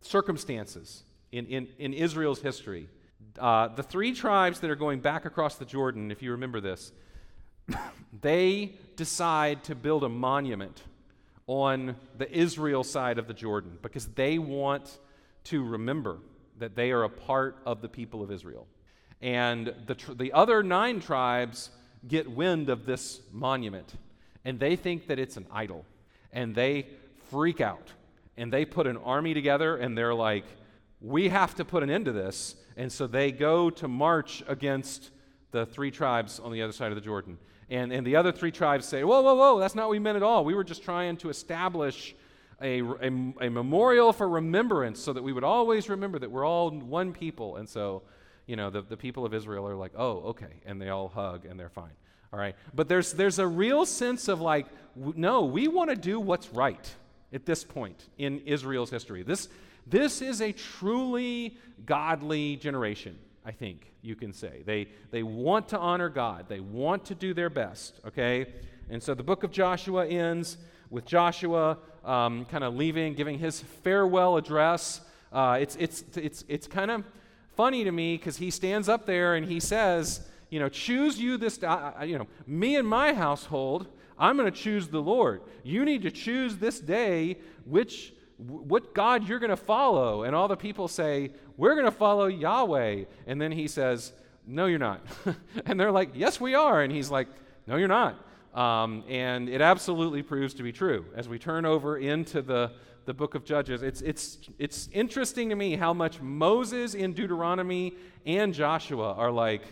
circumstances 0.00 1.04
in, 1.30 1.46
in, 1.46 1.68
in 1.78 1.94
Israel's 1.94 2.40
history. 2.42 2.88
Uh, 3.38 3.68
the 3.68 3.82
three 3.82 4.12
tribes 4.12 4.60
that 4.60 4.68
are 4.68 4.76
going 4.76 5.00
back 5.00 5.24
across 5.24 5.56
the 5.56 5.64
Jordan, 5.64 6.10
if 6.10 6.22
you 6.22 6.32
remember 6.32 6.60
this, 6.60 6.92
they 8.20 8.74
decide 8.96 9.64
to 9.64 9.74
build 9.74 10.04
a 10.04 10.08
monument 10.08 10.82
on 11.46 11.96
the 12.18 12.30
Israel 12.30 12.84
side 12.84 13.18
of 13.18 13.26
the 13.26 13.34
Jordan 13.34 13.78
because 13.82 14.06
they 14.08 14.38
want 14.38 14.98
to 15.44 15.64
remember 15.64 16.18
that 16.58 16.76
they 16.76 16.92
are 16.92 17.04
a 17.04 17.08
part 17.08 17.56
of 17.66 17.82
the 17.82 17.88
people 17.88 18.22
of 18.22 18.30
Israel. 18.30 18.66
And 19.20 19.74
the, 19.86 19.94
tr- 19.94 20.12
the 20.12 20.32
other 20.32 20.62
nine 20.62 21.00
tribes 21.00 21.70
get 22.06 22.30
wind 22.30 22.68
of 22.68 22.86
this 22.86 23.20
monument 23.32 23.92
and 24.44 24.58
they 24.58 24.76
think 24.76 25.06
that 25.06 25.18
it's 25.18 25.36
an 25.36 25.46
idol 25.52 25.84
and 26.32 26.54
they 26.54 26.86
freak 27.30 27.60
out 27.60 27.92
and 28.36 28.52
they 28.52 28.64
put 28.64 28.86
an 28.86 28.96
army 28.98 29.34
together 29.34 29.76
and 29.76 29.96
they're 29.96 30.14
like, 30.14 30.44
we 31.00 31.28
have 31.28 31.54
to 31.56 31.64
put 31.64 31.82
an 31.82 31.90
end 31.90 32.06
to 32.06 32.12
this. 32.12 32.56
And 32.76 32.90
so 32.90 33.06
they 33.06 33.32
go 33.32 33.70
to 33.70 33.88
march 33.88 34.42
against 34.48 35.10
the 35.50 35.66
three 35.66 35.90
tribes 35.90 36.40
on 36.40 36.52
the 36.52 36.62
other 36.62 36.72
side 36.72 36.90
of 36.90 36.94
the 36.94 37.02
Jordan. 37.02 37.38
And, 37.72 37.90
and 37.90 38.06
the 38.06 38.16
other 38.16 38.32
three 38.32 38.52
tribes 38.52 38.84
say, 38.84 39.02
Whoa, 39.02 39.22
whoa, 39.22 39.34
whoa, 39.34 39.58
that's 39.58 39.74
not 39.74 39.84
what 39.84 39.92
we 39.92 39.98
meant 39.98 40.16
at 40.16 40.22
all. 40.22 40.44
We 40.44 40.52
were 40.52 40.62
just 40.62 40.82
trying 40.82 41.16
to 41.18 41.30
establish 41.30 42.14
a, 42.60 42.82
a, 42.82 43.06
a 43.40 43.48
memorial 43.48 44.12
for 44.12 44.28
remembrance 44.28 45.00
so 45.00 45.14
that 45.14 45.22
we 45.22 45.32
would 45.32 45.42
always 45.42 45.88
remember 45.88 46.18
that 46.18 46.30
we're 46.30 46.44
all 46.46 46.70
one 46.70 47.14
people. 47.14 47.56
And 47.56 47.66
so, 47.66 48.02
you 48.46 48.56
know, 48.56 48.68
the, 48.68 48.82
the 48.82 48.96
people 48.98 49.24
of 49.24 49.32
Israel 49.32 49.66
are 49.66 49.74
like, 49.74 49.92
Oh, 49.96 50.18
okay. 50.18 50.60
And 50.66 50.82
they 50.82 50.90
all 50.90 51.08
hug 51.08 51.46
and 51.46 51.58
they're 51.58 51.70
fine. 51.70 51.94
All 52.30 52.38
right. 52.38 52.54
But 52.74 52.90
there's, 52.90 53.14
there's 53.14 53.38
a 53.38 53.46
real 53.46 53.86
sense 53.86 54.28
of 54.28 54.42
like, 54.42 54.66
w- 54.94 55.14
no, 55.16 55.46
we 55.46 55.66
want 55.66 55.88
to 55.88 55.96
do 55.96 56.20
what's 56.20 56.50
right 56.50 56.94
at 57.32 57.46
this 57.46 57.64
point 57.64 58.06
in 58.18 58.40
Israel's 58.40 58.90
history. 58.90 59.22
This, 59.22 59.48
this 59.86 60.20
is 60.20 60.42
a 60.42 60.52
truly 60.52 61.56
godly 61.86 62.56
generation. 62.56 63.18
I 63.44 63.50
think 63.50 63.92
you 64.02 64.14
can 64.14 64.32
say. 64.32 64.62
They, 64.64 64.88
they 65.10 65.22
want 65.22 65.68
to 65.68 65.78
honor 65.78 66.08
God, 66.08 66.46
they 66.48 66.60
want 66.60 67.04
to 67.06 67.14
do 67.14 67.34
their 67.34 67.50
best, 67.50 68.00
okay? 68.06 68.46
And 68.90 69.02
so 69.02 69.14
the 69.14 69.22
book 69.22 69.42
of 69.42 69.50
Joshua 69.50 70.06
ends 70.06 70.58
with 70.90 71.04
Joshua 71.06 71.78
um, 72.04 72.44
kind 72.46 72.64
of 72.64 72.74
leaving, 72.74 73.14
giving 73.14 73.38
his 73.38 73.60
farewell 73.60 74.36
address. 74.36 75.00
Uh, 75.32 75.58
it's, 75.60 75.76
it's, 75.76 76.04
it's, 76.16 76.44
it's 76.48 76.66
kind 76.66 76.90
of 76.90 77.04
funny 77.56 77.84
to 77.84 77.92
me 77.92 78.16
because 78.16 78.36
he 78.36 78.50
stands 78.50 78.88
up 78.88 79.06
there 79.06 79.34
and 79.34 79.46
he 79.46 79.60
says, 79.60 80.28
you 80.50 80.60
know, 80.60 80.68
choose 80.68 81.18
you 81.18 81.38
this, 81.38 81.62
uh, 81.62 81.92
you 82.04 82.18
know, 82.18 82.26
me 82.46 82.76
and 82.76 82.86
my 82.86 83.14
household, 83.14 83.86
I'm 84.18 84.36
going 84.36 84.50
to 84.50 84.56
choose 84.56 84.88
the 84.88 85.00
Lord. 85.00 85.42
You 85.62 85.84
need 85.84 86.02
to 86.02 86.10
choose 86.10 86.56
this 86.56 86.78
day 86.78 87.38
which 87.64 88.12
what 88.46 88.94
God 88.94 89.28
you're 89.28 89.38
going 89.38 89.50
to 89.50 89.56
follow. 89.56 90.24
And 90.24 90.34
all 90.34 90.48
the 90.48 90.56
people 90.56 90.88
say, 90.88 91.30
We're 91.56 91.74
going 91.74 91.86
to 91.86 91.90
follow 91.90 92.26
Yahweh. 92.26 93.04
And 93.26 93.40
then 93.40 93.52
he 93.52 93.68
says, 93.68 94.12
No, 94.46 94.66
you're 94.66 94.78
not. 94.78 95.04
and 95.66 95.78
they're 95.78 95.92
like, 95.92 96.10
Yes, 96.14 96.40
we 96.40 96.54
are. 96.54 96.82
And 96.82 96.92
he's 96.92 97.10
like, 97.10 97.28
No, 97.66 97.76
you're 97.76 97.88
not. 97.88 98.18
Um, 98.54 99.04
and 99.08 99.48
it 99.48 99.60
absolutely 99.60 100.22
proves 100.22 100.54
to 100.54 100.62
be 100.62 100.72
true. 100.72 101.06
As 101.16 101.28
we 101.28 101.38
turn 101.38 101.64
over 101.64 101.96
into 101.96 102.42
the, 102.42 102.72
the 103.06 103.14
book 103.14 103.34
of 103.34 103.44
Judges, 103.44 103.82
it's, 103.82 104.02
it's, 104.02 104.38
it's 104.58 104.88
interesting 104.92 105.48
to 105.48 105.56
me 105.56 105.76
how 105.76 105.94
much 105.94 106.20
Moses 106.20 106.94
in 106.94 107.14
Deuteronomy 107.14 107.94
and 108.26 108.52
Joshua 108.52 109.14
are 109.14 109.30
like, 109.30 109.62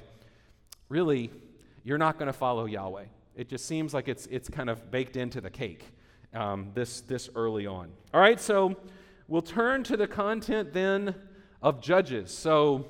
Really, 0.89 1.31
you're 1.85 1.99
not 1.99 2.19
going 2.19 2.27
to 2.27 2.33
follow 2.33 2.67
Yahweh. 2.67 3.05
It 3.37 3.49
just 3.49 3.67
seems 3.67 3.95
like 3.95 4.09
it's, 4.09 4.27
it's 4.27 4.49
kind 4.49 4.69
of 4.69 4.91
baked 4.91 5.17
into 5.17 5.41
the 5.41 5.51
cake 5.51 5.85
um, 6.35 6.71
this, 6.75 7.01
this 7.03 7.29
early 7.35 7.67
on. 7.67 7.91
All 8.15 8.21
right, 8.21 8.41
so 8.41 8.77
we'll 9.29 9.43
turn 9.43 9.83
to 9.85 9.97
the 9.97 10.07
content 10.07 10.73
then 10.73 11.15
of 11.63 11.81
Judges. 11.81 12.31
So 12.31 12.87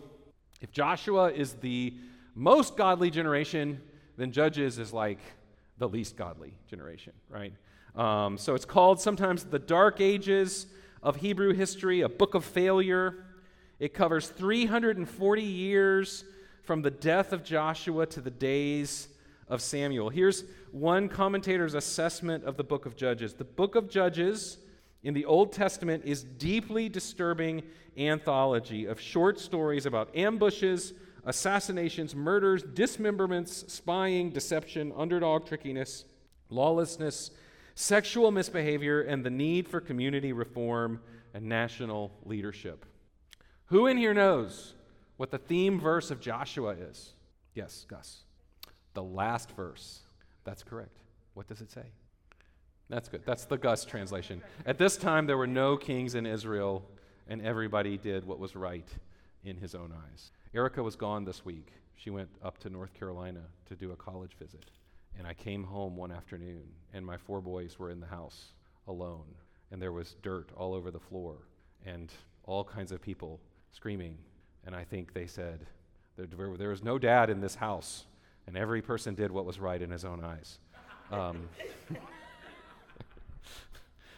if 0.60 0.70
Joshua 0.70 1.30
is 1.30 1.54
the 1.54 1.94
most 2.34 2.76
godly 2.76 3.10
generation, 3.10 3.80
then 4.16 4.32
Judges 4.32 4.78
is 4.78 4.92
like 4.92 5.18
the 5.78 5.88
least 5.88 6.16
godly 6.16 6.54
generation, 6.68 7.12
right? 7.28 7.52
Um, 7.96 8.38
so 8.38 8.54
it's 8.54 8.64
called 8.64 9.00
sometimes 9.00 9.44
the 9.44 9.58
Dark 9.58 10.00
Ages 10.00 10.66
of 11.02 11.16
Hebrew 11.16 11.54
history, 11.54 12.02
a 12.02 12.08
book 12.08 12.34
of 12.34 12.44
failure. 12.44 13.24
It 13.78 13.94
covers 13.94 14.28
340 14.28 15.42
years 15.42 16.24
from 16.62 16.82
the 16.82 16.90
death 16.90 17.32
of 17.32 17.42
Joshua 17.42 18.06
to 18.06 18.20
the 18.20 18.30
days 18.30 19.08
of 19.50 19.60
Samuel. 19.60 20.08
Here's 20.08 20.44
one 20.70 21.08
commentator's 21.08 21.74
assessment 21.74 22.44
of 22.44 22.56
the 22.56 22.64
book 22.64 22.86
of 22.86 22.96
Judges. 22.96 23.34
The 23.34 23.44
book 23.44 23.74
of 23.74 23.90
Judges 23.90 24.58
in 25.02 25.12
the 25.12 25.24
Old 25.24 25.52
Testament 25.52 26.04
is 26.06 26.22
deeply 26.22 26.88
disturbing 26.88 27.64
anthology 27.98 28.86
of 28.86 29.00
short 29.00 29.40
stories 29.40 29.86
about 29.86 30.16
ambushes, 30.16 30.94
assassinations, 31.24 32.14
murders, 32.14 32.62
dismemberments, 32.62 33.70
spying, 33.72 34.30
deception, 34.30 34.92
underdog 34.96 35.46
trickiness, 35.46 36.04
lawlessness, 36.48 37.32
sexual 37.74 38.30
misbehavior, 38.30 39.02
and 39.02 39.24
the 39.24 39.30
need 39.30 39.68
for 39.68 39.80
community 39.80 40.32
reform 40.32 41.00
and 41.34 41.44
national 41.44 42.12
leadership. 42.24 42.86
Who 43.66 43.86
in 43.86 43.96
here 43.96 44.14
knows 44.14 44.74
what 45.16 45.30
the 45.30 45.38
theme 45.38 45.80
verse 45.80 46.10
of 46.10 46.20
Joshua 46.20 46.70
is? 46.70 47.14
Yes, 47.54 47.84
Gus. 47.88 48.24
The 48.94 49.02
last 49.02 49.50
verse. 49.52 50.00
That's 50.44 50.62
correct. 50.62 50.98
What 51.34 51.46
does 51.46 51.60
it 51.60 51.70
say? 51.70 51.84
That's 52.88 53.08
good. 53.08 53.22
That's 53.24 53.44
the 53.44 53.56
Gus 53.56 53.84
translation. 53.84 54.42
At 54.66 54.76
this 54.78 54.96
time, 54.96 55.26
there 55.26 55.36
were 55.36 55.46
no 55.46 55.76
kings 55.76 56.16
in 56.16 56.26
Israel, 56.26 56.84
and 57.28 57.40
everybody 57.40 57.96
did 57.96 58.26
what 58.26 58.40
was 58.40 58.56
right 58.56 58.88
in 59.44 59.56
his 59.56 59.74
own 59.76 59.92
eyes. 59.92 60.32
Erica 60.52 60.82
was 60.82 60.96
gone 60.96 61.24
this 61.24 61.44
week. 61.44 61.72
She 61.94 62.10
went 62.10 62.28
up 62.42 62.58
to 62.58 62.70
North 62.70 62.92
Carolina 62.92 63.42
to 63.66 63.76
do 63.76 63.92
a 63.92 63.96
college 63.96 64.32
visit. 64.38 64.70
And 65.16 65.26
I 65.26 65.34
came 65.34 65.62
home 65.62 65.96
one 65.96 66.10
afternoon, 66.10 66.62
and 66.92 67.06
my 67.06 67.16
four 67.16 67.40
boys 67.40 67.78
were 67.78 67.90
in 67.90 68.00
the 68.00 68.06
house 68.06 68.52
alone. 68.88 69.34
And 69.70 69.80
there 69.80 69.92
was 69.92 70.16
dirt 70.22 70.50
all 70.56 70.74
over 70.74 70.90
the 70.90 70.98
floor, 70.98 71.36
and 71.86 72.12
all 72.44 72.64
kinds 72.64 72.90
of 72.90 73.00
people 73.00 73.40
screaming. 73.70 74.16
And 74.66 74.74
I 74.74 74.82
think 74.82 75.14
they 75.14 75.26
said, 75.26 75.66
There, 76.16 76.70
was 76.70 76.82
no 76.82 76.98
dad 76.98 77.30
in 77.30 77.40
this 77.40 77.54
house 77.54 78.06
and 78.50 78.58
every 78.58 78.82
person 78.82 79.14
did 79.14 79.30
what 79.30 79.44
was 79.44 79.60
right 79.60 79.80
in 79.80 79.90
his 79.90 80.04
own 80.04 80.24
eyes. 80.24 80.58
Um, 81.12 81.48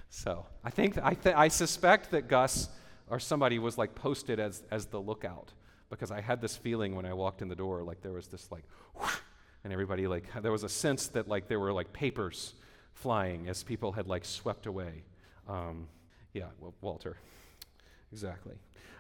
so 0.09 0.47
I 0.65 0.71
think 0.71 0.97
I, 0.97 1.13
th- 1.13 1.37
I 1.37 1.49
suspect 1.49 2.13
that 2.13 2.29
Gus 2.29 2.71
or 3.11 3.21
somebody 3.21 3.59
was 3.59 3.77
like 3.77 3.95
posted 3.95 4.41
as, 4.41 4.63
as 4.71 4.87
the 4.87 4.99
lookout 4.99 5.53
because 5.91 6.11
I 6.11 6.23
had 6.23 6.41
this 6.41 6.57
feeling 6.57 6.97
when 6.97 7.05
I 7.05 7.13
walked 7.13 7.43
in 7.43 7.49
the 7.49 7.55
door, 7.55 7.83
like 7.83 8.01
there 8.01 8.13
was 8.13 8.27
this 8.29 8.51
like, 8.51 8.65
whoosh, 8.99 9.19
and 9.65 9.73
everybody 9.73 10.07
like, 10.07 10.25
there 10.41 10.51
was 10.51 10.65
a 10.65 10.69
sense 10.69 11.09
that 11.09 11.29
like 11.29 11.47
there 11.47 11.61
were 11.61 11.75
like 11.75 11.93
papers 11.93 12.55
flying 12.95 13.51
as 13.51 13.63
people 13.63 13.93
had 13.93 14.07
like 14.07 14.25
swept 14.25 14.65
away. 14.65 15.03
Um, 15.47 15.89
yeah, 16.33 16.47
well, 16.59 16.73
Walter. 16.81 17.19
Exactly. 18.13 18.53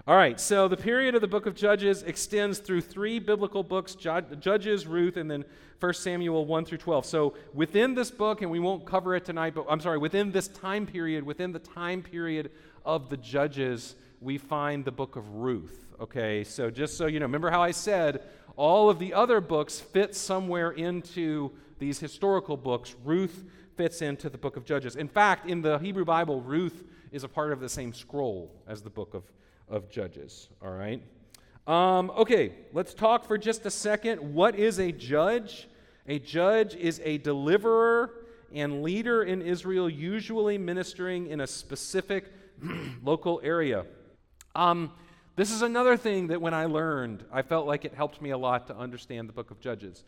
All 0.04 0.16
right, 0.16 0.40
so 0.40 0.66
the 0.66 0.76
period 0.76 1.14
of 1.14 1.20
the 1.20 1.28
book 1.28 1.46
of 1.46 1.54
Judges 1.54 2.02
extends 2.02 2.58
through 2.58 2.80
three 2.80 3.20
biblical 3.20 3.62
books 3.62 3.94
Judges, 3.94 4.86
Ruth, 4.86 5.16
and 5.16 5.30
then 5.30 5.44
1 5.78 5.94
Samuel 5.94 6.44
1 6.44 6.64
through 6.64 6.78
12. 6.78 7.06
So 7.06 7.34
within 7.54 7.94
this 7.94 8.10
book, 8.10 8.42
and 8.42 8.50
we 8.50 8.58
won't 8.58 8.84
cover 8.84 9.14
it 9.14 9.24
tonight, 9.24 9.54
but 9.54 9.66
I'm 9.68 9.80
sorry, 9.80 9.98
within 9.98 10.32
this 10.32 10.48
time 10.48 10.86
period, 10.86 11.22
within 11.24 11.52
the 11.52 11.60
time 11.60 12.02
period 12.02 12.50
of 12.84 13.10
the 13.10 13.16
Judges, 13.16 13.94
we 14.20 14.38
find 14.38 14.84
the 14.84 14.90
book 14.90 15.14
of 15.14 15.28
Ruth. 15.36 15.86
Okay, 16.00 16.42
so 16.42 16.68
just 16.68 16.96
so 16.96 17.06
you 17.06 17.20
know, 17.20 17.26
remember 17.26 17.50
how 17.50 17.62
I 17.62 17.70
said 17.70 18.22
all 18.56 18.90
of 18.90 18.98
the 18.98 19.14
other 19.14 19.40
books 19.40 19.78
fit 19.78 20.16
somewhere 20.16 20.72
into 20.72 21.52
these 21.78 22.00
historical 22.00 22.56
books. 22.56 22.96
Ruth 23.04 23.44
fits 23.76 24.02
into 24.02 24.28
the 24.28 24.38
book 24.38 24.56
of 24.56 24.64
Judges. 24.64 24.96
In 24.96 25.08
fact, 25.08 25.48
in 25.48 25.62
the 25.62 25.78
Hebrew 25.78 26.04
Bible, 26.04 26.40
Ruth 26.40 26.84
is 27.12 27.24
a 27.24 27.28
part 27.28 27.52
of 27.52 27.60
the 27.60 27.68
same 27.68 27.92
scroll 27.92 28.50
as 28.66 28.82
the 28.82 28.90
book 28.90 29.14
of 29.14 29.22
of 29.72 29.90
Judges. 29.90 30.48
All 30.62 30.70
right? 30.70 31.02
Um, 31.66 32.10
okay, 32.10 32.52
let's 32.72 32.94
talk 32.94 33.24
for 33.24 33.38
just 33.38 33.64
a 33.66 33.70
second. 33.70 34.34
What 34.34 34.54
is 34.54 34.78
a 34.78 34.92
judge? 34.92 35.68
A 36.06 36.18
judge 36.18 36.74
is 36.74 37.00
a 37.04 37.18
deliverer 37.18 38.26
and 38.52 38.82
leader 38.82 39.22
in 39.22 39.40
Israel, 39.40 39.88
usually 39.88 40.58
ministering 40.58 41.28
in 41.28 41.40
a 41.40 41.46
specific 41.46 42.26
local 43.02 43.40
area. 43.42 43.86
Um, 44.54 44.92
this 45.36 45.50
is 45.50 45.62
another 45.62 45.96
thing 45.96 46.26
that 46.26 46.40
when 46.40 46.52
I 46.52 46.66
learned, 46.66 47.24
I 47.32 47.40
felt 47.40 47.66
like 47.66 47.84
it 47.86 47.94
helped 47.94 48.20
me 48.20 48.30
a 48.30 48.38
lot 48.38 48.66
to 48.66 48.76
understand 48.76 49.28
the 49.28 49.32
book 49.32 49.50
of 49.50 49.60
Judges. 49.60 50.04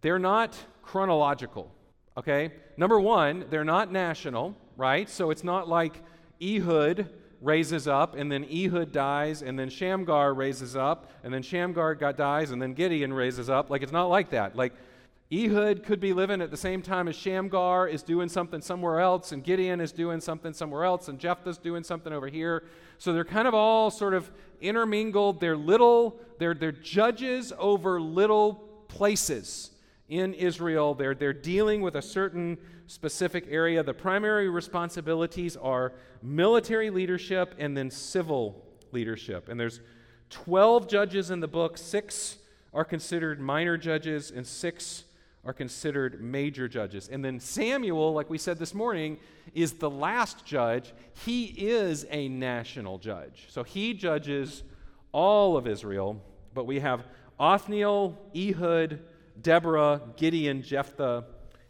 They're 0.00 0.18
not 0.18 0.56
chronological, 0.82 1.70
okay? 2.16 2.52
Number 2.78 2.98
one, 2.98 3.44
they're 3.50 3.64
not 3.64 3.92
national, 3.92 4.56
right? 4.76 5.10
So 5.10 5.30
it's 5.30 5.44
not 5.44 5.68
like 5.68 6.00
Ehud 6.42 7.08
raises 7.40 7.88
up, 7.88 8.14
and 8.14 8.30
then 8.30 8.44
Ehud 8.44 8.92
dies, 8.92 9.42
and 9.42 9.58
then 9.58 9.68
Shamgar 9.68 10.34
raises 10.34 10.76
up, 10.76 11.10
and 11.24 11.32
then 11.32 11.42
Shamgar 11.42 11.94
got, 11.94 12.16
dies, 12.16 12.50
and 12.50 12.60
then 12.60 12.74
Gideon 12.74 13.12
raises 13.12 13.50
up. 13.50 13.70
Like, 13.70 13.82
it's 13.82 13.92
not 13.92 14.06
like 14.06 14.30
that. 14.30 14.56
Like, 14.56 14.72
Ehud 15.32 15.82
could 15.84 15.98
be 15.98 16.12
living 16.12 16.42
at 16.42 16.50
the 16.50 16.56
same 16.56 16.82
time 16.82 17.08
as 17.08 17.16
Shamgar 17.16 17.88
is 17.88 18.02
doing 18.02 18.28
something 18.28 18.60
somewhere 18.60 19.00
else, 19.00 19.32
and 19.32 19.42
Gideon 19.42 19.80
is 19.80 19.90
doing 19.90 20.20
something 20.20 20.52
somewhere 20.52 20.84
else, 20.84 21.08
and 21.08 21.18
Jephthah's 21.18 21.58
doing 21.58 21.82
something 21.82 22.12
over 22.12 22.28
here. 22.28 22.64
So 22.98 23.12
they're 23.12 23.24
kind 23.24 23.48
of 23.48 23.54
all 23.54 23.90
sort 23.90 24.12
of 24.12 24.30
intermingled. 24.60 25.40
They're 25.40 25.56
little, 25.56 26.20
they're, 26.38 26.54
they're 26.54 26.70
judges 26.70 27.52
over 27.58 28.00
little 28.00 28.54
places 28.88 29.70
in 30.08 30.34
Israel. 30.34 30.94
They're, 30.94 31.14
they're 31.14 31.32
dealing 31.32 31.80
with 31.80 31.96
a 31.96 32.02
certain 32.02 32.58
specific 32.92 33.46
area. 33.48 33.82
The 33.82 33.94
primary 33.94 34.50
responsibilities 34.50 35.56
are 35.56 35.94
military 36.22 36.90
leadership 36.90 37.54
and 37.58 37.74
then 37.74 37.90
civil 37.90 38.62
leadership. 38.92 39.48
And 39.48 39.58
there's 39.58 39.80
12 40.28 40.88
judges 40.88 41.30
in 41.30 41.40
the 41.40 41.48
book, 41.48 41.78
six 41.78 42.36
are 42.74 42.84
considered 42.84 43.40
minor 43.40 43.78
judges, 43.78 44.30
and 44.30 44.46
six 44.46 45.04
are 45.44 45.54
considered 45.54 46.22
major 46.22 46.68
judges. 46.68 47.08
And 47.08 47.24
then 47.24 47.40
Samuel, 47.40 48.12
like 48.12 48.28
we 48.28 48.36
said 48.36 48.58
this 48.58 48.74
morning, 48.74 49.18
is 49.54 49.72
the 49.72 49.90
last 49.90 50.44
judge. 50.44 50.92
He 51.24 51.46
is 51.46 52.06
a 52.10 52.28
national 52.28 52.98
judge. 52.98 53.46
So 53.48 53.62
he 53.62 53.94
judges 53.94 54.64
all 55.12 55.56
of 55.56 55.66
Israel, 55.66 56.22
but 56.52 56.66
we 56.66 56.80
have 56.80 57.06
Othniel, 57.40 58.18
Ehud, 58.36 59.00
Deborah, 59.40 60.02
Gideon, 60.16 60.62
Jephthah, 60.62 61.24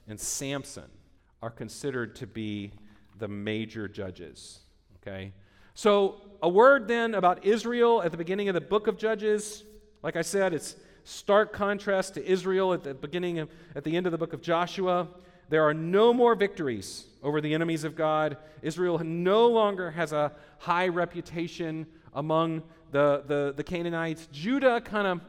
and 0.08 0.18
Samson 0.18 0.91
are 1.42 1.50
considered 1.50 2.14
to 2.16 2.26
be 2.26 2.72
the 3.18 3.28
major 3.28 3.88
judges. 3.88 4.60
Okay? 4.96 5.32
So, 5.74 6.20
a 6.42 6.48
word 6.48 6.88
then 6.88 7.14
about 7.14 7.44
Israel 7.44 8.02
at 8.02 8.10
the 8.10 8.16
beginning 8.16 8.48
of 8.48 8.54
the 8.54 8.60
book 8.60 8.86
of 8.86 8.96
Judges. 8.96 9.64
Like 10.02 10.16
I 10.16 10.22
said, 10.22 10.52
it's 10.52 10.76
stark 11.04 11.52
contrast 11.52 12.14
to 12.14 12.24
Israel 12.24 12.72
at 12.72 12.84
the 12.84 12.94
beginning 12.94 13.38
of, 13.38 13.48
at 13.74 13.84
the 13.84 13.96
end 13.96 14.06
of 14.06 14.12
the 14.12 14.18
book 14.18 14.32
of 14.32 14.40
Joshua. 14.42 15.08
There 15.48 15.62
are 15.62 15.74
no 15.74 16.12
more 16.12 16.34
victories 16.34 17.06
over 17.22 17.40
the 17.40 17.54
enemies 17.54 17.84
of 17.84 17.94
God. 17.94 18.36
Israel 18.62 18.98
no 18.98 19.48
longer 19.48 19.90
has 19.90 20.12
a 20.12 20.32
high 20.58 20.88
reputation 20.88 21.86
among 22.14 22.62
the, 22.90 23.22
the, 23.26 23.54
the 23.56 23.64
Canaanites. 23.64 24.28
Judah 24.32 24.80
kind 24.80 25.06
of 25.06 25.20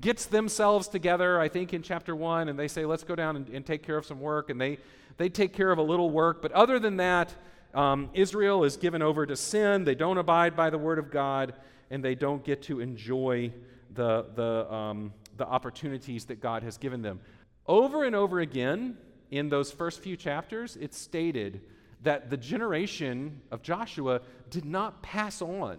gets 0.00 0.26
themselves 0.26 0.88
together, 0.88 1.40
I 1.40 1.48
think, 1.48 1.74
in 1.74 1.82
chapter 1.82 2.16
1, 2.16 2.48
and 2.48 2.58
they 2.58 2.68
say, 2.68 2.84
let's 2.84 3.04
go 3.04 3.14
down 3.14 3.36
and, 3.36 3.48
and 3.50 3.64
take 3.66 3.82
care 3.82 3.96
of 3.96 4.06
some 4.06 4.20
work. 4.20 4.50
And 4.50 4.60
they, 4.60 4.78
they 5.18 5.28
take 5.28 5.52
care 5.52 5.70
of 5.70 5.78
a 5.78 5.82
little 5.82 6.10
work. 6.10 6.40
But 6.40 6.52
other 6.52 6.78
than 6.78 6.96
that, 6.96 7.34
um, 7.74 8.10
Israel 8.14 8.64
is 8.64 8.76
given 8.76 9.02
over 9.02 9.26
to 9.26 9.36
sin. 9.36 9.84
They 9.84 9.94
don't 9.94 10.18
abide 10.18 10.56
by 10.56 10.70
the 10.70 10.78
word 10.78 10.98
of 10.98 11.10
God, 11.10 11.54
and 11.90 12.02
they 12.02 12.14
don't 12.14 12.44
get 12.44 12.62
to 12.62 12.80
enjoy 12.80 13.52
the, 13.94 14.26
the, 14.34 14.72
um, 14.72 15.12
the 15.36 15.46
opportunities 15.46 16.24
that 16.26 16.40
God 16.40 16.62
has 16.62 16.78
given 16.78 17.02
them. 17.02 17.20
Over 17.66 18.04
and 18.04 18.16
over 18.16 18.40
again, 18.40 18.96
in 19.30 19.48
those 19.48 19.70
first 19.70 20.00
few 20.00 20.16
chapters, 20.16 20.76
it's 20.80 20.98
stated 20.98 21.62
that 22.02 22.30
the 22.30 22.36
generation 22.36 23.40
of 23.50 23.62
Joshua 23.62 24.20
did 24.50 24.64
not 24.64 25.02
pass 25.02 25.40
on 25.40 25.78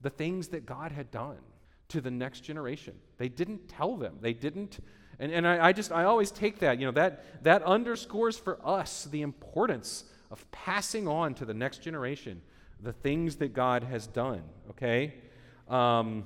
the 0.00 0.10
things 0.10 0.48
that 0.48 0.66
God 0.66 0.92
had 0.92 1.10
done 1.10 1.38
to 1.90 2.00
the 2.00 2.10
next 2.10 2.40
generation. 2.40 2.94
They 3.18 3.28
didn't 3.28 3.68
tell 3.68 3.96
them. 3.96 4.16
They 4.20 4.32
didn't 4.32 4.80
and, 5.20 5.32
and 5.32 5.46
I, 5.46 5.68
I 5.68 5.72
just, 5.72 5.92
I 5.92 6.04
always 6.04 6.30
take 6.30 6.60
that, 6.60 6.80
you 6.80 6.86
know, 6.86 6.92
that, 6.92 7.44
that 7.44 7.62
underscores 7.62 8.38
for 8.38 8.58
us 8.64 9.04
the 9.04 9.20
importance 9.20 10.04
of 10.30 10.50
passing 10.50 11.06
on 11.06 11.34
to 11.34 11.44
the 11.44 11.54
next 11.54 11.82
generation 11.82 12.40
the 12.82 12.92
things 12.94 13.36
that 13.36 13.52
God 13.52 13.84
has 13.84 14.06
done, 14.06 14.42
okay? 14.70 15.12
Um, 15.68 16.24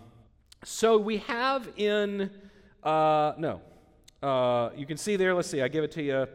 so 0.62 0.96
we 0.96 1.16
have 1.18 1.68
in, 1.76 2.30
uh, 2.84 3.32
no, 3.36 3.60
uh, 4.22 4.70
you 4.76 4.86
can 4.86 4.96
see 4.96 5.16
there, 5.16 5.34
let's 5.34 5.48
see, 5.48 5.60
I 5.60 5.66
give 5.66 5.82
it 5.82 5.90
to 5.92 6.02
you. 6.02 6.28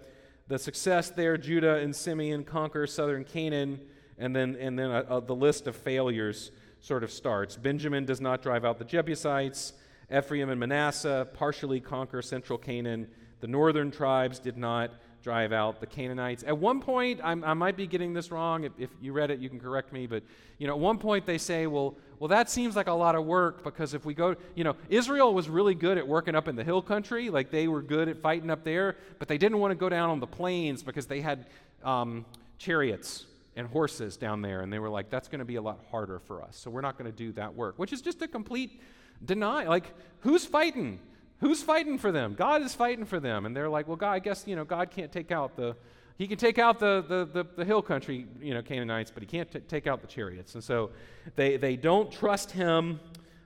The 0.50 0.60
success 0.60 1.10
there, 1.10 1.38
Judah 1.38 1.76
and 1.76 1.96
Simeon 1.96 2.44
conquer 2.44 2.86
southern 2.86 3.24
Canaan, 3.24 3.80
and 4.18 4.36
then, 4.36 4.58
and 4.60 4.78
then 4.78 4.92
uh, 4.92 5.06
uh 5.08 5.20
the 5.22 5.36
list 5.36 5.68
of 5.68 5.76
failures 5.78 6.52
sort 6.80 7.04
of 7.04 7.12
starts. 7.12 7.56
Benjamin 7.56 8.06
does 8.06 8.22
not 8.22 8.42
drive 8.42 8.66
out 8.66 8.80
the 8.80 8.86
Jebusites. 8.86 9.74
Ephraim 10.16 10.50
and 10.50 10.60
Manasseh 10.60 11.28
partially 11.34 11.80
conquer 11.80 12.22
central 12.22 12.58
Canaan. 12.58 13.08
The 13.42 13.48
northern 13.48 13.92
tribes 13.92 14.40
did 14.40 14.58
not 14.58 14.92
drive 15.22 15.52
out 15.52 15.82
the 15.82 15.86
Canaanites. 15.86 16.44
At 16.44 16.58
one 16.58 16.80
point, 16.80 17.20
I'm, 17.24 17.44
i 17.44 17.54
might 17.54 17.76
be 17.76 17.86
getting 17.86 18.14
this 18.14 18.32
wrong. 18.32 18.64
If, 18.64 18.72
if, 18.78 18.90
you 19.02 19.12
read 19.12 19.32
it, 19.32 19.40
you 19.40 19.50
can 19.50 19.60
correct 19.60 19.92
me. 19.92 20.08
But 20.08 20.24
you 20.58 20.68
know, 20.68 20.74
at 20.74 20.80
one 20.80 20.98
point 20.98 21.26
they 21.26 21.38
say, 21.38 21.68
well, 21.68 21.96
well, 22.20 22.30
that 22.30 22.50
seems 22.50 22.76
like 22.76 22.88
a 22.88 22.94
lot 22.94 23.16
of 23.16 23.26
work 23.26 23.64
because 23.64 23.94
if 23.94 24.06
we 24.06 24.14
go, 24.14 24.36
you 24.56 24.64
know, 24.64 24.76
Israel 24.90 25.34
was 25.34 25.50
really 25.50 25.76
good 25.76 25.98
at 25.98 26.08
working 26.08 26.36
up 26.36 26.48
in 26.48 26.56
the 26.56 26.64
hill 26.64 26.82
country, 26.82 27.30
like 27.30 27.52
they 27.52 27.68
were 27.68 27.82
good 27.82 28.08
at 28.08 28.22
fighting 28.22 28.50
up 28.50 28.64
there, 28.64 28.96
but 29.20 29.28
they 29.28 29.38
didn't 29.38 29.60
want 29.60 29.72
to 29.72 29.76
go 29.76 29.90
down 29.90 30.10
on 30.10 30.20
the 30.20 30.28
plains 30.28 30.84
because 30.84 31.06
they 31.06 31.22
had 31.22 31.46
um, 31.84 32.26
chariots 32.58 33.26
and 33.56 33.68
horses 33.68 34.18
down 34.18 34.42
there, 34.42 34.62
and 34.62 34.72
they 34.72 34.80
were 34.80 34.90
like, 34.90 35.10
that's 35.10 35.28
going 35.28 35.40
to 35.40 35.46
be 35.46 35.56
a 35.56 35.62
lot 35.62 35.80
harder 35.92 36.20
for 36.20 36.42
us, 36.42 36.56
so 36.58 36.70
we're 36.70 36.82
not 36.82 36.98
going 36.98 37.12
to 37.12 37.18
do 37.18 37.32
that 37.34 37.56
work, 37.56 37.78
which 37.78 37.92
is 37.92 38.02
just 38.02 38.22
a 38.22 38.28
complete 38.28 38.82
deny. 39.24 39.68
Like, 39.68 39.94
who's 40.22 40.46
fighting? 40.46 41.00
Who's 41.40 41.64
fighting 41.64 41.98
for 41.98 42.12
them? 42.12 42.36
God 42.38 42.62
is 42.62 42.76
fighting 42.76 43.06
for 43.06 43.20
them. 43.20 43.46
And 43.46 43.56
they're 43.56 43.70
like, 43.70 43.88
well, 43.88 43.96
God, 43.96 44.12
I 44.12 44.20
guess, 44.20 44.46
you 44.46 44.56
know, 44.56 44.66
God 44.66 44.92
can't 44.92 45.12
take 45.12 45.32
out 45.32 45.56
the, 45.56 45.76
he 46.18 46.28
can 46.28 46.38
take 46.38 46.60
out 46.60 46.80
the, 46.80 47.04
the, 47.08 47.26
the, 47.26 47.50
the 47.56 47.66
hill 47.66 47.82
country, 47.82 48.28
you 48.42 48.54
know, 48.54 48.62
Canaanites, 48.62 49.10
but 49.10 49.24
he 49.24 49.28
can't 49.28 49.50
t- 49.50 49.60
take 49.62 49.88
out 49.88 50.02
the 50.02 50.08
chariots. 50.08 50.56
And 50.56 50.64
so 50.64 50.92
they, 51.38 51.56
they 51.56 51.78
don't 51.78 52.12
trust 52.12 52.52
him. 52.52 53.00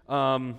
Um, 0.09 0.57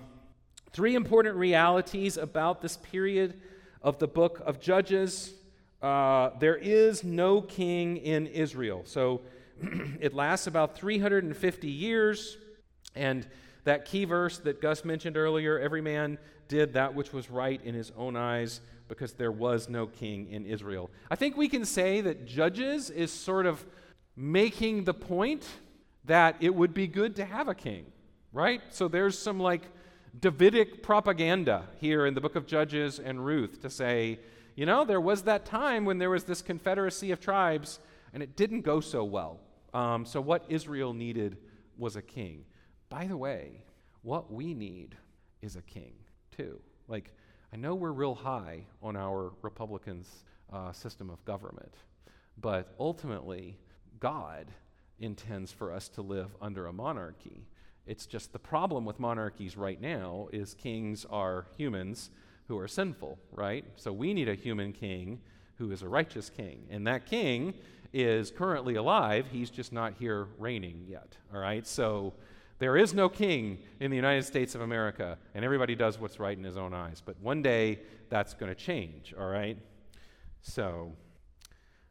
three 0.71 0.95
important 0.95 1.35
realities 1.35 2.15
about 2.15 2.61
this 2.61 2.77
period 2.77 3.39
of 3.81 3.99
the 3.99 4.07
book 4.07 4.41
of 4.45 4.61
Judges. 4.61 5.33
Uh, 5.81 6.29
there 6.39 6.55
is 6.55 7.03
no 7.03 7.41
king 7.41 7.97
in 7.97 8.27
Israel. 8.27 8.83
So 8.85 9.21
it 9.99 10.13
lasts 10.13 10.47
about 10.47 10.77
350 10.77 11.67
years. 11.67 12.37
And 12.95 13.27
that 13.65 13.85
key 13.85 14.05
verse 14.05 14.37
that 14.39 14.61
Gus 14.61 14.85
mentioned 14.85 15.17
earlier 15.17 15.59
every 15.59 15.81
man 15.81 16.17
did 16.47 16.73
that 16.73 16.93
which 16.93 17.11
was 17.11 17.29
right 17.29 17.59
in 17.63 17.73
his 17.73 17.91
own 17.97 18.15
eyes 18.15 18.61
because 18.87 19.13
there 19.13 19.31
was 19.31 19.67
no 19.67 19.87
king 19.87 20.29
in 20.29 20.45
Israel. 20.45 20.91
I 21.09 21.15
think 21.15 21.35
we 21.35 21.49
can 21.49 21.65
say 21.65 22.01
that 22.01 22.25
Judges 22.25 22.89
is 22.89 23.11
sort 23.11 23.45
of 23.45 23.65
making 24.15 24.83
the 24.83 24.93
point 24.93 25.45
that 26.05 26.35
it 26.39 26.53
would 26.53 26.73
be 26.73 26.87
good 26.87 27.15
to 27.15 27.25
have 27.25 27.47
a 27.47 27.55
king, 27.55 27.85
right? 28.31 28.61
So 28.69 28.87
there's 28.87 29.17
some 29.17 29.39
like 29.39 29.63
Davidic 30.19 30.83
propaganda 30.83 31.65
here 31.79 32.05
in 32.05 32.13
the 32.13 32.21
book 32.21 32.35
of 32.35 32.45
Judges 32.45 32.99
and 32.99 33.25
Ruth 33.25 33.61
to 33.61 33.69
say, 33.69 34.19
you 34.55 34.65
know, 34.65 34.85
there 34.85 35.01
was 35.01 35.23
that 35.23 35.45
time 35.45 35.83
when 35.83 35.97
there 35.97 36.11
was 36.11 36.23
this 36.23 36.41
confederacy 36.41 37.11
of 37.11 37.19
tribes 37.19 37.79
and 38.13 38.23
it 38.23 38.37
didn't 38.37 38.61
go 38.61 38.79
so 38.79 39.03
well. 39.03 39.39
Um, 39.75 40.05
so 40.05 40.21
what 40.21 40.45
Israel 40.47 40.93
needed 40.93 41.37
was 41.77 41.97
a 41.97 42.01
king. 42.01 42.45
by 42.87 43.07
the 43.07 43.17
way, 43.17 43.61
what 44.03 44.31
we 44.31 44.53
need 44.53 44.95
is 45.41 45.57
a 45.57 45.61
king, 45.61 45.95
too. 46.31 46.61
Like, 46.87 47.11
I 47.51 47.57
know 47.57 47.75
we're 47.75 47.91
real 47.91 48.15
high 48.15 48.67
on 48.81 48.95
our 48.95 49.33
Republicans' 49.41 50.23
uh, 50.53 50.71
system 50.71 51.09
of 51.09 51.25
government, 51.25 51.73
but 52.37 52.73
ultimately, 52.79 53.57
God 53.99 54.49
intends 54.99 55.51
for 55.51 55.73
us 55.73 55.89
to 55.89 56.01
live 56.01 56.29
under 56.41 56.67
a 56.67 56.73
monarchy. 56.73 57.45
It's 57.85 58.05
just 58.05 58.31
the 58.31 58.39
problem 58.39 58.85
with 58.85 58.97
monarchies 58.97 59.57
right 59.57 59.81
now 59.81 60.29
is 60.31 60.53
kings 60.53 61.05
are 61.09 61.47
humans 61.57 62.11
who 62.47 62.57
are 62.57 62.67
sinful, 62.69 63.19
right? 63.33 63.65
So 63.75 63.91
we 63.91 64.13
need 64.13 64.29
a 64.29 64.35
human 64.35 64.71
king 64.71 65.19
who 65.57 65.71
is 65.71 65.81
a 65.81 65.89
righteous 65.89 66.29
king. 66.29 66.67
And 66.69 66.87
that 66.87 67.05
king 67.05 67.55
is 67.95 68.29
currently 68.29 68.75
alive, 68.75 69.25
he's 69.31 69.49
just 69.49 69.71
not 69.71 69.93
here 69.93 70.27
reigning 70.37 70.83
yet, 70.85 71.15
all 71.33 71.39
right? 71.39 71.65
So 71.65 72.13
there 72.59 72.75
is 72.75 72.93
no 72.93 73.07
king 73.07 73.59
in 73.79 73.89
the 73.89 73.95
United 73.95 74.25
States 74.25 74.53
of 74.53 74.59
America, 74.59 75.17
and 75.33 75.45
everybody 75.45 75.75
does 75.75 75.97
what's 75.97 76.19
right 76.19 76.37
in 76.37 76.43
his 76.43 76.57
own 76.57 76.73
eyes. 76.73 77.01
But 77.03 77.15
one 77.21 77.41
day 77.41 77.79
that's 78.09 78.33
going 78.33 78.53
to 78.53 78.55
change, 78.55 79.13
all 79.17 79.29
right? 79.29 79.57
So 80.41 80.91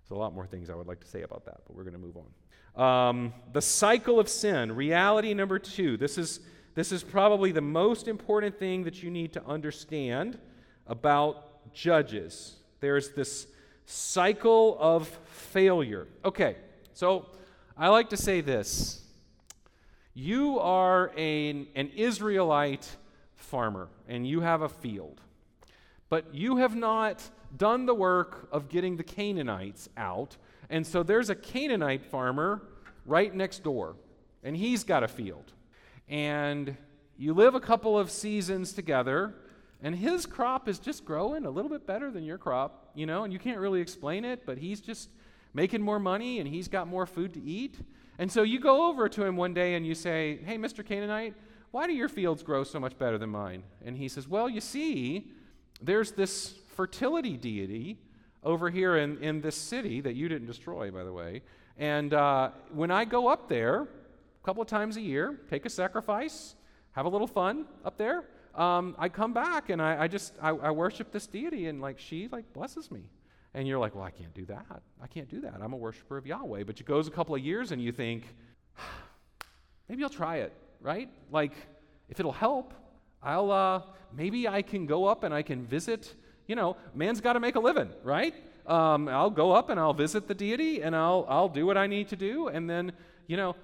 there's 0.03 0.11
a 0.11 0.21
lot 0.21 0.35
more 0.35 0.47
things 0.47 0.69
I 0.69 0.75
would 0.75 0.87
like 0.87 1.01
to 1.01 1.09
say 1.09 1.23
about 1.23 1.47
that, 1.47 1.63
but 1.67 1.75
we're 1.75 1.85
going 1.85 1.95
to 1.95 1.99
move 1.99 2.19
on. 2.19 3.09
Um, 3.09 3.33
the 3.55 3.63
cycle 3.63 4.21
of 4.21 4.29
sin, 4.29 4.73
reality 4.77 5.33
number 5.33 5.59
two. 5.59 5.97
This 5.97 6.19
is, 6.19 6.41
this 6.75 6.93
is 6.93 7.03
probably 7.03 7.51
the 7.51 7.63
most 7.63 8.09
important 8.09 8.59
thing 8.59 8.85
that 8.85 9.03
you 9.03 9.11
need 9.11 9.33
to 9.33 9.47
understand 9.47 10.39
about 10.87 11.73
judges. 11.73 12.57
There's 12.81 13.13
this 13.13 13.47
cycle 13.87 14.77
of 14.81 15.09
failure. 15.27 16.07
Okay, 16.25 16.57
so 16.93 17.27
I 17.77 17.89
like 17.89 18.11
to 18.11 18.17
say 18.17 18.41
this 18.41 19.03
you 20.15 20.61
are 20.61 21.11
an, 21.17 21.67
an 21.75 21.91
Israelite 21.97 22.89
farmer 23.35 23.89
and 24.09 24.27
you 24.27 24.41
have 24.41 24.63
a 24.63 24.69
field, 24.69 25.21
but 26.09 26.33
you 26.35 26.57
have 26.57 26.77
not 26.77 27.23
done 27.57 27.87
the 27.87 27.95
work 27.95 28.49
of 28.53 28.69
getting 28.69 28.97
the 28.97 29.03
Canaanites 29.03 29.89
out. 29.97 30.37
And 30.71 30.87
so 30.87 31.03
there's 31.03 31.31
a 31.31 31.35
Canaanite 31.35 32.05
farmer 32.05 32.63
right 33.07 33.35
next 33.35 33.63
door, 33.63 33.97
and 34.43 34.57
he's 34.57 34.85
got 34.85 35.03
a 35.03 35.09
field. 35.09 35.53
And 36.09 36.77
you 37.17 37.35
live 37.35 37.55
a 37.55 37.61
couple 37.61 37.99
of 37.99 38.11
seasons 38.11 38.73
together, 38.73 39.35
and 39.85 39.95
his 39.95 40.25
crop 40.25 40.67
is 40.67 40.79
just 40.79 41.05
growing 41.05 41.45
a 41.45 41.51
little 41.51 41.71
bit 41.71 41.87
better 41.87 42.11
than 42.11 42.25
your 42.25 42.39
crop, 42.39 42.89
you 42.95 43.05
know, 43.05 43.25
and 43.25 43.33
you 43.33 43.39
can't 43.39 43.59
really 43.59 43.83
explain 43.83 44.25
it, 44.25 44.47
but 44.47 44.57
he's 44.57 44.81
just 44.81 45.11
making 45.53 45.83
more 45.83 45.99
money 45.99 46.41
and 46.41 46.49
he's 46.49 46.69
got 46.69 46.89
more 46.89 47.05
food 47.05 47.35
to 47.35 47.43
eat. 47.43 47.77
And 48.19 48.33
so 48.33 48.45
you 48.45 48.59
go 48.59 48.89
over 48.89 49.11
to 49.11 49.25
him 49.25 49.37
one 49.37 49.53
day 49.53 49.75
and 49.75 49.87
you 49.87 49.95
say, 49.95 50.39
Hey, 50.43 50.57
Mr. 50.57 50.85
Canaanite, 50.85 51.35
why 51.71 51.87
do 51.87 51.93
your 51.93 52.09
fields 52.09 52.43
grow 52.43 52.65
so 52.65 52.81
much 52.81 52.97
better 52.97 53.19
than 53.19 53.29
mine? 53.29 53.63
And 53.85 53.95
he 53.95 54.09
says, 54.09 54.27
Well, 54.27 54.49
you 54.49 54.63
see, 54.63 55.31
there's 55.83 56.13
this 56.13 56.55
fertility 56.75 57.37
deity 57.37 57.99
over 58.43 58.71
here 58.71 58.97
in, 58.97 59.23
in 59.23 59.43
this 59.43 59.55
city 59.55 60.01
that 60.01 60.15
you 60.15 60.31
didn't 60.31 60.47
destroy, 60.47 60.91
by 60.91 61.05
the 61.05 61.13
way. 61.13 61.43
And 61.77 62.15
uh, 62.15 62.53
when 62.73 62.91
I 62.91 63.05
go 63.05 63.29
up 63.29 63.51
there 63.51 63.83
a 63.83 64.45
couple 64.47 64.63
of 64.63 64.69
times 64.69 64.97
a 64.97 65.03
year, 65.03 65.41
take 65.51 65.67
a 65.67 65.71
sacrifice, 65.71 66.55
have 66.93 67.05
a 67.05 67.09
little 67.11 67.27
fun 67.27 67.67
up 67.85 67.99
there, 67.99 68.25
um, 68.55 68.95
I 68.99 69.09
come 69.09 69.33
back 69.33 69.71
and 69.71 69.83
I, 69.83 70.05
I 70.05 70.09
just 70.09 70.35
I, 70.41 70.51
I 70.51 70.71
worship 70.71 71.13
this 71.13 71.27
deity 71.27 71.67
and 71.67 71.81
like 71.81 71.99
she 71.99 72.29
like 72.31 72.53
blesses 72.53 72.91
me. 72.91 73.11
And 73.55 73.69
you're 73.69 73.79
like, 73.79 73.95
well, 73.95 74.05
I 74.05 74.11
can't 74.11 74.35
do 74.35 74.45
that. 74.47 74.83
I 75.01 75.07
can't 75.07 75.29
do 75.29 75.41
that. 75.43 75.55
I'm 75.63 75.73
a 75.73 75.77
worshiper 75.77 76.17
of 76.17 76.27
Yahweh. 76.27 76.65
But 76.65 76.81
it 76.81 76.87
goes 76.87 77.07
a 77.07 77.11
couple 77.13 77.37
of 77.37 77.41
years 77.41 77.71
and 77.71 77.81
you 77.81 77.93
think, 77.93 78.25
maybe 79.89 80.03
I'll 80.03 80.11
try 80.11 80.39
it, 80.39 80.53
right? 80.81 81.09
Like, 81.31 81.53
if 82.09 82.19
it'll 82.19 82.33
help, 82.33 82.75
I'll, 83.23 83.53
uh, 83.53 83.83
maybe 84.13 84.49
I 84.49 84.61
can 84.63 84.87
go 84.87 85.07
up 85.07 85.23
and 85.23 85.33
I 85.33 85.43
can 85.43 85.65
visit. 85.67 86.15
You 86.49 86.57
know, 86.57 86.77
man's 86.95 87.21
got 87.21 87.35
to 87.35 87.41
make 87.41 87.55
a 87.55 87.61
living, 87.61 87.91
right? 88.03 88.35
Um, 88.67 89.09
I'll 89.09 89.31
go 89.31 89.53
up 89.53 89.71
and 89.71 89.79
I'll 89.79 89.95
visit 89.95 90.27
the 90.27 90.35
deity 90.35 90.83
and 90.83 90.97
I'll, 90.97 91.25
I'll 91.29 91.49
do 91.49 91.65
what 91.65 91.77
I 91.77 91.87
need 91.87 92.09
to 92.09 92.17
do. 92.17 92.49
And 92.49 92.69
then, 92.69 92.93
you 93.29 93.37
know, 93.37 93.55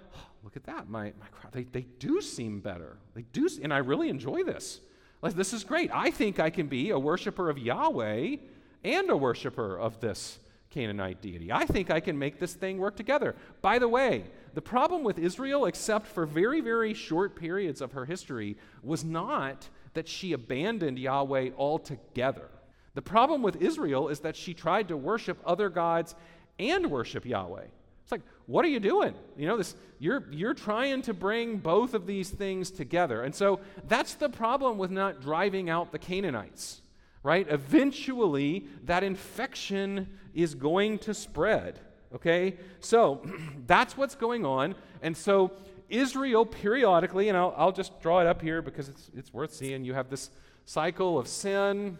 look 0.42 0.56
at 0.56 0.64
that. 0.64 0.88
My, 0.88 1.12
my 1.20 1.26
crowd, 1.32 1.52
they, 1.52 1.64
they 1.64 1.86
do 1.98 2.20
seem 2.20 2.60
better. 2.60 2.96
They 3.14 3.22
do, 3.32 3.48
and 3.62 3.72
I 3.72 3.78
really 3.78 4.08
enjoy 4.08 4.42
this. 4.44 4.80
Like, 5.22 5.34
this 5.34 5.52
is 5.52 5.64
great. 5.64 5.90
I 5.92 6.10
think 6.10 6.40
I 6.40 6.50
can 6.50 6.66
be 6.66 6.90
a 6.90 6.98
worshiper 6.98 7.50
of 7.50 7.58
Yahweh 7.58 8.36
and 8.84 9.10
a 9.10 9.16
worshiper 9.16 9.78
of 9.78 10.00
this 10.00 10.38
Canaanite 10.70 11.20
deity. 11.20 11.52
I 11.52 11.66
think 11.66 11.90
I 11.90 12.00
can 12.00 12.18
make 12.18 12.38
this 12.38 12.54
thing 12.54 12.78
work 12.78 12.96
together. 12.96 13.34
By 13.60 13.78
the 13.78 13.88
way, 13.88 14.24
the 14.54 14.62
problem 14.62 15.02
with 15.02 15.18
Israel, 15.18 15.66
except 15.66 16.06
for 16.06 16.24
very, 16.24 16.60
very 16.60 16.94
short 16.94 17.36
periods 17.36 17.80
of 17.80 17.92
her 17.92 18.04
history, 18.04 18.56
was 18.82 19.04
not 19.04 19.68
that 19.94 20.08
she 20.08 20.32
abandoned 20.32 20.98
Yahweh 20.98 21.50
altogether. 21.58 22.48
The 22.94 23.02
problem 23.02 23.42
with 23.42 23.60
Israel 23.60 24.08
is 24.08 24.20
that 24.20 24.36
she 24.36 24.54
tried 24.54 24.88
to 24.88 24.96
worship 24.96 25.38
other 25.44 25.68
gods 25.68 26.14
and 26.58 26.90
worship 26.90 27.26
Yahweh. 27.26 27.66
It's 28.10 28.12
like, 28.12 28.22
what 28.46 28.64
are 28.64 28.68
you 28.68 28.80
doing? 28.80 29.14
You 29.36 29.46
know, 29.46 29.56
this 29.56 29.74
you're 29.98 30.24
you're 30.30 30.54
trying 30.54 31.02
to 31.02 31.14
bring 31.14 31.58
both 31.58 31.94
of 31.94 32.06
these 32.06 32.30
things 32.30 32.70
together. 32.70 33.22
And 33.22 33.34
so 33.34 33.60
that's 33.86 34.14
the 34.14 34.28
problem 34.28 34.78
with 34.78 34.90
not 34.90 35.20
driving 35.20 35.70
out 35.70 35.92
the 35.92 35.98
Canaanites 35.98 36.82
right? 37.22 37.46
Eventually, 37.48 38.66
that 38.84 39.02
infection 39.02 40.08
is 40.34 40.54
going 40.54 40.98
to 41.00 41.14
spread, 41.14 41.80
okay? 42.14 42.56
So 42.80 43.22
that's 43.66 43.96
what's 43.96 44.14
going 44.14 44.46
on. 44.46 44.74
And 45.02 45.16
so 45.16 45.52
Israel 45.88 46.46
periodically, 46.46 47.28
and 47.28 47.36
I'll, 47.36 47.54
I'll 47.56 47.72
just 47.72 48.00
draw 48.00 48.20
it 48.20 48.26
up 48.26 48.40
here 48.40 48.62
because 48.62 48.88
it's, 48.88 49.10
it's 49.14 49.32
worth 49.32 49.52
seeing, 49.52 49.84
you 49.84 49.94
have 49.94 50.08
this 50.08 50.30
cycle 50.64 51.18
of 51.18 51.28
sin, 51.28 51.98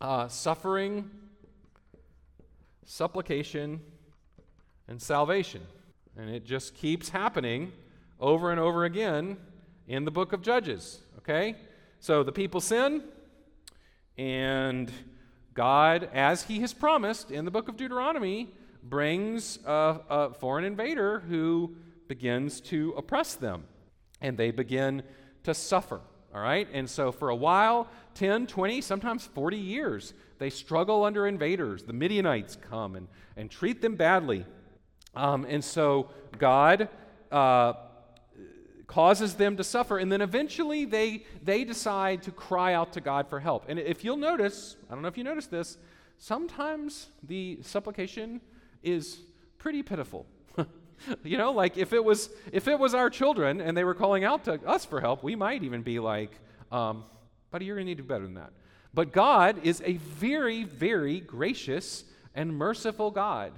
uh, 0.00 0.28
suffering, 0.28 1.10
supplication, 2.84 3.80
and 4.88 5.00
salvation. 5.00 5.62
And 6.16 6.30
it 6.30 6.44
just 6.44 6.74
keeps 6.74 7.08
happening 7.08 7.72
over 8.20 8.50
and 8.50 8.60
over 8.60 8.84
again 8.84 9.36
in 9.88 10.04
the 10.04 10.10
book 10.10 10.32
of 10.32 10.42
Judges, 10.42 11.00
okay? 11.18 11.56
So 12.00 12.22
the 12.22 12.32
people 12.32 12.60
sin, 12.60 13.02
and 14.16 14.90
God, 15.54 16.08
as 16.12 16.44
He 16.44 16.60
has 16.60 16.72
promised 16.72 17.30
in 17.30 17.44
the 17.44 17.50
book 17.50 17.68
of 17.68 17.76
Deuteronomy, 17.76 18.48
brings 18.82 19.58
a, 19.64 20.00
a, 20.08 20.34
foreign 20.34 20.64
invader 20.64 21.20
who 21.20 21.74
begins 22.08 22.60
to 22.60 22.94
oppress 22.96 23.34
them. 23.34 23.64
And 24.20 24.36
they 24.36 24.50
begin 24.50 25.02
to 25.44 25.54
suffer. 25.54 26.00
All 26.34 26.40
right? 26.40 26.68
And 26.72 26.88
so 26.88 27.12
for 27.12 27.28
a 27.28 27.36
while, 27.36 27.88
10, 28.14 28.46
20, 28.46 28.80
sometimes 28.80 29.26
40 29.26 29.56
years, 29.56 30.14
they 30.38 30.50
struggle 30.50 31.04
under 31.04 31.26
invaders. 31.26 31.82
The 31.82 31.92
Midianites 31.92 32.56
come 32.68 32.96
and, 32.96 33.08
and 33.36 33.50
treat 33.50 33.82
them 33.82 33.96
badly. 33.96 34.44
Um, 35.14 35.46
and 35.48 35.64
so 35.64 36.10
God. 36.38 36.88
Uh, 37.30 37.74
causes 38.92 39.36
them 39.36 39.56
to 39.56 39.64
suffer, 39.64 39.96
and 39.96 40.12
then 40.12 40.20
eventually 40.20 40.84
they, 40.84 41.24
they 41.42 41.64
decide 41.64 42.22
to 42.22 42.30
cry 42.30 42.74
out 42.74 42.92
to 42.92 43.00
God 43.00 43.26
for 43.26 43.40
help. 43.40 43.64
And 43.66 43.78
if 43.78 44.04
you'll 44.04 44.18
notice, 44.18 44.76
I 44.90 44.92
don't 44.92 45.00
know 45.00 45.08
if 45.08 45.16
you 45.16 45.24
noticed 45.24 45.50
this, 45.50 45.78
sometimes 46.18 47.08
the 47.22 47.58
supplication 47.62 48.42
is 48.82 49.18
pretty 49.56 49.82
pitiful. 49.82 50.26
you 51.24 51.38
know, 51.38 51.52
like 51.52 51.78
if 51.78 51.94
it 51.94 52.04
was 52.04 52.28
if 52.52 52.68
it 52.68 52.78
was 52.78 52.94
our 52.94 53.08
children 53.08 53.62
and 53.62 53.74
they 53.74 53.82
were 53.82 53.94
calling 53.94 54.24
out 54.24 54.44
to 54.44 54.60
us 54.66 54.84
for 54.84 55.00
help, 55.00 55.24
we 55.24 55.36
might 55.36 55.62
even 55.62 55.80
be 55.80 55.98
like, 55.98 56.38
um, 56.70 57.04
buddy, 57.50 57.64
you're 57.64 57.76
gonna 57.76 57.86
need 57.86 57.96
to 57.96 58.02
do 58.02 58.08
better 58.08 58.24
than 58.24 58.34
that. 58.34 58.52
But 58.92 59.12
God 59.12 59.64
is 59.64 59.82
a 59.86 59.94
very, 59.94 60.64
very 60.64 61.18
gracious 61.18 62.04
and 62.34 62.54
merciful 62.54 63.10
God. 63.10 63.52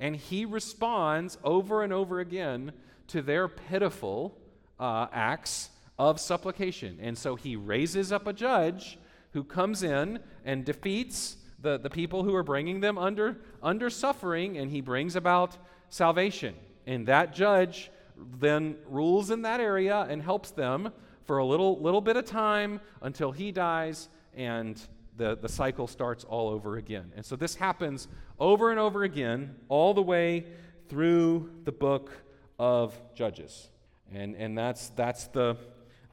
And 0.00 0.16
he 0.16 0.44
responds 0.44 1.38
over 1.44 1.84
and 1.84 1.92
over 1.92 2.18
again 2.18 2.72
to 3.08 3.22
their 3.22 3.46
pitiful 3.46 4.36
uh, 4.80 5.06
acts 5.12 5.70
of 5.98 6.18
supplication. 6.18 6.98
And 7.00 7.16
so 7.16 7.36
he 7.36 7.54
raises 7.54 8.10
up 8.10 8.26
a 8.26 8.32
judge 8.32 8.98
who 9.32 9.44
comes 9.44 9.82
in 9.82 10.18
and 10.44 10.64
defeats 10.64 11.36
the, 11.60 11.78
the 11.78 11.90
people 11.90 12.24
who 12.24 12.34
are 12.34 12.42
bringing 12.42 12.80
them 12.80 12.96
under, 12.96 13.36
under 13.62 13.90
suffering, 13.90 14.56
and 14.56 14.70
he 14.70 14.80
brings 14.80 15.14
about 15.14 15.58
salvation. 15.90 16.54
And 16.86 17.06
that 17.06 17.34
judge 17.34 17.90
then 18.38 18.76
rules 18.88 19.30
in 19.30 19.42
that 19.42 19.60
area 19.60 20.06
and 20.08 20.22
helps 20.22 20.50
them 20.50 20.92
for 21.24 21.38
a 21.38 21.44
little, 21.44 21.78
little 21.80 22.00
bit 22.00 22.16
of 22.16 22.24
time 22.24 22.80
until 23.02 23.32
he 23.32 23.52
dies 23.52 24.08
and 24.34 24.80
the, 25.20 25.36
the 25.36 25.50
cycle 25.50 25.86
starts 25.86 26.24
all 26.24 26.48
over 26.48 26.78
again. 26.78 27.12
And 27.14 27.24
so 27.24 27.36
this 27.36 27.54
happens 27.54 28.08
over 28.38 28.70
and 28.70 28.80
over 28.80 29.02
again, 29.02 29.54
all 29.68 29.92
the 29.92 30.02
way 30.02 30.46
through 30.88 31.50
the 31.64 31.72
book 31.72 32.10
of 32.58 32.98
Judges. 33.14 33.68
And, 34.14 34.34
and 34.34 34.56
that's, 34.56 34.88
that's, 34.88 35.26
the, 35.26 35.58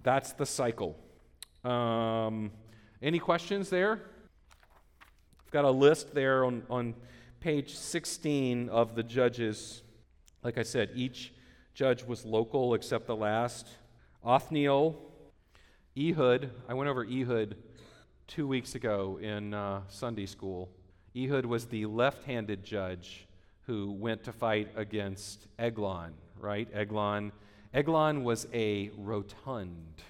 that's 0.03 0.33
the 0.33 0.45
cycle. 0.45 0.97
Um, 1.63 2.51
any 3.01 3.17
questions 3.17 3.69
there? 3.69 4.01
I've 5.45 5.51
got 5.51 5.63
a 5.63 5.71
list 5.71 6.13
there 6.13 6.43
on, 6.43 6.63
on 6.69 6.93
page 7.39 7.75
16 7.75 8.67
of 8.67 8.93
the 8.95 9.03
judges. 9.03 9.83
Like 10.43 10.57
I 10.57 10.63
said, 10.63 10.89
each 10.95 11.33
judge 11.73 12.03
was 12.03 12.25
local 12.25 12.73
except 12.73 13.07
the 13.07 13.15
last. 13.15 13.69
Othniel, 14.21 15.01
Ehud. 15.97 16.51
I 16.67 16.73
went 16.73 16.89
over 16.89 17.05
Ehud 17.05 17.55
two 18.27 18.45
weeks 18.45 18.75
ago 18.75 19.17
in 19.21 19.53
uh, 19.53 19.81
Sunday 19.87 20.25
school. 20.25 20.69
Ehud 21.15 21.45
was 21.45 21.65
the 21.65 21.85
left 21.85 22.25
handed 22.25 22.63
judge 22.63 23.25
who 23.61 23.91
went 23.91 24.23
to 24.23 24.33
fight 24.33 24.69
against 24.75 25.47
Eglon, 25.57 26.13
right? 26.37 26.67
Eglon. 26.73 27.31
Eglon 27.73 28.23
was 28.23 28.45
a 28.53 28.91
rotund 28.97 30.01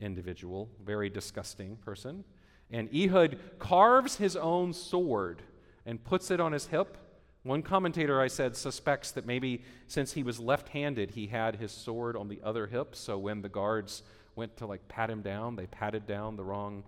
individual, 0.00 0.68
very 0.84 1.10
disgusting 1.10 1.76
person. 1.76 2.24
And 2.70 2.88
Ehud 2.94 3.38
carves 3.58 4.16
his 4.16 4.36
own 4.36 4.72
sword 4.72 5.42
and 5.84 6.02
puts 6.02 6.30
it 6.30 6.40
on 6.40 6.52
his 6.52 6.66
hip. 6.68 6.96
One 7.42 7.62
commentator 7.62 8.20
I 8.20 8.28
said 8.28 8.56
suspects 8.56 9.10
that 9.12 9.26
maybe 9.26 9.62
since 9.86 10.12
he 10.12 10.22
was 10.22 10.38
left 10.38 10.68
handed, 10.68 11.10
he 11.10 11.26
had 11.26 11.56
his 11.56 11.72
sword 11.72 12.16
on 12.16 12.28
the 12.28 12.40
other 12.42 12.68
hip. 12.68 12.94
So 12.94 13.18
when 13.18 13.42
the 13.42 13.48
guards 13.48 14.02
went 14.36 14.56
to 14.58 14.66
like 14.66 14.86
pat 14.88 15.10
him 15.10 15.22
down, 15.22 15.56
they 15.56 15.66
patted 15.66 16.06
down 16.06 16.36
the 16.36 16.44
wrong 16.44 16.84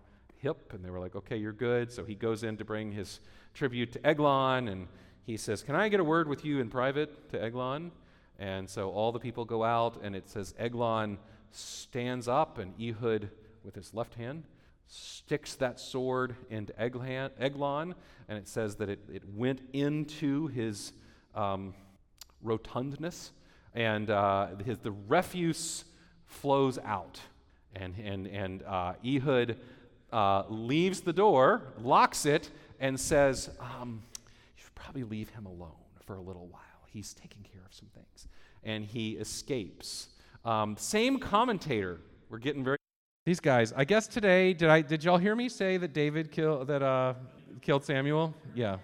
hip 0.46 0.72
and 0.72 0.84
they 0.84 0.90
were 0.90 1.00
like, 1.00 1.16
okay, 1.16 1.36
you're 1.36 1.52
good. 1.52 1.90
So 1.90 2.04
he 2.04 2.14
goes 2.14 2.44
in 2.44 2.56
to 2.58 2.64
bring 2.64 2.92
his 2.92 3.18
tribute 3.52 3.92
to 3.92 4.06
Eglon 4.06 4.68
and 4.68 4.86
he 5.24 5.36
says, 5.36 5.64
Can 5.64 5.74
I 5.74 5.88
get 5.88 5.98
a 5.98 6.04
word 6.04 6.28
with 6.28 6.44
you 6.44 6.60
in 6.60 6.70
private 6.70 7.30
to 7.30 7.42
Eglon? 7.42 7.90
And 8.38 8.70
so 8.70 8.90
all 8.90 9.10
the 9.10 9.18
people 9.18 9.44
go 9.44 9.64
out 9.64 10.00
and 10.02 10.14
it 10.14 10.28
says 10.28 10.54
Eglon 10.56 11.18
stands 11.50 12.28
up 12.28 12.58
and 12.58 12.72
Ehud 12.80 13.30
with 13.64 13.74
his 13.74 13.92
left 13.92 14.14
hand 14.14 14.44
sticks 14.88 15.54
that 15.56 15.80
sword 15.80 16.36
into 16.48 16.72
Eglon, 16.80 17.94
and 18.28 18.38
it 18.38 18.46
says 18.46 18.76
that 18.76 18.88
it, 18.88 19.00
it 19.12 19.22
went 19.34 19.60
into 19.72 20.46
his 20.48 20.92
um, 21.34 21.74
rotundness, 22.44 23.30
and 23.74 24.10
uh, 24.10 24.48
his, 24.64 24.78
the 24.78 24.92
refuse 25.08 25.84
flows 26.24 26.78
out. 26.84 27.20
And, 27.74 27.94
and, 27.98 28.26
and 28.26 28.62
uh, 28.62 28.94
Ehud 29.04 29.58
uh, 30.12 30.44
leaves 30.48 31.00
the 31.00 31.12
door, 31.12 31.72
locks 31.80 32.26
it, 32.26 32.50
and 32.80 32.98
says, 32.98 33.50
um, 33.60 34.02
You 34.56 34.62
should 34.62 34.74
probably 34.74 35.04
leave 35.04 35.30
him 35.30 35.46
alone 35.46 35.72
for 36.04 36.16
a 36.16 36.20
little 36.20 36.46
while. 36.46 36.62
He's 36.86 37.14
taking 37.14 37.42
care 37.42 37.62
of 37.66 37.74
some 37.74 37.88
things. 37.94 38.28
And 38.64 38.84
he 38.84 39.12
escapes. 39.12 40.08
Um, 40.44 40.76
same 40.78 41.18
commentator. 41.18 42.00
We're 42.30 42.38
getting 42.38 42.64
very 42.64 42.76
these 43.26 43.40
guys. 43.40 43.72
I 43.76 43.84
guess 43.84 44.06
today, 44.06 44.52
did 44.52 44.68
I 44.68 44.80
did 44.82 45.02
y'all 45.02 45.18
hear 45.18 45.34
me 45.34 45.48
say 45.48 45.76
that 45.78 45.92
David 45.92 46.30
killed 46.30 46.68
that 46.68 46.80
uh, 46.80 47.14
killed 47.60 47.84
Samuel? 47.84 48.32
Yeah, 48.54 48.76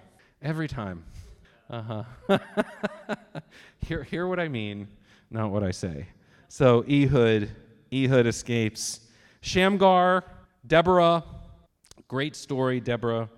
every 0.43 0.67
time. 0.67 1.05
Uh 1.71 2.05
huh. 2.29 2.39
hear 3.87 4.03
hear 4.03 4.27
what 4.27 4.41
I 4.41 4.49
mean, 4.49 4.89
not 5.31 5.53
what 5.53 5.63
I 5.63 5.71
say. 5.71 6.09
So 6.49 6.85
Ehud 6.91 7.51
Ehud 7.93 8.27
escapes. 8.27 9.01
Shamgar, 9.43 10.25
Deborah, 10.67 11.25
great 12.09 12.37
story, 12.37 12.81
Deborah. 12.81 13.29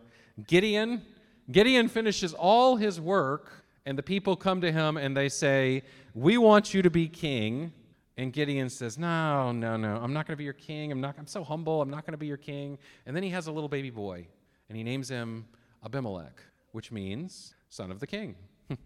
Gideon, 0.46 1.02
Gideon 1.50 1.88
finishes 1.88 2.34
all 2.34 2.76
his 2.76 3.00
work, 3.00 3.64
and 3.86 3.96
the 3.96 4.02
people 4.02 4.36
come 4.36 4.60
to 4.60 4.72
him 4.72 4.96
and 4.96 5.16
they 5.16 5.28
say, 5.28 5.82
"We 6.14 6.38
want 6.38 6.74
you 6.74 6.82
to 6.82 6.90
be 6.90 7.08
king." 7.08 7.72
And 8.16 8.32
Gideon 8.32 8.70
says, 8.70 8.96
No, 8.96 9.50
no, 9.50 9.76
no, 9.76 9.96
I'm 9.96 10.12
not 10.12 10.26
going 10.26 10.34
to 10.34 10.38
be 10.38 10.44
your 10.44 10.52
king. 10.52 10.92
I'm, 10.92 11.00
not, 11.00 11.16
I'm 11.18 11.26
so 11.26 11.42
humble. 11.42 11.82
I'm 11.82 11.90
not 11.90 12.06
going 12.06 12.12
to 12.12 12.18
be 12.18 12.26
your 12.26 12.36
king. 12.36 12.78
And 13.06 13.16
then 13.16 13.22
he 13.22 13.30
has 13.30 13.48
a 13.48 13.52
little 13.52 13.68
baby 13.68 13.90
boy, 13.90 14.26
and 14.68 14.78
he 14.78 14.84
names 14.84 15.08
him 15.08 15.46
Abimelech, 15.84 16.40
which 16.72 16.92
means 16.92 17.54
son 17.68 17.90
of 17.90 17.98
the 17.98 18.06
king. 18.06 18.36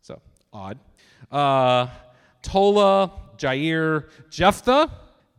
so, 0.00 0.20
odd. 0.52 0.78
Uh, 1.30 1.88
Tola, 2.42 3.12
Jair, 3.36 4.08
Jephthah, 4.30 4.90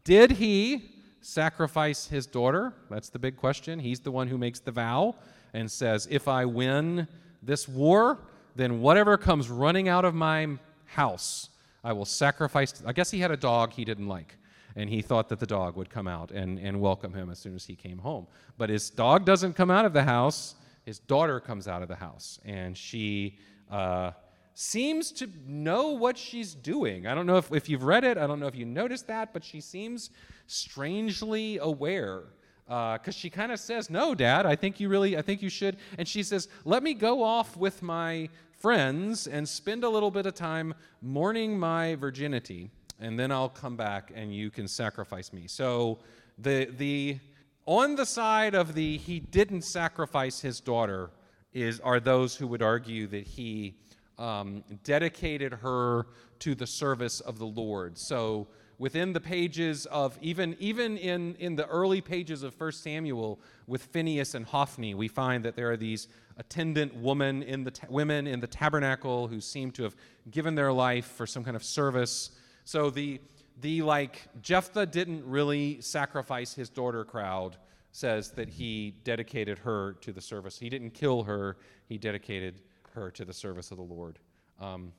did 0.03 0.31
he 0.31 0.94
sacrifice 1.25 2.07
his 2.07 2.27
daughter? 2.27 2.73
That's 2.89 3.09
the 3.09 3.19
big 3.19 3.35
question. 3.35 3.79
He's 3.79 3.99
the 3.99 4.11
one 4.11 4.27
who 4.27 4.37
makes 4.37 4.59
the 4.59 4.71
vow 4.71 5.15
and 5.53 5.69
says, 5.69 6.07
If 6.09 6.27
I 6.27 6.45
win 6.45 7.07
this 7.41 7.67
war, 7.67 8.19
then 8.55 8.81
whatever 8.81 9.17
comes 9.17 9.49
running 9.49 9.89
out 9.89 10.05
of 10.05 10.13
my 10.13 10.57
house, 10.85 11.49
I 11.83 11.93
will 11.93 12.05
sacrifice. 12.05 12.81
I 12.85 12.93
guess 12.93 13.11
he 13.11 13.19
had 13.19 13.31
a 13.31 13.37
dog 13.37 13.73
he 13.73 13.85
didn't 13.85 14.07
like, 14.07 14.37
and 14.75 14.89
he 14.89 15.01
thought 15.01 15.29
that 15.29 15.39
the 15.39 15.47
dog 15.47 15.75
would 15.75 15.89
come 15.89 16.07
out 16.07 16.31
and, 16.31 16.59
and 16.59 16.79
welcome 16.79 17.13
him 17.13 17.29
as 17.29 17.39
soon 17.39 17.55
as 17.55 17.65
he 17.65 17.75
came 17.75 17.97
home. 17.97 18.27
But 18.57 18.69
his 18.69 18.89
dog 18.89 19.25
doesn't 19.25 19.53
come 19.53 19.71
out 19.71 19.85
of 19.85 19.93
the 19.93 20.03
house, 20.03 20.55
his 20.83 20.99
daughter 20.99 21.39
comes 21.39 21.67
out 21.67 21.81
of 21.81 21.87
the 21.87 21.95
house, 21.95 22.39
and 22.45 22.77
she. 22.77 23.37
Uh, 23.69 24.11
seems 24.55 25.11
to 25.11 25.29
know 25.45 25.89
what 25.89 26.17
she's 26.17 26.55
doing. 26.55 27.05
I 27.05 27.13
don't 27.13 27.25
know 27.25 27.37
if, 27.37 27.51
if 27.51 27.69
you've 27.69 27.83
read 27.83 28.05
it, 28.05 28.17
I 28.17 28.25
don't 28.25 28.39
know 28.39 28.47
if 28.47 28.55
you 28.55 28.65
noticed 28.65 29.07
that, 29.07 29.33
but 29.33 29.43
she 29.43 29.61
seems 29.61 30.09
strangely 30.47 31.57
aware 31.57 32.23
because 32.65 32.99
uh, 33.09 33.11
she 33.11 33.29
kind 33.29 33.51
of 33.51 33.59
says, 33.59 33.91
"No, 33.91 34.15
Dad, 34.15 34.47
I 34.47 34.55
think 34.55 34.79
you 34.79 34.89
really, 34.89 35.15
I 35.17 35.21
think 35.21 35.43
you 35.43 35.49
should." 35.49 35.77
And 35.99 36.07
she 36.07 36.23
says, 36.23 36.47
"Let 36.63 36.81
me 36.81 36.95
go 36.95 37.21
off 37.21 37.55
with 37.55 37.83
my 37.83 38.27
friends 38.59 39.27
and 39.27 39.47
spend 39.47 39.83
a 39.83 39.89
little 39.89 40.09
bit 40.09 40.25
of 40.25 40.33
time 40.33 40.73
mourning 40.99 41.59
my 41.59 41.93
virginity, 41.95 42.71
and 42.99 43.19
then 43.19 43.31
I'll 43.31 43.49
come 43.49 43.75
back 43.75 44.11
and 44.15 44.33
you 44.33 44.49
can 44.49 44.67
sacrifice 44.67 45.31
me. 45.31 45.47
So 45.47 45.99
the 46.39 46.65
the 46.77 47.19
on 47.67 47.95
the 47.95 48.05
side 48.05 48.55
of 48.55 48.73
the 48.73 48.97
he 48.97 49.19
didn't 49.19 49.61
sacrifice 49.61 50.39
his 50.39 50.59
daughter 50.59 51.11
is 51.53 51.79
are 51.81 51.99
those 51.99 52.35
who 52.35 52.47
would 52.47 52.63
argue 52.63 53.05
that 53.07 53.27
he 53.27 53.75
um, 54.17 54.63
dedicated 54.83 55.53
her 55.53 56.07
to 56.39 56.55
the 56.55 56.67
service 56.67 57.19
of 57.19 57.39
the 57.39 57.45
Lord. 57.45 57.97
So 57.97 58.47
within 58.77 59.13
the 59.13 59.21
pages 59.21 59.85
of 59.87 60.17
even 60.21 60.55
even 60.59 60.97
in 60.97 61.35
in 61.35 61.55
the 61.55 61.65
early 61.67 62.01
pages 62.01 62.43
of 62.43 62.59
1 62.59 62.71
Samuel 62.73 63.39
with 63.67 63.83
Phineas 63.83 64.35
and 64.35 64.45
Hophni, 64.45 64.93
we 64.93 65.07
find 65.07 65.43
that 65.45 65.55
there 65.55 65.71
are 65.71 65.77
these 65.77 66.07
attendant 66.37 66.93
women 66.95 67.43
in 67.43 67.63
the 67.63 67.71
ta- 67.71 67.87
women 67.89 68.27
in 68.27 68.39
the 68.39 68.47
tabernacle 68.47 69.27
who 69.27 69.39
seem 69.39 69.71
to 69.71 69.83
have 69.83 69.95
given 70.29 70.55
their 70.55 70.73
life 70.73 71.05
for 71.05 71.25
some 71.25 71.43
kind 71.43 71.55
of 71.55 71.63
service. 71.63 72.31
So 72.65 72.89
the 72.89 73.21
the 73.61 73.81
like 73.81 74.27
Jephthah 74.41 74.87
didn't 74.87 75.25
really 75.25 75.79
sacrifice 75.81 76.53
his 76.53 76.69
daughter 76.69 77.05
crowd 77.05 77.57
says 77.91 78.31
that 78.31 78.49
he 78.49 78.93
dedicated 79.05 79.57
her 79.59 79.93
to 80.01 80.11
the 80.11 80.19
service. 80.19 80.59
He 80.59 80.69
didn't 80.69 80.89
kill 80.91 81.23
her. 81.23 81.55
He 81.87 81.97
dedicated 81.97 82.61
her 82.95 83.11
to 83.11 83.25
the 83.25 83.33
service 83.33 83.71
of 83.71 83.77
the 83.77 83.83
Lord. 83.83 84.19
Um, 84.59 84.91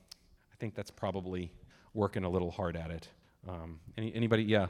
I 0.51 0.55
think 0.59 0.75
that's 0.75 0.91
probably 0.91 1.51
working 1.93 2.23
a 2.23 2.29
little 2.29 2.51
hard 2.51 2.75
at 2.77 2.91
it. 2.91 3.09
Um, 3.47 3.79
any, 3.97 4.13
anybody? 4.15 4.43
Yeah. 4.43 4.67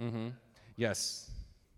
Mm-hmm. 0.00 0.28
Yes. 0.76 1.30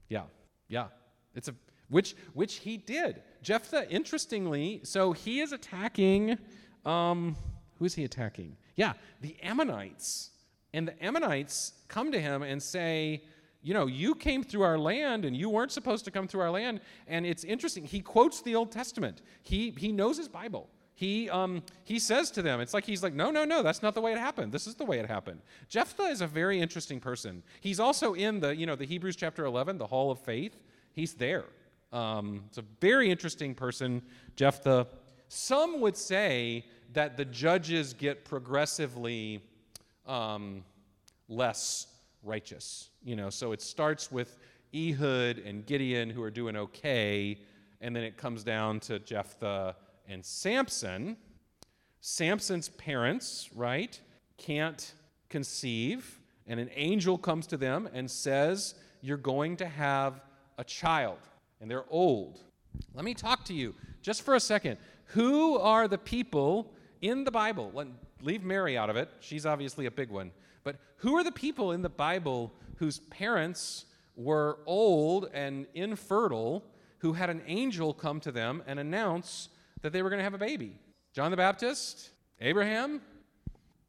Yeah. 0.09 0.25
Yeah. 0.69 0.87
It's 1.35 1.49
a 1.49 1.55
which 1.89 2.17
which 2.35 2.57
he 2.57 2.77
did. 2.77 3.23
Jephthah, 3.43 3.91
interestingly, 3.91 4.81
so 4.83 5.13
he 5.13 5.41
is 5.41 5.53
attacking. 5.53 6.37
Um, 6.85 7.37
who 7.79 7.85
is 7.85 7.95
he 7.95 8.05
attacking? 8.05 8.57
Yeah, 8.77 8.95
the 9.21 9.37
Ammonites. 9.43 10.31
And 10.75 10.89
the 10.89 11.05
Ammonites 11.05 11.73
come 11.89 12.13
to 12.13 12.21
him 12.21 12.43
and 12.43 12.63
say, 12.63 13.23
you 13.63 13.73
know, 13.73 13.87
you 13.87 14.15
came 14.15 14.43
through 14.43 14.63
our 14.63 14.79
land 14.79 15.25
and 15.25 15.37
you 15.37 15.49
weren't 15.49 15.73
supposed 15.73 16.05
to 16.05 16.11
come 16.11 16.29
through 16.29 16.43
our 16.43 16.51
land. 16.51 16.81
And 17.07 17.25
it's 17.25 17.45
interesting. 17.45 17.85
He 17.85 18.01
quotes 18.01 18.43
the 18.43 18.55
Old 18.55 18.71
Testament. 18.71 19.23
He 19.43 19.75
he 19.77 19.93
knows 19.93 20.17
his 20.17 20.29
Bible. 20.29 20.69
He 20.99 21.31
um 21.31 21.63
he 21.85 22.01
says 22.01 22.29
to 22.33 22.43
them, 22.43 22.61
it's 22.61 22.75
like 22.75 22.85
he's 22.85 23.05
like, 23.05 23.15
no, 23.15 23.31
no, 23.31 23.45
no, 23.45 23.63
that's 23.63 23.85
not 23.85 23.95
the 23.95 24.01
way 24.01 24.11
it 24.11 24.19
happened. 24.19 24.51
This 24.51 24.67
is 24.67 24.75
the 24.75 24.85
way 24.85 24.99
it 24.99 25.07
happened. 25.07 25.41
Jephthah 25.69 26.09
is 26.09 26.23
a 26.23 26.27
very 26.27 26.61
interesting 26.61 26.99
person. 26.99 27.45
He's 27.61 27.79
also 27.79 28.15
in 28.15 28.41
the 28.41 28.57
you 28.57 28.67
know 28.67 28.75
the 28.75 28.85
Hebrews 28.85 29.15
chapter 29.15 29.45
11, 29.45 29.79
the 29.79 29.87
Hall 29.87 30.11
of 30.11 30.19
Faith. 30.19 30.59
He's 30.95 31.15
there. 31.15 31.45
Um, 31.93 32.43
it's 32.49 32.59
a 32.59 32.65
very 32.81 33.13
interesting 33.13 33.55
person, 33.55 34.03
Jephthah. 34.35 34.89
Some 35.29 35.81
would 35.83 35.97
say 35.97 36.65
that 36.95 37.17
the 37.17 37.25
judges 37.27 37.93
get 37.93 38.25
progressively 38.25 39.41
um, 40.05 40.65
less 41.29 41.87
righteous. 42.25 42.91
You 43.05 43.15
know, 43.15 43.31
so 43.31 43.53
it 43.53 43.63
starts 43.63 44.11
with 44.11 44.37
Ehud 44.75 45.39
and 45.47 45.65
Gideon 45.65 46.11
who 46.11 46.25
are 46.25 46.31
doing 46.33 46.57
okay, 46.57 47.39
and 47.81 47.95
then 47.95 48.03
it 48.03 48.17
comes 48.17 48.43
down 48.43 48.81
to 48.81 48.99
Jephthah 48.99 49.77
and 50.09 50.25
Samson. 50.25 51.17
Samson's 52.01 52.69
parents, 52.71 53.51
right, 53.55 54.01
can't 54.37 54.95
conceive, 55.29 56.21
and 56.47 56.59
an 56.59 56.71
angel 56.75 57.19
comes 57.19 57.47
to 57.49 57.57
them 57.57 57.89
and 57.93 58.11
says, 58.11 58.75
You're 59.03 59.17
going 59.17 59.57
to 59.59 59.67
have 59.67 60.21
a 60.57 60.65
child 60.65 61.19
and 61.61 61.71
they're 61.71 61.85
old. 61.91 62.41
Let 62.95 63.05
me 63.05 63.15
talk 63.15 63.45
to 63.47 63.55
you 63.55 63.75
just 64.03 64.23
for 64.23 64.35
a 64.35 64.41
second. 64.41 64.79
Who 65.07 65.59
are 65.59 65.89
the 65.89 65.99
people 65.99 66.73
in 67.01 67.25
the 67.25 67.31
Bible? 67.31 67.71
Let, 67.75 67.89
leave 68.23 68.43
Mary 68.43 68.77
out 68.77 68.91
of 68.91 68.97
it. 68.97 69.09
She's 69.21 69.47
obviously 69.47 69.87
a 69.87 69.91
big 69.91 70.11
one. 70.11 70.31
But 70.65 70.77
who 70.97 71.17
are 71.17 71.25
the 71.25 71.33
people 71.33 71.73
in 71.73 71.83
the 71.83 71.89
Bible 71.89 72.53
whose 72.77 73.01
parents 73.11 73.87
were 74.17 74.59
old 74.67 75.31
and 75.33 75.67
infertile 75.75 76.65
who 76.99 77.13
had 77.13 77.31
an 77.31 77.43
angel 77.47 77.95
come 77.95 78.21
to 78.21 78.33
them 78.33 78.63
and 78.67 78.79
announce 78.79 79.49
that 79.83 79.93
they 79.93 80.03
were 80.03 80.11
going 80.11 80.19
to 80.19 80.25
have 80.25 80.35
a 80.35 80.39
baby? 80.39 80.79
John 81.13 81.31
the 81.31 81.37
Baptist? 81.37 82.11
Abraham? 82.41 83.01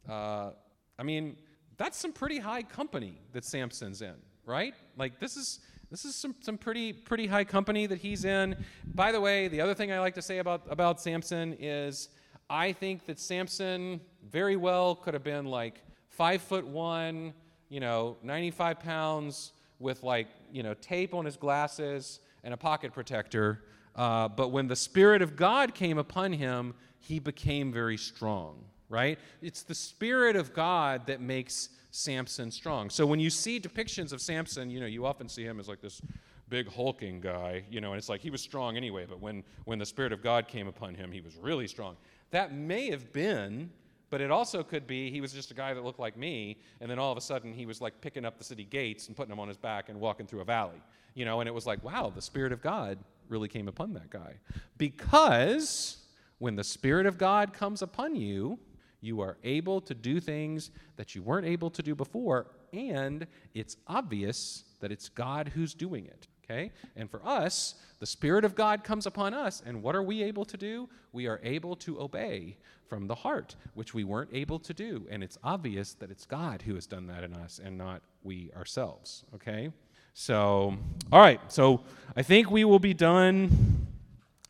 Uh, 0.07 0.51
I 0.97 1.03
mean, 1.03 1.37
that's 1.77 1.97
some 1.97 2.11
pretty 2.11 2.39
high 2.39 2.63
company 2.63 3.21
that 3.31 3.45
Samson's 3.45 4.01
in, 4.01 4.15
right? 4.45 4.73
Like 4.97 5.19
this 5.19 5.37
is 5.37 5.59
this 5.91 6.05
is 6.05 6.13
some, 6.15 6.35
some 6.41 6.57
pretty 6.57 6.93
pretty 6.93 7.25
high 7.25 7.43
company 7.43 7.85
that 7.87 7.97
he's 7.97 8.25
in. 8.25 8.55
By 8.93 9.11
the 9.11 9.21
way, 9.21 9.47
the 9.47 9.61
other 9.61 9.73
thing 9.73 9.91
I 9.91 9.99
like 9.99 10.15
to 10.15 10.21
say 10.21 10.39
about 10.39 10.63
about 10.69 11.01
Samson 11.01 11.55
is 11.59 12.09
I 12.49 12.73
think 12.73 13.05
that 13.05 13.19
Samson 13.19 14.01
very 14.29 14.55
well 14.55 14.95
could 14.95 15.13
have 15.13 15.23
been 15.23 15.45
like 15.45 15.81
five 16.09 16.41
foot 16.41 16.65
one, 16.67 17.33
you 17.69 17.79
know, 17.79 18.17
95 18.23 18.79
pounds 18.79 19.53
with 19.79 20.03
like 20.03 20.27
you 20.51 20.63
know 20.63 20.73
tape 20.75 21.13
on 21.13 21.25
his 21.25 21.37
glasses 21.37 22.19
and 22.43 22.53
a 22.53 22.57
pocket 22.57 22.93
protector. 22.93 23.63
Uh, 23.95 24.27
but 24.27 24.49
when 24.49 24.67
the 24.67 24.75
Spirit 24.75 25.21
of 25.21 25.35
God 25.35 25.73
came 25.73 25.97
upon 25.97 26.33
him, 26.33 26.73
he 26.99 27.19
became 27.19 27.71
very 27.71 27.97
strong, 27.97 28.63
right? 28.87 29.19
It's 29.41 29.63
the 29.63 29.75
Spirit 29.75 30.35
of 30.35 30.53
God 30.53 31.07
that 31.07 31.21
makes 31.21 31.69
Samson 31.91 32.51
strong. 32.51 32.89
So 32.89 33.05
when 33.05 33.19
you 33.19 33.29
see 33.29 33.59
depictions 33.59 34.13
of 34.13 34.21
Samson, 34.21 34.69
you 34.69 34.79
know, 34.79 34.85
you 34.85 35.05
often 35.05 35.27
see 35.27 35.43
him 35.43 35.59
as 35.59 35.67
like 35.67 35.81
this 35.81 36.01
big 36.49 36.71
hulking 36.71 37.19
guy, 37.21 37.63
you 37.69 37.81
know, 37.81 37.91
and 37.91 37.97
it's 37.97 38.09
like 38.09 38.21
he 38.21 38.29
was 38.29 38.41
strong 38.41 38.75
anyway, 38.77 39.05
but 39.07 39.19
when, 39.19 39.43
when 39.65 39.79
the 39.79 39.85
Spirit 39.85 40.11
of 40.11 40.21
God 40.23 40.47
came 40.47 40.67
upon 40.67 40.95
him, 40.95 41.11
he 41.11 41.21
was 41.21 41.35
really 41.35 41.67
strong. 41.67 41.95
That 42.31 42.53
may 42.53 42.89
have 42.89 43.11
been, 43.13 43.71
but 44.10 44.22
it 44.22 44.32
also 44.32 44.64
could 44.64 44.88
be 44.88 45.12
he 45.12 45.22
was 45.22 45.34
just 45.34 45.51
a 45.51 45.53
guy 45.53 45.74
that 45.74 45.84
looked 45.84 45.99
like 45.99 46.18
me, 46.18 46.57
and 46.82 46.89
then 46.89 46.99
all 46.99 47.12
of 47.12 47.18
a 47.18 47.22
sudden 47.22 47.53
he 47.53 47.66
was 47.66 47.82
like 47.82 47.99
picking 48.01 48.26
up 48.26 48.38
the 48.38 48.43
city 48.43 48.64
gates 48.64 49.07
and 49.07 49.16
putting 49.16 49.30
them 49.30 49.39
on 49.39 49.47
his 49.47 49.57
back 49.57 49.89
and 49.89 49.99
walking 49.99 50.26
through 50.26 50.41
a 50.41 50.45
valley, 50.45 50.82
you 51.14 51.26
know, 51.26 51.39
and 51.39 51.47
it 51.47 51.53
was 51.53 51.66
like, 51.66 51.84
wow, 51.84 52.12
the 52.14 52.22
Spirit 52.22 52.51
of 52.51 52.62
God 52.62 52.97
really 53.28 53.47
came 53.47 53.68
upon 53.68 53.93
that 53.93 54.10
guy. 54.10 54.36
Because 54.78 55.97
when 56.39 56.55
the 56.55 56.64
Spirit 56.64 57.05
of 57.05 57.18
God 57.18 57.53
comes 57.53 57.82
upon 57.82 58.16
you, 58.16 58.60
you 59.01 59.22
are 59.22 59.38
able 59.43 59.80
to 59.82 59.93
do 59.93 60.20
things 60.20 60.72
that 60.97 61.16
you 61.16 61.22
weren't 61.22 61.45
able 61.45 61.70
to 61.70 61.82
do 61.82 61.95
before, 61.95 62.47
and 62.74 63.28
it's 63.53 63.78
obvious 63.88 64.66
that 64.80 64.91
it's 64.91 65.10
God 65.10 65.49
who's 65.49 65.74
doing 65.74 66.05
it. 66.05 66.28
Okay? 66.49 66.71
And 66.95 67.09
for 67.09 67.21
us, 67.25 67.75
the 67.99 68.05
Spirit 68.05 68.45
of 68.45 68.55
God 68.55 68.83
comes 68.83 69.05
upon 69.05 69.33
us, 69.33 69.61
and 69.65 69.83
what 69.83 69.95
are 69.95 70.01
we 70.01 70.23
able 70.23 70.45
to 70.45 70.57
do? 70.57 70.89
We 71.11 71.27
are 71.27 71.39
able 71.43 71.75
to 71.77 72.01
obey 72.01 72.57
from 72.87 73.07
the 73.07 73.15
heart, 73.15 73.55
which 73.75 73.93
we 73.93 74.03
weren't 74.03 74.31
able 74.33 74.57
to 74.59 74.73
do. 74.73 75.05
And 75.11 75.23
it's 75.23 75.37
obvious 75.43 75.93
that 75.95 76.09
it's 76.09 76.25
God 76.25 76.63
who 76.63 76.75
has 76.75 76.87
done 76.87 77.07
that 77.07 77.23
in 77.23 77.33
us 77.33 77.59
and 77.63 77.77
not 77.77 78.01
we 78.23 78.51
ourselves. 78.55 79.25
Okay? 79.35 79.71
So, 80.13 80.75
all 81.11 81.19
right. 81.19 81.39
So 81.51 81.81
I 82.15 82.23
think 82.23 82.49
we 82.49 82.65
will 82.65 82.79
be 82.79 82.95
done 82.95 83.87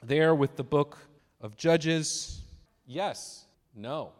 there 0.01 0.33
with 0.33 0.55
the 0.55 0.63
book 0.63 0.97
of 1.41 1.57
Judges. 1.57 2.41
Yes. 2.87 3.45
No. 3.75 4.13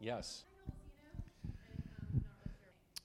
Yes. 0.00 0.44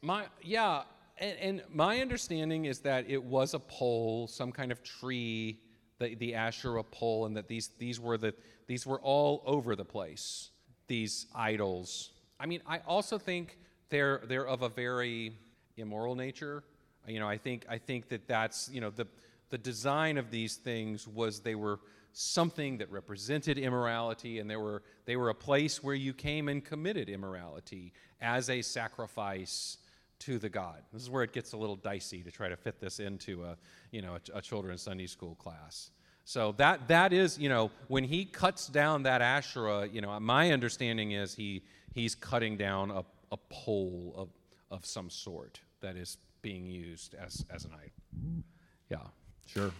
My 0.01 0.25
yeah, 0.43 0.83
and, 1.17 1.37
and, 1.39 1.63
my 1.69 2.01
understanding 2.01 2.65
is 2.65 2.79
that 2.79 3.09
it 3.09 3.23
was 3.23 3.53
a 3.53 3.59
pole, 3.59 4.27
some 4.27 4.51
kind 4.51 4.71
of 4.71 4.83
tree, 4.83 5.59
the, 5.99 6.15
the 6.15 6.35
Asherah 6.35 6.83
pole, 6.83 7.25
and 7.25 7.37
that 7.37 7.47
these 7.47 7.69
these 7.79 7.99
were 7.99 8.17
the 8.17 8.33
these 8.67 8.85
were 8.85 8.99
all 9.01 9.43
over 9.45 9.75
the 9.75 9.85
place. 9.85 10.49
These 10.87 11.27
idols. 11.33 12.11
I 12.39 12.45
mean, 12.45 12.61
I 12.67 12.79
also 12.85 13.17
think 13.17 13.57
they're 13.89 14.21
they're 14.27 14.47
of 14.47 14.61
a 14.61 14.69
very 14.69 15.33
immoral 15.77 16.15
nature. 16.15 16.63
You 17.07 17.19
know, 17.19 17.27
I 17.27 17.37
think 17.37 17.65
I 17.69 17.77
think 17.77 18.09
that 18.09 18.27
that's 18.27 18.69
you 18.69 18.81
know 18.81 18.89
the 18.89 19.07
the 19.49 19.57
design 19.57 20.17
of 20.17 20.31
these 20.31 20.55
things 20.55 21.07
was 21.07 21.39
they 21.39 21.55
were 21.55 21.79
something 22.11 22.77
that 22.77 22.89
represented 22.91 23.57
immorality, 23.57 24.39
and 24.39 24.49
they 24.49 24.55
were, 24.55 24.81
they 25.05 25.17
were 25.17 25.29
a 25.29 25.35
place 25.35 25.83
where 25.83 25.95
you 25.95 26.13
came 26.13 26.47
and 26.47 26.63
committed 26.63 27.09
immorality 27.09 27.91
as 28.21 28.49
a 28.49 28.61
sacrifice 28.61 29.77
to 30.25 30.39
the 30.39 30.49
God. 30.49 30.81
This 30.91 31.03
is 31.03 31.09
where 31.09 31.23
it 31.23 31.33
gets 31.33 31.53
a 31.53 31.57
little 31.57 31.75
dicey 31.75 32.23
to 32.23 32.31
try 32.31 32.49
to 32.49 32.55
fit 32.55 32.79
this 32.79 32.99
into 32.99 33.43
a, 33.43 33.57
you 33.91 34.01
know, 34.01 34.15
a, 34.15 34.37
a 34.37 34.41
children's 34.41 34.81
Sunday 34.81 35.05
school 35.05 35.35
class. 35.35 35.91
So 36.23 36.53
that, 36.53 36.87
that 36.87 37.13
is, 37.13 37.37
you 37.37 37.49
know, 37.49 37.69
when 37.87 38.03
he 38.03 38.25
cuts 38.25 38.67
down 38.67 39.03
that 39.03 39.21
Asherah, 39.21 39.87
you 39.87 40.01
know, 40.01 40.19
my 40.19 40.51
understanding 40.51 41.11
is 41.11 41.35
he, 41.35 41.63
he's 41.93 42.15
cutting 42.15 42.57
down 42.57 42.89
a, 42.89 43.03
a 43.31 43.37
pole 43.49 44.13
of, 44.17 44.29
of 44.75 44.83
some 44.83 45.11
sort 45.11 45.59
that 45.81 45.95
is 45.95 46.17
being 46.41 46.65
used 46.65 47.13
as, 47.13 47.45
as 47.51 47.65
an 47.65 47.71
idol. 47.73 48.43
Yeah, 48.89 48.97
sure. 49.45 49.71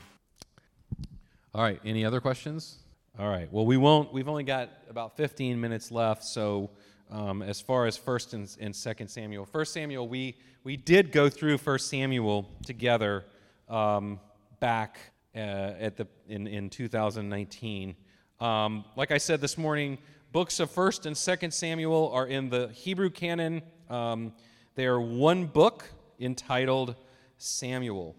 All 1.55 1.63
right, 1.63 1.79
any 1.83 2.05
other 2.05 2.21
questions? 2.21 2.77
All 3.17 3.29
right, 3.29 3.51
well, 3.51 3.65
we 3.65 3.77
won't, 3.77 4.13
we've 4.13 4.27
only 4.27 4.43
got 4.43 4.69
about 4.89 5.17
15 5.17 5.59
minutes 5.59 5.89
left, 5.89 6.23
so 6.23 6.69
um, 7.11 7.41
as 7.41 7.61
far 7.61 7.85
as 7.85 7.97
1st 7.97 8.33
and, 8.33 8.57
and 8.59 8.73
2nd 8.73 9.09
Samuel. 9.09 9.45
1st 9.45 9.67
Samuel, 9.67 10.07
we, 10.07 10.35
we 10.63 10.77
did 10.77 11.11
go 11.11 11.29
through 11.29 11.57
1st 11.57 11.81
Samuel 11.81 12.49
together 12.65 13.25
um, 13.69 14.19
back 14.59 14.99
uh, 15.35 15.39
at 15.79 15.97
the, 15.97 16.07
in, 16.27 16.47
in 16.47 16.69
2019. 16.69 17.95
Um, 18.39 18.85
like 18.95 19.11
I 19.11 19.17
said 19.17 19.41
this 19.41 19.57
morning, 19.57 19.97
books 20.31 20.59
of 20.59 20.69
1st 20.71 21.05
and 21.05 21.15
2nd 21.15 21.53
Samuel 21.53 22.11
are 22.13 22.27
in 22.27 22.49
the 22.49 22.69
Hebrew 22.69 23.09
canon. 23.09 23.61
Um, 23.89 24.33
they 24.75 24.85
are 24.85 24.99
one 24.99 25.45
book 25.45 25.89
entitled 26.19 26.95
Samuel. 27.37 28.15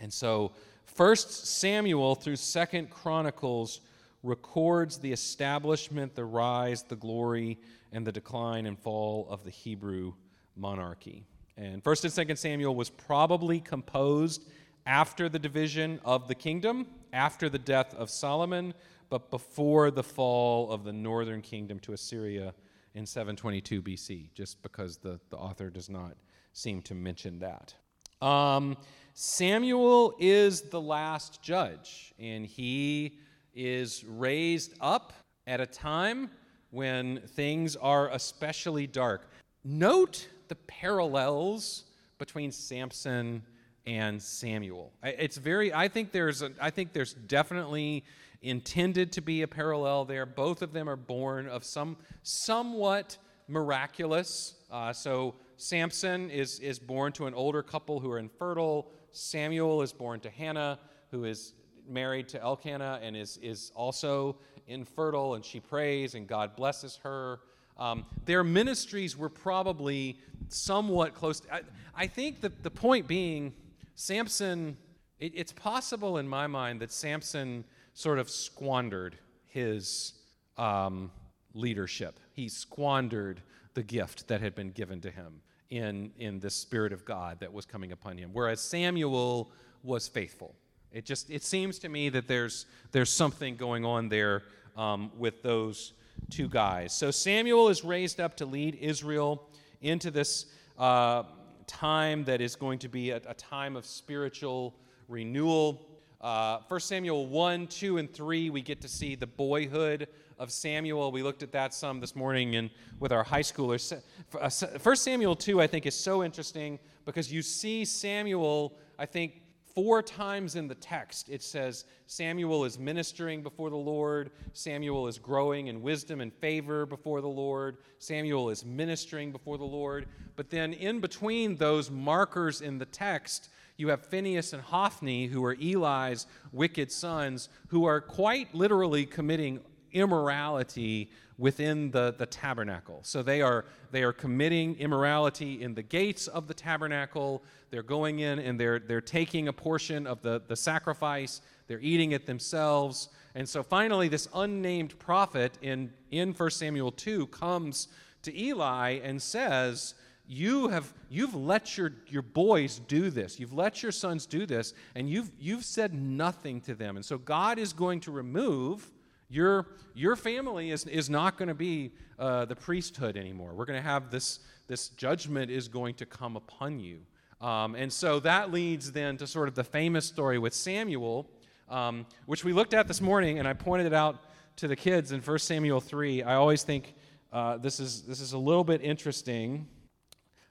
And 0.00 0.12
so 0.12 0.52
First 0.84 1.46
Samuel 1.46 2.14
through 2.14 2.36
Second 2.36 2.90
Chronicles 2.90 3.80
records 4.22 4.98
the 4.98 5.12
establishment, 5.12 6.14
the 6.14 6.24
rise, 6.24 6.82
the 6.82 6.96
glory, 6.96 7.58
and 7.92 8.06
the 8.06 8.12
decline 8.12 8.66
and 8.66 8.78
fall 8.78 9.26
of 9.30 9.44
the 9.44 9.50
Hebrew 9.50 10.14
monarchy. 10.56 11.24
And 11.56 11.82
First 11.82 12.04
and 12.04 12.12
Second 12.12 12.36
Samuel 12.36 12.74
was 12.74 12.90
probably 12.90 13.60
composed 13.60 14.44
after 14.86 15.28
the 15.28 15.38
division 15.38 16.00
of 16.04 16.28
the 16.28 16.34
kingdom, 16.34 16.86
after 17.12 17.48
the 17.48 17.58
death 17.58 17.94
of 17.94 18.10
Solomon, 18.10 18.74
but 19.10 19.30
before 19.30 19.90
the 19.90 20.02
fall 20.02 20.70
of 20.70 20.84
the 20.84 20.92
northern 20.92 21.42
kingdom 21.42 21.78
to 21.80 21.92
Assyria 21.92 22.54
in 22.94 23.06
722 23.06 23.82
BC, 23.82 24.32
just 24.34 24.62
because 24.62 24.98
the, 24.98 25.20
the 25.30 25.36
author 25.36 25.70
does 25.70 25.88
not 25.88 26.16
seem 26.52 26.82
to 26.82 26.94
mention 26.94 27.38
that. 27.38 27.74
Um, 28.20 28.76
Samuel 29.14 30.14
is 30.18 30.62
the 30.62 30.80
last 30.80 31.42
judge, 31.42 32.14
and 32.18 32.46
he 32.46 33.18
is 33.54 34.04
raised 34.04 34.74
up 34.80 35.12
at 35.46 35.60
a 35.60 35.66
time 35.66 36.30
when 36.70 37.20
things 37.28 37.76
are 37.76 38.08
especially 38.10 38.86
dark. 38.86 39.30
Note 39.64 40.28
the 40.48 40.54
parallels 40.54 41.84
between 42.18 42.52
Samson 42.52 43.42
and 43.86 44.20
Samuel. 44.22 44.92
It's 45.02 45.36
very 45.36 45.72
I 45.72 45.88
think 45.88 46.12
there's 46.12 46.42
a, 46.42 46.52
I 46.60 46.70
think 46.70 46.92
there's 46.92 47.14
definitely 47.14 48.04
intended 48.42 49.12
to 49.12 49.20
be 49.20 49.42
a 49.42 49.48
parallel 49.48 50.04
there. 50.04 50.26
Both 50.26 50.62
of 50.62 50.72
them 50.72 50.88
are 50.88 50.96
born 50.96 51.48
of 51.48 51.64
some 51.64 51.96
somewhat 52.22 53.16
miraculous. 53.48 54.54
Uh, 54.70 54.92
so 54.92 55.34
Samson 55.56 56.30
is 56.30 56.60
is 56.60 56.78
born 56.78 57.12
to 57.12 57.26
an 57.26 57.34
older 57.34 57.62
couple 57.62 57.98
who 58.00 58.10
are 58.10 58.18
infertile. 58.18 58.90
Samuel 59.10 59.82
is 59.82 59.92
born 59.92 60.20
to 60.20 60.30
Hannah, 60.30 60.78
who 61.10 61.24
is 61.24 61.54
married 61.88 62.28
to 62.28 62.40
Elkanah 62.40 63.00
and 63.02 63.16
is, 63.16 63.38
is 63.42 63.72
also 63.74 64.36
infertile, 64.66 65.34
and 65.34 65.44
she 65.44 65.60
prays, 65.60 66.14
and 66.14 66.26
God 66.26 66.54
blesses 66.56 66.98
her. 67.02 67.40
Um, 67.78 68.06
their 68.24 68.44
ministries 68.44 69.16
were 69.16 69.28
probably 69.28 70.18
somewhat 70.48 71.14
close. 71.14 71.40
To, 71.40 71.54
I, 71.54 71.60
I, 71.94 72.06
think 72.06 72.40
that 72.40 72.62
the 72.62 72.70
point 72.70 73.06
being, 73.06 73.54
Samson, 73.94 74.76
it, 75.20 75.32
it's 75.34 75.52
possible 75.52 76.18
in 76.18 76.28
my 76.28 76.46
mind 76.46 76.80
that 76.80 76.90
Samson 76.90 77.64
sort 77.94 78.18
of 78.18 78.28
squandered 78.28 79.16
his 79.46 80.14
um, 80.56 81.10
leadership. 81.54 82.18
He 82.32 82.48
squandered 82.48 83.42
the 83.74 83.82
gift 83.82 84.28
that 84.28 84.40
had 84.40 84.54
been 84.54 84.70
given 84.70 85.00
to 85.02 85.10
him 85.10 85.40
in, 85.70 86.10
in 86.18 86.40
the 86.40 86.50
Spirit 86.50 86.92
of 86.92 87.04
God 87.04 87.40
that 87.40 87.52
was 87.52 87.64
coming 87.64 87.92
upon 87.92 88.18
him, 88.18 88.30
whereas 88.32 88.60
Samuel 88.60 89.52
was 89.82 90.08
faithful. 90.08 90.54
It 90.92 91.04
just 91.04 91.30
it 91.30 91.42
seems 91.42 91.78
to 91.80 91.88
me 91.88 92.08
that 92.08 92.28
there's 92.28 92.66
there's 92.92 93.10
something 93.10 93.56
going 93.56 93.84
on 93.84 94.08
there 94.08 94.42
um, 94.76 95.10
with 95.18 95.42
those 95.42 95.92
two 96.30 96.48
guys. 96.48 96.92
So 96.92 97.10
Samuel 97.10 97.68
is 97.68 97.84
raised 97.84 98.20
up 98.20 98.36
to 98.38 98.46
lead 98.46 98.76
Israel 98.76 99.48
into 99.80 100.10
this 100.10 100.46
uh, 100.78 101.24
time 101.66 102.24
that 102.24 102.40
is 102.40 102.56
going 102.56 102.78
to 102.80 102.88
be 102.88 103.10
a, 103.10 103.20
a 103.26 103.34
time 103.34 103.76
of 103.76 103.84
spiritual 103.86 104.74
renewal. 105.08 105.84
Uh, 106.20 106.58
1 106.66 106.80
Samuel 106.80 107.26
1, 107.26 107.68
2, 107.68 107.98
and 107.98 108.12
3, 108.12 108.50
we 108.50 108.60
get 108.60 108.80
to 108.80 108.88
see 108.88 109.14
the 109.14 109.26
boyhood 109.26 110.08
of 110.38 110.50
Samuel. 110.50 111.12
We 111.12 111.22
looked 111.22 111.42
at 111.42 111.52
that 111.52 111.72
some 111.72 112.00
this 112.00 112.16
morning 112.16 112.56
and 112.56 112.70
with 112.98 113.12
our 113.12 113.22
high 113.22 113.42
schoolers. 113.42 113.92
1 114.32 114.42
uh, 114.42 114.94
Samuel 114.96 115.36
2, 115.36 115.60
I 115.60 115.66
think, 115.66 115.86
is 115.86 115.94
so 115.94 116.24
interesting 116.24 116.78
because 117.04 117.32
you 117.32 117.42
see 117.42 117.84
Samuel, 117.84 118.74
I 118.98 119.06
think, 119.06 119.42
four 119.78 120.02
times 120.02 120.56
in 120.56 120.66
the 120.66 120.74
text 120.74 121.28
it 121.28 121.40
says 121.40 121.84
Samuel 122.08 122.64
is 122.64 122.80
ministering 122.80 123.44
before 123.44 123.70
the 123.70 123.76
Lord, 123.76 124.32
Samuel 124.52 125.06
is 125.06 125.20
growing 125.20 125.68
in 125.68 125.82
wisdom 125.82 126.20
and 126.20 126.34
favor 126.34 126.84
before 126.84 127.20
the 127.20 127.28
Lord, 127.28 127.76
Samuel 128.00 128.50
is 128.50 128.64
ministering 128.64 129.30
before 129.30 129.56
the 129.56 129.62
Lord. 129.62 130.08
But 130.34 130.50
then 130.50 130.72
in 130.72 130.98
between 130.98 131.54
those 131.54 131.92
markers 131.92 132.60
in 132.60 132.78
the 132.78 132.86
text, 132.86 133.50
you 133.76 133.86
have 133.90 134.04
Phineas 134.04 134.52
and 134.52 134.60
Hophni, 134.60 135.28
who 135.28 135.44
are 135.44 135.54
Eli's 135.54 136.26
wicked 136.50 136.90
sons, 136.90 137.48
who 137.68 137.84
are 137.84 138.00
quite 138.00 138.52
literally 138.52 139.06
committing 139.06 139.60
immorality 139.92 141.10
within 141.38 141.90
the, 141.92 142.14
the 142.18 142.26
tabernacle. 142.26 143.00
So 143.02 143.22
they 143.22 143.40
are, 143.42 143.64
they 143.92 144.02
are 144.02 144.12
committing 144.12 144.76
immorality 144.76 145.62
in 145.62 145.74
the 145.74 145.82
gates 145.82 146.26
of 146.26 146.48
the 146.48 146.54
tabernacle. 146.54 147.44
They're 147.70 147.82
going 147.82 148.18
in 148.18 148.40
and 148.40 148.58
they're, 148.58 148.80
they're 148.80 149.00
taking 149.00 149.48
a 149.48 149.52
portion 149.52 150.06
of 150.06 150.20
the, 150.20 150.42
the 150.48 150.56
sacrifice, 150.56 151.40
they're 151.68 151.80
eating 151.80 152.12
it 152.12 152.26
themselves. 152.26 153.08
And 153.34 153.48
so 153.48 153.62
finally, 153.62 154.08
this 154.08 154.28
unnamed 154.34 154.98
prophet 154.98 155.56
in, 155.62 155.92
in 156.10 156.32
1 156.32 156.50
Samuel 156.50 156.90
2 156.90 157.28
comes 157.28 157.88
to 158.22 158.36
Eli 158.36 158.98
and 159.04 159.22
says, 159.22 159.94
you 160.30 160.68
have 160.68 160.92
you've 161.08 161.34
let 161.34 161.78
your, 161.78 161.94
your 162.06 162.20
boys 162.20 162.80
do 162.86 163.08
this 163.08 163.40
you've 163.40 163.54
let 163.54 163.82
your 163.82 163.90
sons 163.90 164.26
do 164.26 164.44
this 164.44 164.74
and 164.94 165.08
you've 165.08 165.30
you've 165.40 165.64
said 165.64 165.94
nothing 165.94 166.60
to 166.60 166.74
them 166.74 166.96
and 166.96 167.04
so 167.04 167.16
god 167.16 167.58
is 167.58 167.72
going 167.72 167.98
to 167.98 168.10
remove 168.10 168.90
your, 169.28 169.66
your 169.94 170.16
family 170.16 170.70
is, 170.70 170.84
is 170.86 171.10
not 171.10 171.36
going 171.36 171.48
to 171.48 171.54
be 171.54 171.92
uh, 172.18 172.44
the 172.46 172.56
priesthood 172.56 173.16
anymore. 173.16 173.54
We're 173.54 173.66
going 173.66 173.80
to 173.80 173.88
have 173.88 174.10
this, 174.10 174.40
this 174.66 174.88
judgment 174.90 175.50
is 175.50 175.68
going 175.68 175.94
to 175.96 176.06
come 176.06 176.36
upon 176.36 176.80
you. 176.80 177.00
Um, 177.40 177.74
and 177.74 177.92
so 177.92 178.18
that 178.20 178.50
leads 178.50 178.90
then 178.92 179.16
to 179.18 179.26
sort 179.26 179.48
of 179.48 179.54
the 179.54 179.64
famous 179.64 180.06
story 180.06 180.38
with 180.38 180.54
Samuel, 180.54 181.30
um, 181.68 182.06
which 182.26 182.44
we 182.44 182.52
looked 182.52 182.74
at 182.74 182.88
this 182.88 183.00
morning, 183.00 183.38
and 183.38 183.46
I 183.46 183.52
pointed 183.52 183.86
it 183.86 183.92
out 183.92 184.24
to 184.56 184.66
the 184.66 184.74
kids 184.76 185.12
in 185.12 185.20
1 185.20 185.38
Samuel 185.38 185.80
3. 185.80 186.22
I 186.22 186.34
always 186.34 186.62
think 186.62 186.94
uh, 187.32 187.58
this, 187.58 187.78
is, 187.78 188.02
this 188.02 188.20
is 188.20 188.32
a 188.32 188.38
little 188.38 188.64
bit 188.64 188.82
interesting. 188.82 189.68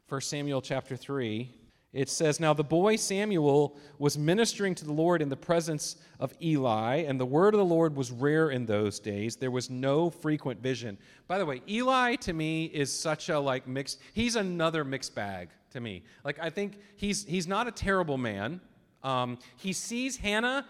1 0.07 0.21
Samuel 0.21 0.61
chapter 0.61 0.95
3 0.95 1.51
it 1.97 2.09
says, 2.09 2.39
Now 2.39 2.53
the 2.53 2.63
boy 2.63 2.95
Samuel 2.95 3.75
was 3.97 4.19
ministering 4.19 4.75
to 4.75 4.85
the 4.85 4.93
Lord 4.93 5.19
in 5.19 5.29
the 5.29 5.35
presence 5.35 5.95
of 6.19 6.31
Eli, 6.39 6.97
and 6.97 7.19
the 7.19 7.25
word 7.25 7.55
of 7.55 7.57
the 7.57 7.65
Lord 7.65 7.95
was 7.95 8.11
rare 8.11 8.51
in 8.51 8.67
those 8.67 8.99
days. 8.99 9.35
There 9.35 9.49
was 9.49 9.71
no 9.71 10.11
frequent 10.11 10.61
vision. 10.61 10.99
By 11.27 11.39
the 11.39 11.45
way, 11.45 11.63
Eli 11.67 12.15
to 12.17 12.33
me 12.33 12.65
is 12.65 12.93
such 12.93 13.29
a 13.29 13.39
like 13.39 13.67
mixed, 13.67 13.99
he's 14.13 14.35
another 14.35 14.83
mixed 14.83 15.15
bag 15.15 15.49
to 15.71 15.79
me. 15.79 16.03
Like, 16.23 16.37
I 16.39 16.51
think 16.51 16.77
he's, 16.97 17.25
he's 17.25 17.47
not 17.47 17.67
a 17.67 17.71
terrible 17.71 18.19
man. 18.19 18.61
Um, 19.01 19.39
he 19.55 19.73
sees 19.73 20.17
Hannah 20.17 20.67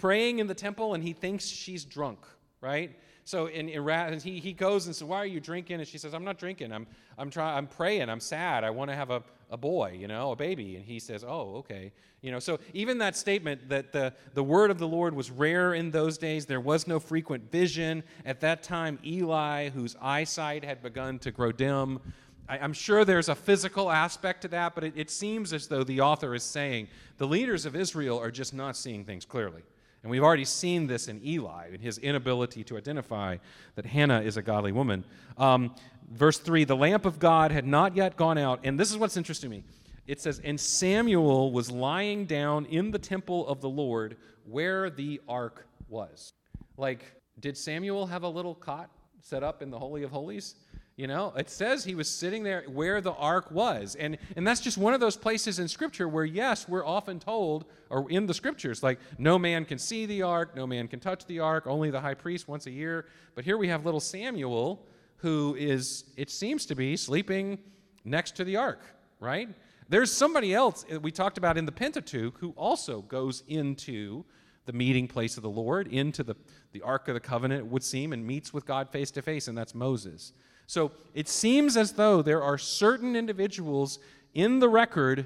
praying 0.00 0.38
in 0.38 0.46
the 0.46 0.54
temple 0.54 0.94
and 0.94 1.02
he 1.02 1.12
thinks 1.12 1.44
she's 1.44 1.84
drunk, 1.84 2.20
right? 2.60 2.96
So 3.28 3.44
in, 3.44 3.68
in, 3.68 4.20
he, 4.20 4.40
he 4.40 4.54
goes 4.54 4.86
and 4.86 4.96
says, 4.96 5.04
Why 5.04 5.18
are 5.18 5.26
you 5.26 5.38
drinking? 5.38 5.80
And 5.80 5.86
she 5.86 5.98
says, 5.98 6.14
I'm 6.14 6.24
not 6.24 6.38
drinking. 6.38 6.72
I'm, 6.72 6.86
I'm, 7.18 7.28
try, 7.28 7.58
I'm 7.58 7.66
praying. 7.66 8.08
I'm 8.08 8.20
sad. 8.20 8.64
I 8.64 8.70
want 8.70 8.90
to 8.90 8.96
have 8.96 9.10
a, 9.10 9.22
a 9.50 9.56
boy, 9.58 9.98
you 10.00 10.08
know, 10.08 10.32
a 10.32 10.36
baby. 10.36 10.76
And 10.76 10.84
he 10.86 10.98
says, 10.98 11.24
Oh, 11.28 11.56
okay. 11.56 11.92
You 12.22 12.32
know, 12.32 12.38
so 12.38 12.58
even 12.72 12.96
that 12.98 13.18
statement 13.18 13.68
that 13.68 13.92
the, 13.92 14.14
the 14.32 14.42
word 14.42 14.70
of 14.70 14.78
the 14.78 14.88
Lord 14.88 15.12
was 15.12 15.30
rare 15.30 15.74
in 15.74 15.90
those 15.90 16.16
days, 16.16 16.46
there 16.46 16.58
was 16.58 16.86
no 16.86 16.98
frequent 16.98 17.52
vision. 17.52 18.02
At 18.24 18.40
that 18.40 18.62
time, 18.62 18.98
Eli, 19.04 19.68
whose 19.68 19.94
eyesight 20.00 20.64
had 20.64 20.82
begun 20.82 21.18
to 21.18 21.30
grow 21.30 21.52
dim, 21.52 22.00
I, 22.48 22.56
am 22.56 22.72
sure 22.72 23.04
there's 23.04 23.28
a 23.28 23.34
physical 23.34 23.90
aspect 23.90 24.40
to 24.42 24.48
that, 24.48 24.74
but 24.74 24.84
it, 24.84 24.94
it 24.96 25.10
seems 25.10 25.52
as 25.52 25.68
though 25.68 25.84
the 25.84 26.00
author 26.00 26.34
is 26.34 26.44
saying 26.44 26.88
the 27.18 27.26
leaders 27.26 27.66
of 27.66 27.76
Israel 27.76 28.18
are 28.18 28.30
just 28.30 28.54
not 28.54 28.74
seeing 28.74 29.04
things 29.04 29.26
clearly. 29.26 29.64
And 30.02 30.10
we've 30.10 30.22
already 30.22 30.44
seen 30.44 30.86
this 30.86 31.08
in 31.08 31.20
Eli, 31.24 31.68
in 31.72 31.80
his 31.80 31.98
inability 31.98 32.62
to 32.64 32.76
identify 32.76 33.38
that 33.74 33.84
Hannah 33.84 34.20
is 34.20 34.36
a 34.36 34.42
godly 34.42 34.72
woman. 34.72 35.04
Um, 35.36 35.74
verse 36.10 36.38
3 36.38 36.64
The 36.64 36.76
lamp 36.76 37.04
of 37.04 37.18
God 37.18 37.50
had 37.50 37.66
not 37.66 37.96
yet 37.96 38.16
gone 38.16 38.38
out. 38.38 38.60
And 38.64 38.78
this 38.78 38.90
is 38.90 38.96
what's 38.96 39.16
interesting 39.16 39.50
to 39.50 39.56
me. 39.56 39.64
It 40.06 40.20
says, 40.20 40.40
And 40.44 40.58
Samuel 40.58 41.52
was 41.52 41.70
lying 41.70 42.26
down 42.26 42.66
in 42.66 42.90
the 42.90 42.98
temple 42.98 43.46
of 43.48 43.60
the 43.60 43.68
Lord 43.68 44.16
where 44.44 44.88
the 44.88 45.20
ark 45.28 45.66
was. 45.88 46.32
Like, 46.76 47.04
did 47.40 47.56
Samuel 47.56 48.06
have 48.06 48.22
a 48.22 48.28
little 48.28 48.54
cot 48.54 48.90
set 49.20 49.42
up 49.42 49.62
in 49.62 49.70
the 49.70 49.78
Holy 49.78 50.02
of 50.02 50.10
Holies? 50.10 50.54
You 50.98 51.06
know, 51.06 51.32
it 51.36 51.48
says 51.48 51.84
he 51.84 51.94
was 51.94 52.10
sitting 52.10 52.42
there 52.42 52.64
where 52.66 53.00
the 53.00 53.12
ark 53.12 53.52
was. 53.52 53.94
And, 53.94 54.18
and 54.34 54.44
that's 54.44 54.60
just 54.60 54.76
one 54.76 54.94
of 54.94 55.00
those 55.00 55.16
places 55.16 55.60
in 55.60 55.68
Scripture 55.68 56.08
where, 56.08 56.24
yes, 56.24 56.68
we're 56.68 56.84
often 56.84 57.20
told, 57.20 57.66
or 57.88 58.10
in 58.10 58.26
the 58.26 58.34
Scriptures, 58.34 58.82
like, 58.82 58.98
no 59.16 59.38
man 59.38 59.64
can 59.64 59.78
see 59.78 60.06
the 60.06 60.22
ark, 60.22 60.56
no 60.56 60.66
man 60.66 60.88
can 60.88 60.98
touch 60.98 61.24
the 61.26 61.38
ark, 61.38 61.68
only 61.68 61.92
the 61.92 62.00
high 62.00 62.14
priest 62.14 62.48
once 62.48 62.66
a 62.66 62.72
year. 62.72 63.06
But 63.36 63.44
here 63.44 63.56
we 63.56 63.68
have 63.68 63.84
little 63.84 64.00
Samuel, 64.00 64.84
who 65.18 65.54
is, 65.56 66.02
it 66.16 66.30
seems 66.30 66.66
to 66.66 66.74
be, 66.74 66.96
sleeping 66.96 67.60
next 68.04 68.34
to 68.34 68.42
the 68.42 68.56
ark, 68.56 68.80
right? 69.20 69.48
There's 69.88 70.12
somebody 70.12 70.52
else 70.52 70.84
uh, 70.92 70.98
we 70.98 71.12
talked 71.12 71.38
about 71.38 71.56
in 71.56 71.64
the 71.64 71.70
Pentateuch 71.70 72.38
who 72.38 72.50
also 72.56 73.02
goes 73.02 73.44
into 73.46 74.24
the 74.66 74.72
meeting 74.72 75.06
place 75.06 75.36
of 75.36 75.44
the 75.44 75.48
Lord, 75.48 75.86
into 75.86 76.24
the, 76.24 76.34
the 76.72 76.82
Ark 76.82 77.06
of 77.06 77.14
the 77.14 77.20
Covenant, 77.20 77.60
it 77.60 77.66
would 77.68 77.84
seem, 77.84 78.12
and 78.12 78.26
meets 78.26 78.52
with 78.52 78.66
God 78.66 78.90
face 78.90 79.12
to 79.12 79.22
face, 79.22 79.46
and 79.46 79.56
that's 79.56 79.76
Moses. 79.76 80.32
So 80.68 80.92
it 81.14 81.28
seems 81.28 81.78
as 81.78 81.92
though 81.92 82.20
there 82.20 82.42
are 82.42 82.58
certain 82.58 83.16
individuals 83.16 83.98
in 84.34 84.58
the 84.58 84.68
record, 84.68 85.24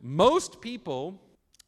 most 0.00 0.62
people 0.62 1.20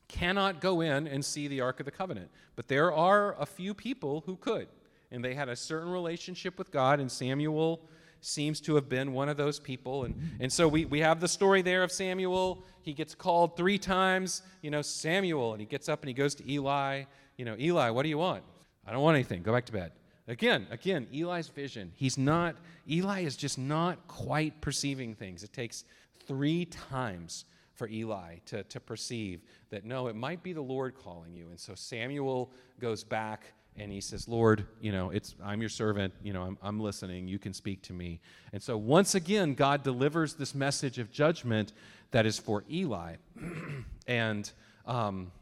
cannot 0.08 0.62
go 0.62 0.80
in 0.80 1.06
and 1.06 1.22
see 1.22 1.46
the 1.46 1.60
Ark 1.60 1.80
of 1.80 1.84
the 1.84 1.92
Covenant, 1.92 2.30
but 2.56 2.66
there 2.66 2.90
are 2.90 3.36
a 3.38 3.44
few 3.44 3.74
people 3.74 4.22
who 4.24 4.36
could. 4.36 4.68
And 5.12 5.22
they 5.22 5.34
had 5.34 5.50
a 5.50 5.56
certain 5.56 5.90
relationship 5.90 6.56
with 6.56 6.70
God, 6.70 6.98
and 6.98 7.12
Samuel 7.12 7.82
seems 8.22 8.58
to 8.62 8.74
have 8.76 8.88
been 8.88 9.12
one 9.12 9.28
of 9.28 9.36
those 9.36 9.60
people. 9.60 10.04
And, 10.04 10.18
and 10.40 10.50
so 10.50 10.66
we, 10.66 10.86
we 10.86 11.00
have 11.00 11.20
the 11.20 11.28
story 11.28 11.60
there 11.60 11.82
of 11.82 11.92
Samuel. 11.92 12.64
He 12.80 12.94
gets 12.94 13.14
called 13.14 13.54
three 13.54 13.76
times, 13.76 14.42
you 14.62 14.70
know, 14.70 14.80
Samuel, 14.80 15.52
and 15.52 15.60
he 15.60 15.66
gets 15.66 15.90
up 15.90 16.00
and 16.00 16.08
he 16.08 16.14
goes 16.14 16.34
to 16.36 16.50
Eli. 16.50 17.04
You 17.36 17.44
know, 17.44 17.56
Eli, 17.58 17.90
what 17.90 18.02
do 18.02 18.08
you 18.08 18.18
want? 18.18 18.44
I 18.86 18.92
don't 18.92 19.02
want 19.02 19.16
anything. 19.16 19.42
Go 19.42 19.52
back 19.52 19.66
to 19.66 19.72
bed. 19.72 19.92
Again, 20.30 20.68
again, 20.70 21.08
Eli's 21.12 21.48
vision. 21.48 21.90
He's 21.96 22.16
not, 22.16 22.54
Eli 22.88 23.22
is 23.22 23.36
just 23.36 23.58
not 23.58 24.06
quite 24.06 24.60
perceiving 24.60 25.16
things. 25.16 25.42
It 25.42 25.52
takes 25.52 25.84
three 26.24 26.66
times 26.66 27.46
for 27.74 27.88
Eli 27.88 28.36
to, 28.46 28.62
to 28.62 28.78
perceive 28.78 29.42
that 29.70 29.84
no, 29.84 30.06
it 30.06 30.14
might 30.14 30.44
be 30.44 30.52
the 30.52 30.60
Lord 30.60 30.94
calling 30.94 31.34
you. 31.34 31.48
And 31.48 31.58
so 31.58 31.74
Samuel 31.74 32.52
goes 32.78 33.02
back 33.02 33.52
and 33.76 33.90
he 33.90 34.00
says, 34.00 34.28
Lord, 34.28 34.66
you 34.80 34.92
know, 34.92 35.10
it's 35.10 35.34
I'm 35.42 35.60
your 35.60 35.68
servant, 35.68 36.14
you 36.22 36.32
know, 36.32 36.42
I'm, 36.42 36.58
I'm 36.62 36.78
listening, 36.78 37.26
you 37.26 37.40
can 37.40 37.52
speak 37.52 37.82
to 37.82 37.92
me. 37.92 38.20
And 38.52 38.62
so 38.62 38.76
once 38.76 39.16
again, 39.16 39.54
God 39.54 39.82
delivers 39.82 40.34
this 40.34 40.54
message 40.54 41.00
of 41.00 41.10
judgment 41.10 41.72
that 42.12 42.24
is 42.24 42.38
for 42.38 42.62
Eli. 42.70 43.16
and 44.06 44.48
um, 44.86 45.32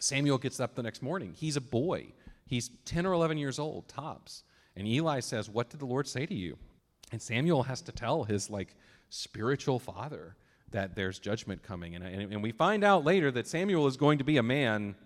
Samuel 0.00 0.36
gets 0.36 0.60
up 0.60 0.74
the 0.74 0.82
next 0.82 1.00
morning. 1.00 1.32
He's 1.34 1.56
a 1.56 1.62
boy. 1.62 2.08
He's 2.46 2.70
10 2.84 3.06
or 3.06 3.12
11 3.12 3.38
years 3.38 3.58
old, 3.58 3.88
tops. 3.88 4.42
And 4.76 4.86
Eli 4.86 5.20
says, 5.20 5.48
What 5.48 5.70
did 5.70 5.80
the 5.80 5.86
Lord 5.86 6.06
say 6.06 6.26
to 6.26 6.34
you? 6.34 6.58
And 7.12 7.20
Samuel 7.20 7.62
has 7.64 7.80
to 7.82 7.92
tell 7.92 8.24
his 8.24 8.50
like 8.50 8.74
spiritual 9.08 9.78
father 9.78 10.36
that 10.70 10.96
there's 10.96 11.18
judgment 11.18 11.62
coming. 11.62 11.94
And, 11.94 12.04
and, 12.04 12.32
and 12.32 12.42
we 12.42 12.50
find 12.50 12.82
out 12.82 13.04
later 13.04 13.30
that 13.30 13.46
Samuel 13.46 13.86
is 13.86 13.96
going 13.96 14.18
to 14.18 14.24
be 14.24 14.38
a 14.38 14.42
man 14.42 14.96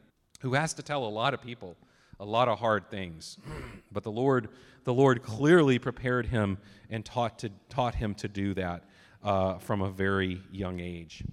who 0.41 0.55
has 0.55 0.73
to 0.75 0.83
tell 0.83 1.05
a 1.05 1.09
lot 1.09 1.35
of 1.35 1.43
people 1.43 1.77
a 2.21 2.25
lot 2.25 2.49
of 2.49 2.59
hard 2.59 2.91
things. 2.91 3.39
But 3.91 4.03
the 4.03 4.13
Lord, 4.13 4.51
the 4.85 4.93
Lord 4.93 5.23
clearly 5.23 5.79
prepared 5.79 6.27
him 6.27 6.59
and 6.91 7.03
taught, 7.03 7.39
to, 7.39 7.51
taught 7.71 7.95
him 7.95 8.15
to 8.17 8.29
do 8.29 8.53
that 8.53 8.85
uh, 9.25 9.55
from 9.55 9.81
a 9.81 9.91
very 9.91 10.43
young 10.53 10.79
age. 10.79 11.25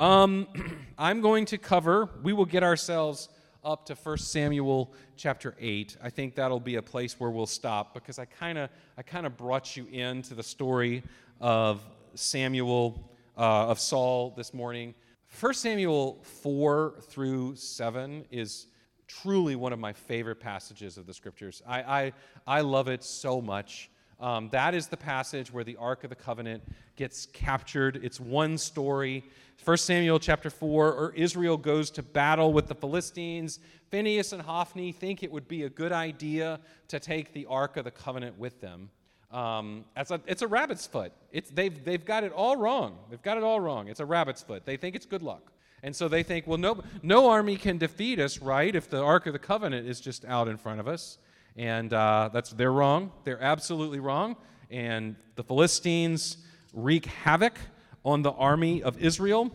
Um, 0.00 0.48
I'm 0.98 1.20
going 1.20 1.44
to 1.46 1.58
cover, 1.58 2.08
we 2.24 2.32
will 2.32 2.46
get 2.46 2.64
ourselves 2.64 3.28
up 3.64 3.86
to 3.86 3.94
1 3.94 4.18
Samuel 4.18 4.92
chapter 5.16 5.54
8. 5.58 5.96
I 6.02 6.10
think 6.10 6.34
that'll 6.34 6.60
be 6.60 6.76
a 6.76 6.82
place 6.82 7.18
where 7.18 7.30
we'll 7.30 7.46
stop 7.46 7.94
because 7.94 8.18
I 8.18 8.24
kind 8.24 8.58
of 8.58 8.70
I 8.96 9.02
kind 9.02 9.26
of 9.26 9.36
brought 9.36 9.76
you 9.76 9.86
into 9.86 10.34
the 10.34 10.42
story 10.42 11.02
of 11.40 11.80
Samuel 12.14 13.10
uh, 13.36 13.68
of 13.68 13.78
Saul 13.78 14.32
this 14.36 14.54
morning. 14.54 14.94
1 15.38 15.54
Samuel 15.54 16.18
4 16.42 16.94
through 17.02 17.54
7 17.56 18.24
is 18.30 18.66
truly 19.06 19.56
one 19.56 19.72
of 19.72 19.78
my 19.78 19.92
favorite 19.92 20.40
passages 20.40 20.96
of 20.96 21.06
the 21.06 21.14
scriptures. 21.14 21.62
I, 21.66 21.82
I, 21.82 22.12
I 22.46 22.60
love 22.62 22.88
it 22.88 23.04
so 23.04 23.40
much. 23.40 23.89
Um, 24.20 24.50
that 24.50 24.74
is 24.74 24.88
the 24.88 24.96
passage 24.96 25.52
where 25.52 25.64
the 25.64 25.76
Ark 25.76 26.04
of 26.04 26.10
the 26.10 26.16
Covenant 26.16 26.62
gets 26.96 27.26
captured. 27.26 28.00
It's 28.02 28.20
one 28.20 28.58
story. 28.58 29.24
1 29.64 29.76
Samuel 29.78 30.18
chapter 30.18 30.50
4, 30.50 30.92
or 30.92 31.12
Israel 31.14 31.56
goes 31.56 31.90
to 31.92 32.02
battle 32.02 32.52
with 32.52 32.66
the 32.66 32.74
Philistines. 32.74 33.58
Phineas 33.90 34.32
and 34.32 34.42
Hophni 34.42 34.92
think 34.92 35.22
it 35.22 35.32
would 35.32 35.48
be 35.48 35.64
a 35.64 35.70
good 35.70 35.92
idea 35.92 36.60
to 36.88 37.00
take 37.00 37.32
the 37.32 37.46
Ark 37.46 37.76
of 37.76 37.84
the 37.84 37.90
Covenant 37.90 38.38
with 38.38 38.60
them. 38.60 38.90
Um, 39.30 39.84
it's, 39.96 40.10
a, 40.10 40.20
it's 40.26 40.42
a 40.42 40.48
rabbit's 40.48 40.86
foot. 40.86 41.12
It's, 41.30 41.50
they've, 41.50 41.84
they've 41.84 42.04
got 42.04 42.24
it 42.24 42.32
all 42.32 42.56
wrong. 42.56 42.98
They've 43.08 43.22
got 43.22 43.36
it 43.36 43.42
all 43.42 43.60
wrong. 43.60 43.88
It's 43.88 44.00
a 44.00 44.06
rabbit's 44.06 44.42
foot. 44.42 44.66
They 44.66 44.76
think 44.76 44.96
it's 44.96 45.06
good 45.06 45.22
luck. 45.22 45.52
And 45.82 45.96
so 45.96 46.08
they 46.08 46.22
think, 46.22 46.46
well, 46.46 46.58
no, 46.58 46.82
no 47.02 47.30
army 47.30 47.56
can 47.56 47.78
defeat 47.78 48.18
us, 48.18 48.38
right, 48.40 48.74
if 48.74 48.90
the 48.90 49.02
Ark 49.02 49.26
of 49.26 49.32
the 49.32 49.38
Covenant 49.38 49.86
is 49.86 50.00
just 50.00 50.24
out 50.26 50.46
in 50.48 50.58
front 50.58 50.80
of 50.80 50.88
us. 50.88 51.18
And 51.56 51.92
uh, 51.92 52.30
that's 52.32 52.50
they're 52.50 52.72
wrong. 52.72 53.12
They're 53.24 53.42
absolutely 53.42 54.00
wrong. 54.00 54.36
And 54.70 55.16
the 55.34 55.42
Philistines 55.42 56.38
wreak 56.72 57.06
havoc 57.06 57.58
on 58.04 58.22
the 58.22 58.32
army 58.32 58.82
of 58.82 58.98
Israel. 58.98 59.50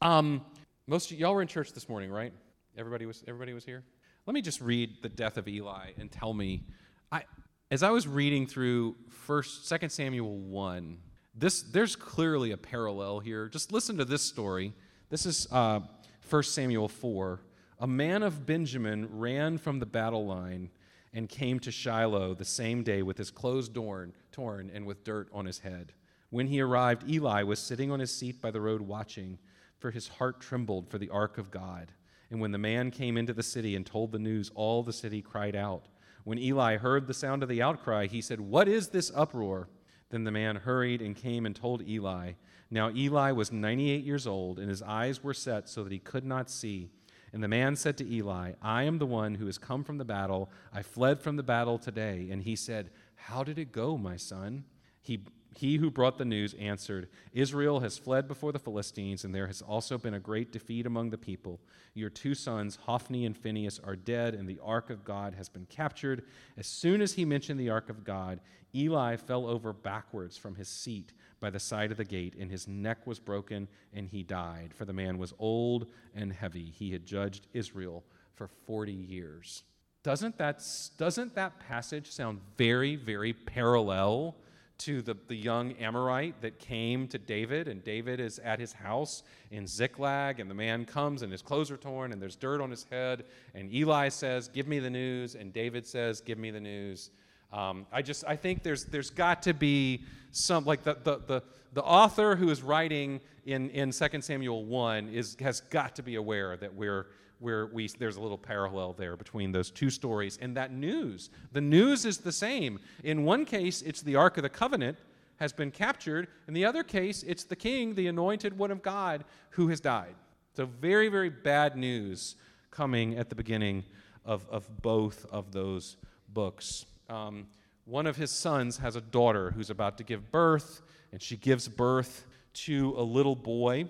Um, 0.00 0.44
most 0.86 1.10
of 1.10 1.18
y'all 1.18 1.34
were 1.34 1.42
in 1.42 1.48
church 1.48 1.72
this 1.72 1.88
morning, 1.88 2.10
right? 2.10 2.32
Everybody 2.76 3.06
was. 3.06 3.24
Everybody 3.26 3.52
was 3.52 3.64
here. 3.64 3.82
Let 4.26 4.34
me 4.34 4.42
just 4.42 4.60
read 4.60 5.02
the 5.02 5.08
death 5.08 5.36
of 5.36 5.48
Eli 5.48 5.90
and 5.98 6.10
tell 6.10 6.32
me. 6.32 6.64
I, 7.10 7.24
as 7.70 7.82
I 7.82 7.90
was 7.90 8.06
reading 8.06 8.46
through 8.46 8.96
First, 9.08 9.66
Second 9.66 9.90
Samuel 9.90 10.38
one, 10.38 10.98
this 11.34 11.62
there's 11.62 11.96
clearly 11.96 12.52
a 12.52 12.56
parallel 12.56 13.20
here. 13.20 13.48
Just 13.48 13.72
listen 13.72 13.96
to 13.98 14.04
this 14.04 14.22
story. 14.22 14.74
This 15.08 15.26
is 15.26 15.46
uh, 15.50 15.80
1 16.28 16.42
Samuel 16.44 16.88
4. 16.88 17.40
A 17.80 17.86
man 17.86 18.22
of 18.22 18.46
Benjamin 18.46 19.08
ran 19.18 19.58
from 19.58 19.78
the 19.78 19.86
battle 19.86 20.26
line 20.26 20.70
and 21.14 21.28
came 21.28 21.58
to 21.60 21.70
Shiloh 21.70 22.34
the 22.34 22.44
same 22.44 22.82
day 22.82 23.02
with 23.02 23.18
his 23.18 23.30
clothes 23.30 23.68
torn, 23.68 24.14
torn 24.30 24.70
and 24.72 24.86
with 24.86 25.04
dirt 25.04 25.28
on 25.32 25.46
his 25.46 25.58
head. 25.58 25.92
When 26.30 26.46
he 26.46 26.60
arrived, 26.60 27.08
Eli 27.08 27.42
was 27.42 27.58
sitting 27.58 27.90
on 27.90 28.00
his 28.00 28.10
seat 28.10 28.40
by 28.40 28.50
the 28.50 28.60
road 28.60 28.80
watching, 28.80 29.38
for 29.78 29.90
his 29.90 30.08
heart 30.08 30.40
trembled 30.40 30.88
for 30.88 30.98
the 30.98 31.10
ark 31.10 31.36
of 31.36 31.50
God. 31.50 31.92
And 32.30 32.40
when 32.40 32.52
the 32.52 32.58
man 32.58 32.90
came 32.90 33.18
into 33.18 33.34
the 33.34 33.42
city 33.42 33.76
and 33.76 33.84
told 33.84 34.12
the 34.12 34.18
news, 34.18 34.50
all 34.54 34.82
the 34.82 34.92
city 34.92 35.20
cried 35.20 35.54
out. 35.54 35.88
When 36.24 36.38
Eli 36.38 36.78
heard 36.78 37.06
the 37.06 37.14
sound 37.14 37.42
of 37.42 37.48
the 37.50 37.60
outcry, 37.60 38.06
he 38.06 38.22
said, 38.22 38.40
What 38.40 38.68
is 38.68 38.88
this 38.88 39.12
uproar? 39.14 39.68
Then 40.08 40.24
the 40.24 40.30
man 40.30 40.56
hurried 40.56 41.02
and 41.02 41.16
came 41.16 41.44
and 41.44 41.54
told 41.54 41.86
Eli. 41.86 42.32
Now 42.70 42.90
Eli 42.90 43.32
was 43.32 43.52
98 43.52 44.04
years 44.04 44.26
old, 44.26 44.58
and 44.58 44.70
his 44.70 44.82
eyes 44.82 45.22
were 45.22 45.34
set 45.34 45.68
so 45.68 45.84
that 45.84 45.92
he 45.92 45.98
could 45.98 46.24
not 46.24 46.48
see. 46.48 46.90
And 47.32 47.42
the 47.42 47.48
man 47.48 47.76
said 47.76 47.96
to 47.98 48.10
Eli, 48.10 48.52
I 48.60 48.82
am 48.82 48.98
the 48.98 49.06
one 49.06 49.36
who 49.36 49.46
has 49.46 49.56
come 49.56 49.84
from 49.84 49.98
the 49.98 50.04
battle. 50.04 50.50
I 50.72 50.82
fled 50.82 51.20
from 51.20 51.36
the 51.36 51.42
battle 51.42 51.78
today. 51.78 52.28
And 52.30 52.42
he 52.42 52.56
said, 52.56 52.90
How 53.14 53.42
did 53.42 53.58
it 53.58 53.72
go, 53.72 53.96
my 53.96 54.16
son? 54.16 54.64
He, 55.00 55.24
he 55.56 55.76
who 55.76 55.90
brought 55.90 56.18
the 56.18 56.24
news 56.24 56.54
answered, 56.54 57.08
Israel 57.32 57.80
has 57.80 57.98
fled 57.98 58.28
before 58.28 58.52
the 58.52 58.58
Philistines, 58.58 59.24
and 59.24 59.34
there 59.34 59.46
has 59.46 59.62
also 59.62 59.98
been 59.98 60.14
a 60.14 60.20
great 60.20 60.52
defeat 60.52 60.86
among 60.86 61.10
the 61.10 61.18
people. 61.18 61.60
Your 61.94 62.10
two 62.10 62.34
sons, 62.34 62.76
Hophni 62.76 63.26
and 63.26 63.36
Phinehas, 63.36 63.80
are 63.84 63.96
dead, 63.96 64.34
and 64.34 64.48
the 64.48 64.60
ark 64.62 64.90
of 64.90 65.04
God 65.04 65.34
has 65.34 65.48
been 65.48 65.66
captured. 65.66 66.24
As 66.56 66.66
soon 66.66 67.00
as 67.00 67.14
he 67.14 67.24
mentioned 67.24 67.60
the 67.60 67.70
ark 67.70 67.90
of 67.90 68.04
God, 68.04 68.40
Eli 68.74 69.16
fell 69.16 69.46
over 69.46 69.72
backwards 69.72 70.36
from 70.36 70.54
his 70.54 70.68
seat 70.68 71.12
by 71.40 71.50
the 71.50 71.60
side 71.60 71.90
of 71.90 71.96
the 71.96 72.04
gate, 72.04 72.34
and 72.38 72.50
his 72.50 72.66
neck 72.66 73.06
was 73.06 73.18
broken, 73.18 73.68
and 73.92 74.08
he 74.08 74.22
died. 74.22 74.72
For 74.74 74.84
the 74.84 74.92
man 74.92 75.18
was 75.18 75.34
old 75.38 75.86
and 76.14 76.32
heavy. 76.32 76.72
He 76.76 76.92
had 76.92 77.04
judged 77.04 77.46
Israel 77.52 78.04
for 78.34 78.48
40 78.66 78.92
years. 78.92 79.64
Doesn't 80.02 80.38
that, 80.38 80.64
doesn't 80.98 81.34
that 81.34 81.60
passage 81.60 82.10
sound 82.10 82.40
very, 82.56 82.96
very 82.96 83.32
parallel 83.32 84.36
to 84.84 85.02
the, 85.02 85.16
the 85.28 85.34
young 85.34 85.72
Amorite 85.72 86.40
that 86.42 86.58
came 86.58 87.08
to 87.08 87.18
David? 87.18 87.68
And 87.68 87.82
David 87.84 88.20
is 88.20 88.38
at 88.38 88.58
his 88.58 88.72
house 88.72 89.22
in 89.50 89.66
Ziklag, 89.66 90.40
and 90.40 90.50
the 90.50 90.54
man 90.54 90.84
comes, 90.84 91.22
and 91.22 91.30
his 91.30 91.42
clothes 91.42 91.70
are 91.70 91.76
torn, 91.76 92.12
and 92.12 92.20
there's 92.20 92.36
dirt 92.36 92.60
on 92.60 92.70
his 92.70 92.86
head. 92.90 93.24
And 93.54 93.72
Eli 93.72 94.08
says, 94.08 94.48
Give 94.48 94.66
me 94.66 94.78
the 94.78 94.90
news. 94.90 95.34
And 95.34 95.52
David 95.52 95.86
says, 95.86 96.20
Give 96.20 96.38
me 96.38 96.50
the 96.50 96.60
news. 96.60 97.10
Um, 97.52 97.86
I 97.92 98.00
just 98.00 98.24
I 98.26 98.36
think 98.36 98.62
there's 98.62 98.86
there's 98.86 99.10
got 99.10 99.42
to 99.42 99.52
be 99.52 100.04
some 100.30 100.64
like 100.64 100.84
the 100.84 100.96
the 101.02 101.20
the, 101.26 101.42
the 101.74 101.82
author 101.82 102.34
who 102.34 102.48
is 102.48 102.62
writing 102.62 103.20
in 103.44 103.68
in 103.70 103.90
2 103.90 104.20
Samuel 104.22 104.64
1 104.64 105.08
is 105.08 105.36
has 105.40 105.60
got 105.60 105.94
to 105.96 106.02
be 106.02 106.14
aware 106.14 106.56
that 106.56 106.74
we're 106.74 107.08
where 107.42 107.66
we 107.66 107.88
there's 107.88 108.16
a 108.16 108.20
little 108.20 108.38
parallel 108.38 108.92
there 108.92 109.16
between 109.16 109.50
those 109.50 109.70
two 109.70 109.90
stories 109.90 110.38
and 110.40 110.56
that 110.56 110.72
news. 110.72 111.30
The 111.52 111.60
news 111.60 112.04
is 112.04 112.18
the 112.18 112.32
same. 112.32 112.78
In 113.02 113.24
one 113.24 113.44
case, 113.44 113.82
it's 113.82 114.00
the 114.00 114.16
Ark 114.16 114.36
of 114.36 114.44
the 114.44 114.48
Covenant 114.48 114.96
has 115.36 115.52
been 115.52 115.72
captured. 115.72 116.28
In 116.46 116.54
the 116.54 116.64
other 116.64 116.84
case, 116.84 117.24
it's 117.24 117.42
the 117.42 117.56
king, 117.56 117.94
the 117.94 118.06
anointed 118.06 118.56
one 118.56 118.70
of 118.70 118.80
God, 118.80 119.24
who 119.50 119.68
has 119.68 119.80
died. 119.80 120.14
So 120.54 120.66
very, 120.66 121.08
very 121.08 121.30
bad 121.30 121.76
news 121.76 122.36
coming 122.70 123.18
at 123.18 123.28
the 123.28 123.34
beginning 123.34 123.82
of, 124.24 124.46
of 124.48 124.68
both 124.82 125.26
of 125.32 125.50
those 125.50 125.96
books. 126.28 126.86
Um, 127.08 127.48
one 127.86 128.06
of 128.06 128.16
his 128.16 128.30
sons 128.30 128.78
has 128.78 128.94
a 128.94 129.00
daughter 129.00 129.50
who's 129.50 129.70
about 129.70 129.98
to 129.98 130.04
give 130.04 130.30
birth, 130.30 130.82
and 131.10 131.20
she 131.20 131.36
gives 131.36 131.66
birth 131.66 132.24
to 132.54 132.94
a 132.96 133.02
little 133.02 133.34
boy, 133.34 133.86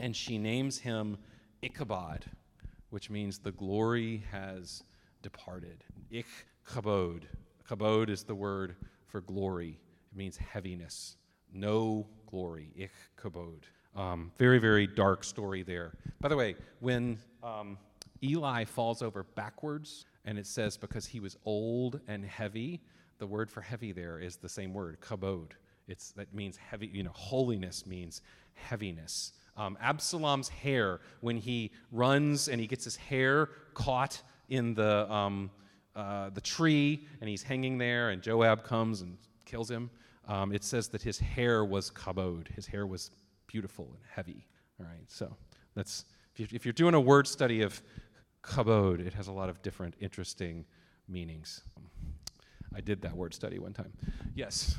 and 0.00 0.16
she 0.16 0.38
names 0.38 0.78
him 0.78 1.18
Ichabod, 1.60 2.24
which 2.94 3.10
means 3.10 3.40
the 3.40 3.50
glory 3.50 4.22
has 4.30 4.84
departed. 5.20 5.82
Ich 6.12 6.26
kabod. 6.64 7.22
Kabod 7.68 8.08
is 8.08 8.22
the 8.22 8.36
word 8.36 8.76
for 9.08 9.20
glory. 9.20 9.80
It 10.12 10.16
means 10.16 10.36
heaviness. 10.36 11.16
No 11.52 12.06
glory. 12.30 12.70
Ich 12.76 12.92
kabod. 13.20 13.64
Um, 13.96 14.30
very, 14.38 14.60
very 14.60 14.86
dark 14.86 15.24
story 15.24 15.64
there. 15.64 15.94
By 16.20 16.28
the 16.28 16.36
way, 16.36 16.54
when 16.78 17.18
um, 17.42 17.78
Eli 18.22 18.62
falls 18.62 19.02
over 19.02 19.24
backwards 19.24 20.06
and 20.24 20.38
it 20.38 20.46
says 20.46 20.76
because 20.76 21.04
he 21.04 21.18
was 21.18 21.36
old 21.44 21.98
and 22.06 22.24
heavy. 22.24 22.80
The 23.18 23.26
word 23.26 23.50
for 23.50 23.60
heavy 23.60 23.90
there 23.90 24.20
is 24.20 24.36
the 24.36 24.48
same 24.48 24.72
word, 24.72 25.00
kabod. 25.00 25.50
It's, 25.88 26.12
that 26.12 26.32
means 26.32 26.56
heavy, 26.56 26.90
you 26.92 27.02
know, 27.02 27.12
holiness 27.12 27.86
means 27.86 28.22
heaviness. 28.54 29.32
Um, 29.56 29.78
Absalom's 29.80 30.48
hair, 30.48 31.00
when 31.20 31.36
he 31.36 31.70
runs 31.92 32.48
and 32.48 32.60
he 32.60 32.66
gets 32.66 32.84
his 32.84 32.96
hair 32.96 33.50
caught 33.74 34.20
in 34.48 34.74
the, 34.74 35.10
um, 35.12 35.50
uh, 35.94 36.30
the 36.30 36.40
tree 36.40 37.06
and 37.20 37.28
he's 37.30 37.42
hanging 37.42 37.78
there 37.78 38.10
and 38.10 38.20
Joab 38.22 38.64
comes 38.64 39.00
and 39.00 39.16
kills 39.44 39.70
him, 39.70 39.90
um, 40.26 40.52
it 40.52 40.64
says 40.64 40.88
that 40.88 41.02
his 41.02 41.18
hair 41.18 41.64
was 41.64 41.90
kabod. 41.90 42.48
His 42.48 42.66
hair 42.66 42.86
was 42.86 43.10
beautiful 43.46 43.84
and 43.84 44.02
heavy. 44.10 44.46
All 44.80 44.86
right, 44.86 45.08
so 45.08 45.36
that's, 45.74 46.04
if 46.36 46.66
you're 46.66 46.72
doing 46.72 46.94
a 46.94 47.00
word 47.00 47.28
study 47.28 47.62
of 47.62 47.80
kabod. 48.44 49.04
It 49.04 49.14
has 49.14 49.28
a 49.28 49.32
lot 49.32 49.48
of 49.48 49.62
different 49.62 49.94
interesting 50.00 50.64
meanings. 51.08 51.62
I 52.74 52.80
did 52.80 53.02
that 53.02 53.16
word 53.16 53.34
study 53.34 53.58
one 53.58 53.72
time. 53.72 53.92
Yes. 54.34 54.76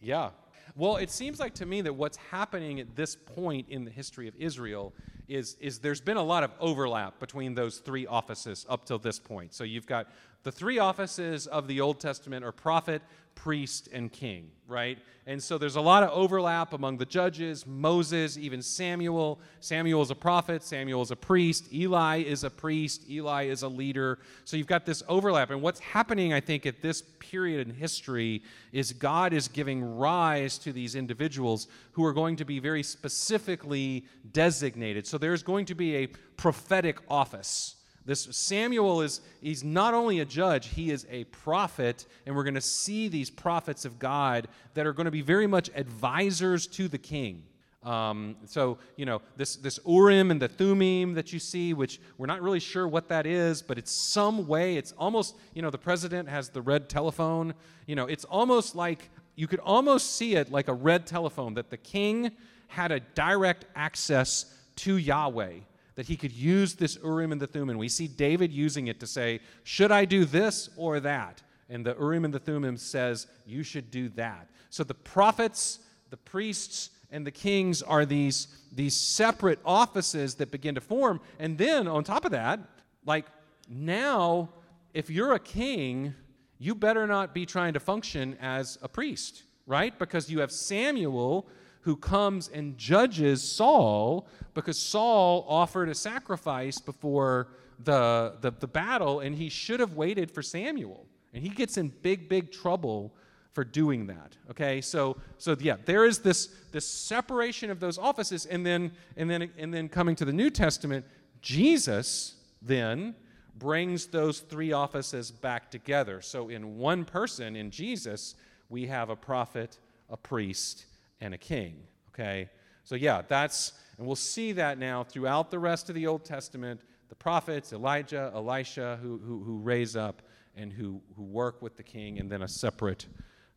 Yeah. 0.00 0.30
Well, 0.74 0.96
it 0.96 1.10
seems 1.10 1.38
like 1.38 1.54
to 1.54 1.66
me 1.66 1.82
that 1.82 1.94
what's 1.94 2.16
happening 2.16 2.80
at 2.80 2.96
this 2.96 3.14
point 3.14 3.66
in 3.68 3.84
the 3.84 3.90
history 3.90 4.26
of 4.26 4.34
Israel 4.38 4.94
is, 5.28 5.56
is 5.60 5.78
there's 5.78 6.00
been 6.00 6.16
a 6.16 6.22
lot 6.22 6.44
of 6.44 6.50
overlap 6.60 7.18
between 7.18 7.54
those 7.54 7.78
three 7.78 8.06
offices 8.06 8.64
up 8.68 8.86
till 8.86 8.98
this 8.98 9.18
point. 9.18 9.52
So 9.54 9.64
you've 9.64 9.86
got 9.86 10.08
the 10.42 10.52
three 10.52 10.78
offices 10.78 11.46
of 11.46 11.68
the 11.68 11.80
Old 11.80 12.00
Testament 12.00 12.44
are 12.44 12.52
prophet, 12.52 13.02
priest, 13.34 13.88
and 13.92 14.12
king, 14.12 14.50
right? 14.66 14.98
And 15.26 15.40
so 15.40 15.56
there's 15.56 15.76
a 15.76 15.80
lot 15.80 16.02
of 16.02 16.10
overlap 16.10 16.72
among 16.72 16.98
the 16.98 17.06
judges, 17.06 17.64
Moses, 17.64 18.36
even 18.36 18.60
Samuel. 18.60 19.40
Samuel 19.60 20.02
is 20.02 20.10
a 20.10 20.16
prophet, 20.16 20.62
Samuel 20.62 21.02
is 21.02 21.12
a 21.12 21.16
priest, 21.16 21.72
Eli 21.72 22.22
is 22.22 22.42
a 22.42 22.50
priest, 22.50 23.08
Eli 23.08 23.44
is 23.44 23.62
a 23.62 23.68
leader. 23.68 24.18
So 24.44 24.56
you've 24.56 24.66
got 24.66 24.84
this 24.84 25.02
overlap. 25.08 25.50
And 25.50 25.62
what's 25.62 25.78
happening, 25.80 26.32
I 26.32 26.40
think, 26.40 26.66
at 26.66 26.82
this 26.82 27.02
period 27.20 27.68
in 27.68 27.74
history 27.74 28.42
is 28.72 28.92
God 28.92 29.32
is 29.32 29.46
giving 29.46 29.82
rise 29.84 30.58
to 30.58 30.72
these 30.72 30.96
individuals 30.96 31.68
who 31.92 32.04
are 32.04 32.12
going 32.12 32.36
to 32.36 32.44
be 32.44 32.58
very 32.58 32.82
specifically 32.82 34.04
designated. 34.32 35.06
So 35.06 35.18
there's 35.18 35.44
going 35.44 35.66
to 35.66 35.74
be 35.76 35.96
a 35.96 36.06
prophetic 36.36 36.98
office 37.08 37.76
this 38.04 38.28
Samuel 38.32 39.02
is 39.02 39.20
he's 39.40 39.62
not 39.62 39.94
only 39.94 40.20
a 40.20 40.24
judge, 40.24 40.68
he 40.68 40.90
is 40.90 41.06
a 41.10 41.24
prophet, 41.24 42.06
and 42.26 42.34
we're 42.34 42.42
going 42.44 42.54
to 42.54 42.60
see 42.60 43.08
these 43.08 43.30
prophets 43.30 43.84
of 43.84 43.98
God 43.98 44.48
that 44.74 44.86
are 44.86 44.92
going 44.92 45.04
to 45.04 45.12
be 45.12 45.22
very 45.22 45.46
much 45.46 45.70
advisors 45.74 46.66
to 46.68 46.88
the 46.88 46.98
king. 46.98 47.44
Um, 47.84 48.36
so, 48.46 48.78
you 48.96 49.06
know, 49.06 49.22
this, 49.36 49.56
this 49.56 49.80
Urim 49.86 50.30
and 50.30 50.40
the 50.40 50.48
Thummim 50.48 51.14
that 51.14 51.32
you 51.32 51.38
see, 51.38 51.74
which 51.74 52.00
we're 52.16 52.26
not 52.26 52.40
really 52.40 52.60
sure 52.60 52.86
what 52.86 53.08
that 53.08 53.26
is, 53.26 53.60
but 53.60 53.76
it's 53.76 53.90
some 53.90 54.46
way, 54.46 54.76
it's 54.76 54.92
almost, 54.92 55.36
you 55.54 55.62
know, 55.62 55.70
the 55.70 55.78
president 55.78 56.28
has 56.28 56.48
the 56.48 56.62
red 56.62 56.88
telephone. 56.88 57.54
You 57.86 57.96
know, 57.96 58.06
it's 58.06 58.24
almost 58.24 58.76
like, 58.76 59.10
you 59.34 59.48
could 59.48 59.58
almost 59.60 60.16
see 60.16 60.36
it 60.36 60.52
like 60.52 60.68
a 60.68 60.74
red 60.74 61.06
telephone, 61.06 61.54
that 61.54 61.70
the 61.70 61.76
king 61.76 62.30
had 62.68 62.92
a 62.92 63.00
direct 63.00 63.64
access 63.74 64.56
to 64.76 64.96
Yahweh 64.96 65.54
that 65.94 66.06
he 66.06 66.16
could 66.16 66.32
use 66.32 66.74
this 66.74 66.98
Urim 67.02 67.32
and 67.32 67.40
the 67.40 67.46
Thummim. 67.46 67.78
We 67.78 67.88
see 67.88 68.08
David 68.08 68.52
using 68.52 68.86
it 68.86 69.00
to 69.00 69.06
say, 69.06 69.40
Should 69.64 69.92
I 69.92 70.04
do 70.04 70.24
this 70.24 70.70
or 70.76 71.00
that? 71.00 71.42
And 71.68 71.84
the 71.84 71.94
Urim 71.94 72.24
and 72.24 72.32
the 72.32 72.38
Thummim 72.38 72.76
says, 72.76 73.26
You 73.46 73.62
should 73.62 73.90
do 73.90 74.08
that. 74.10 74.48
So 74.70 74.84
the 74.84 74.94
prophets, 74.94 75.80
the 76.10 76.16
priests, 76.16 76.90
and 77.10 77.26
the 77.26 77.30
kings 77.30 77.82
are 77.82 78.06
these, 78.06 78.48
these 78.72 78.96
separate 78.96 79.58
offices 79.64 80.34
that 80.36 80.50
begin 80.50 80.74
to 80.74 80.80
form. 80.80 81.20
And 81.38 81.58
then 81.58 81.86
on 81.86 82.04
top 82.04 82.24
of 82.24 82.30
that, 82.30 82.58
like 83.04 83.26
now, 83.68 84.48
if 84.94 85.10
you're 85.10 85.34
a 85.34 85.38
king, 85.38 86.14
you 86.58 86.74
better 86.74 87.06
not 87.06 87.34
be 87.34 87.44
trying 87.44 87.74
to 87.74 87.80
function 87.80 88.36
as 88.40 88.78
a 88.82 88.88
priest, 88.88 89.42
right? 89.66 89.96
Because 89.98 90.30
you 90.30 90.40
have 90.40 90.50
Samuel 90.50 91.46
who 91.82 91.96
comes 91.96 92.48
and 92.48 92.76
judges 92.78 93.42
Saul 93.42 94.26
because 94.54 94.78
Saul 94.78 95.44
offered 95.48 95.88
a 95.88 95.94
sacrifice 95.94 96.80
before 96.80 97.48
the, 97.84 98.34
the, 98.40 98.52
the 98.52 98.66
battle 98.66 99.20
and 99.20 99.34
he 99.34 99.48
should 99.48 99.80
have 99.80 99.94
waited 99.94 100.30
for 100.30 100.42
Samuel. 100.42 101.06
And 101.34 101.42
he 101.42 101.48
gets 101.48 101.76
in 101.76 101.88
big, 102.02 102.28
big 102.28 102.52
trouble 102.52 103.12
for 103.52 103.64
doing 103.64 104.06
that. 104.06 104.36
Okay, 104.50 104.80
so 104.80 105.16
so 105.38 105.56
yeah, 105.60 105.76
there 105.84 106.04
is 106.04 106.20
this 106.20 106.48
this 106.72 106.86
separation 106.88 107.70
of 107.70 107.80
those 107.80 107.98
offices, 107.98 108.46
and 108.46 108.64
then 108.64 108.92
and 109.16 109.28
then 109.30 109.50
and 109.58 109.72
then 109.72 109.88
coming 109.88 110.16
to 110.16 110.24
the 110.24 110.32
New 110.32 110.50
Testament, 110.50 111.04
Jesus 111.42 112.36
then 112.62 113.14
brings 113.58 114.06
those 114.06 114.40
three 114.40 114.72
offices 114.72 115.30
back 115.30 115.70
together. 115.70 116.22
So 116.22 116.48
in 116.48 116.78
one 116.78 117.04
person, 117.04 117.54
in 117.54 117.70
Jesus, 117.70 118.34
we 118.70 118.86
have 118.86 119.10
a 119.10 119.16
prophet, 119.16 119.78
a 120.08 120.16
priest, 120.16 120.86
and 121.22 121.32
a 121.32 121.38
king. 121.38 121.76
Okay, 122.10 122.50
so 122.84 122.94
yeah, 122.94 123.22
that's 123.26 123.72
and 123.98 124.06
we'll 124.06 124.16
see 124.16 124.52
that 124.52 124.78
now 124.78 125.04
throughout 125.04 125.50
the 125.50 125.58
rest 125.58 125.88
of 125.88 125.94
the 125.94 126.06
Old 126.06 126.24
Testament. 126.24 126.80
The 127.08 127.14
prophets, 127.14 127.72
Elijah, 127.72 128.32
Elisha, 128.34 128.98
who, 129.02 129.18
who, 129.18 129.42
who 129.44 129.58
raise 129.58 129.96
up 129.96 130.22
and 130.56 130.72
who, 130.72 131.00
who 131.14 131.22
work 131.22 131.62
with 131.62 131.76
the 131.76 131.82
king, 131.82 132.18
and 132.18 132.30
then 132.30 132.42
a 132.42 132.48
separate 132.48 133.06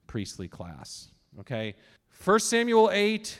priestly 0.07 0.47
class. 0.47 1.09
Okay? 1.39 1.75
1 2.23 2.39
Samuel 2.41 2.89
8, 2.91 3.39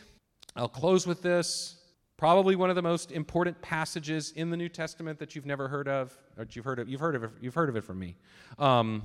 I'll 0.56 0.68
close 0.68 1.06
with 1.06 1.22
this. 1.22 1.76
Probably 2.18 2.56
one 2.56 2.70
of 2.70 2.76
the 2.76 2.82
most 2.82 3.12
important 3.12 3.62
passages 3.62 4.32
in 4.32 4.50
the 4.50 4.58
New 4.58 4.70
Testament 4.70 5.20
that 5.20 5.36
you've 5.36 5.46
never 5.46 5.68
heard 5.68 5.90
of, 5.90 6.18
or 6.38 6.48
you've 6.50 6.66
heard 6.66 6.80
of, 6.80 6.88
you've 6.88 7.02
heard 7.02 7.16
of 7.16 7.26
it, 7.26 7.32
you've 7.42 7.56
heard 7.56 7.70
of 7.70 7.76
it 7.76 7.84
from 7.84 8.00
me. 8.00 8.16
Um, 8.58 9.04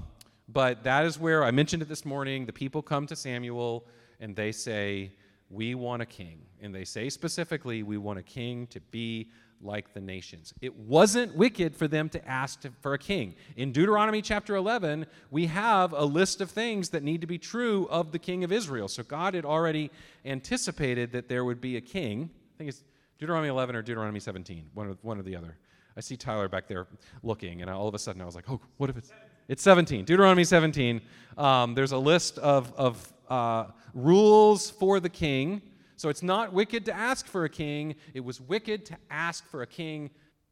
but 0.49 0.85
that 0.85 1.05
is 1.05 1.19
where 1.19 1.45
I 1.45 1.51
mentioned 1.51 1.83
it 1.83 1.89
this 1.89 2.05
morning. 2.05 2.47
The 2.47 2.53
people 2.53 2.83
come 2.83 3.07
to 3.09 3.17
Samuel 3.17 3.85
and 4.21 4.37
they 4.37 4.53
say, 4.53 5.13
We 5.51 5.75
want 5.75 6.03
a 6.03 6.07
king. 6.07 6.43
And 6.61 6.75
they 6.75 6.85
say 6.85 7.09
specifically, 7.09 7.83
We 7.83 7.99
want 7.99 8.19
a 8.19 8.23
king 8.23 8.67
to 8.69 8.81
be 8.81 9.31
like 9.63 9.93
the 9.93 10.01
nations. 10.01 10.55
It 10.61 10.75
wasn't 10.75 11.35
wicked 11.35 11.77
for 11.77 11.87
them 11.87 12.09
to 12.11 12.29
ask 12.29 12.61
to, 12.61 12.73
for 12.81 12.95
a 12.95 12.99
king. 12.99 13.35
In 13.57 13.73
Deuteronomy 13.73 14.23
chapter 14.23 14.57
11, 14.57 15.07
we 15.31 15.47
have 15.47 15.93
a 15.93 16.05
list 16.05 16.41
of 16.41 16.51
things 16.51 16.91
that 16.91 17.03
need 17.03 17.21
to 17.21 17.27
be 17.27 17.39
true 17.39 17.87
of 17.91 18.13
the 18.13 18.19
king 18.19 18.43
of 18.43 18.53
Israel. 18.53 18.89
So 18.89 19.03
God 19.03 19.35
had 19.35 19.45
already 19.45 19.91
anticipated 20.25 21.13
that 21.13 21.29
there 21.29 21.45
would 21.45 21.61
be 21.61 21.77
a 21.77 21.81
king. 21.81 22.31
I 22.55 22.59
think 22.59 22.69
it's 22.71 22.85
Deuteronomy 23.19 23.49
11 23.49 23.77
or 23.77 23.83
Deuteronomy 23.83 24.21
17, 24.21 24.71
one 24.75 24.89
or, 24.89 24.97
one 25.03 25.19
or 25.19 25.23
the 25.23 25.37
other. 25.37 25.59
I 25.97 26.01
see 26.01 26.17
Tyler 26.17 26.49
back 26.49 26.67
there 26.69 26.87
looking, 27.23 27.61
and 27.61 27.71
all 27.71 27.89
of 27.89 27.95
a 27.95 27.99
sudden 27.99 28.23
I 28.23 28.25
was 28.25 28.35
like, 28.35 28.49
oh, 28.49 28.61
what 28.79 28.89
if 28.89 28.97
it's. 28.97 29.13
It's 29.51 29.63
17. 29.63 30.07
Deuteronomy 30.07 30.45
17. 30.45 31.03
Um, 31.37 31.75
there's 31.75 31.93
a 31.93 31.99
list 31.99 32.39
of, 32.39 32.73
of 32.75 33.13
uh, 33.29 33.67
rules 33.93 34.71
for 34.71 35.01
the 35.01 35.11
king 35.11 35.61
so 36.01 36.09
it's 36.09 36.23
not 36.23 36.55
wicked 36.55 36.87
to 36.87 36.95
ask 36.95 37.27
for 37.27 37.45
a 37.45 37.49
king, 37.51 37.95
it 38.15 38.21
was 38.21 38.41
wicked 38.41 38.87
to 38.87 38.97
ask 39.11 39.47
for 39.51 39.61
a 39.61 39.67
king 39.67 40.09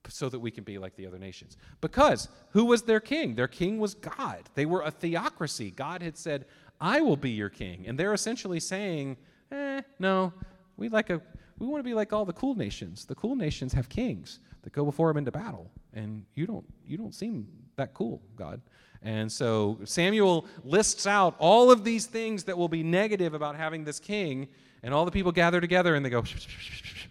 so 0.07 0.29
that 0.29 0.39
we 0.39 0.51
can 0.51 0.63
be 0.63 0.77
like 0.77 0.95
the 0.95 1.07
other 1.07 1.19
nations. 1.19 1.57
Because 1.81 2.29
who 2.51 2.67
was 2.67 2.83
their 2.83 3.01
king? 3.01 3.35
Their 3.35 3.49
king 3.49 3.79
was 3.79 3.95
God. 3.95 4.43
They 4.55 4.67
were 4.67 4.83
a 4.83 4.91
theocracy. 4.91 5.71
God 5.71 6.03
had 6.03 6.19
said, 6.19 6.45
I 6.83 7.01
will 7.01 7.17
be 7.17 7.31
your 7.31 7.49
king. 7.49 7.87
And 7.89 7.99
they're 7.99 8.13
essentially 8.13 8.61
saying, 8.61 9.17
eh, 9.51 9.81
no, 9.99 10.35
we 10.77 10.91
like 10.91 11.09
a 11.09 11.23
we 11.59 11.67
want 11.67 11.81
to 11.81 11.89
be 11.89 11.95
like 11.95 12.13
all 12.13 12.27
the 12.27 12.35
cool 12.35 12.55
nations. 12.55 13.07
The 13.07 13.15
cool 13.15 13.35
nations 13.35 13.73
have 13.73 13.89
kings 13.89 14.41
that 14.65 14.75
go 14.75 14.85
before 14.85 15.09
them 15.09 15.17
into 15.17 15.33
battle. 15.33 15.71
And 15.95 16.27
you 16.35 16.47
don't 16.47 16.67
you 16.87 16.99
don't 16.99 17.15
seem 17.15 17.49
that 17.77 17.95
cool, 17.95 18.21
God. 18.37 18.61
And 19.03 19.31
so 19.31 19.79
Samuel 19.85 20.47
lists 20.65 21.07
out 21.07 21.37
all 21.39 21.71
of 21.71 21.85
these 21.85 22.07
things 22.07 22.45
that 22.45 22.59
will 22.59 22.69
be 22.69 22.83
negative 22.83 23.35
about 23.35 23.57
having 23.57 23.85
this 23.85 24.01
king, 24.01 24.49
and 24.83 24.93
all 24.93 25.05
the 25.05 25.11
people 25.11 25.33
gather 25.33 25.61
together 25.61 25.95
and 25.95 26.05
they 26.05 26.11
go, 26.11 26.19
and 26.19 26.27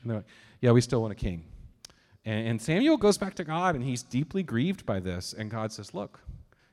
they're 0.05 0.17
like, 0.17 0.25
yeah, 0.61 0.71
we 0.71 0.81
still 0.81 1.01
want 1.01 1.11
a 1.11 1.15
king. 1.15 1.43
And, 2.25 2.47
and 2.47 2.61
Samuel 2.61 2.97
goes 2.97 3.17
back 3.17 3.35
to 3.35 3.43
God 3.43 3.75
and 3.75 3.83
he's 3.83 4.03
deeply 4.03 4.43
grieved 4.43 4.85
by 4.85 4.99
this. 4.99 5.33
And 5.33 5.49
God 5.49 5.71
says, 5.71 5.93
look, 5.93 6.19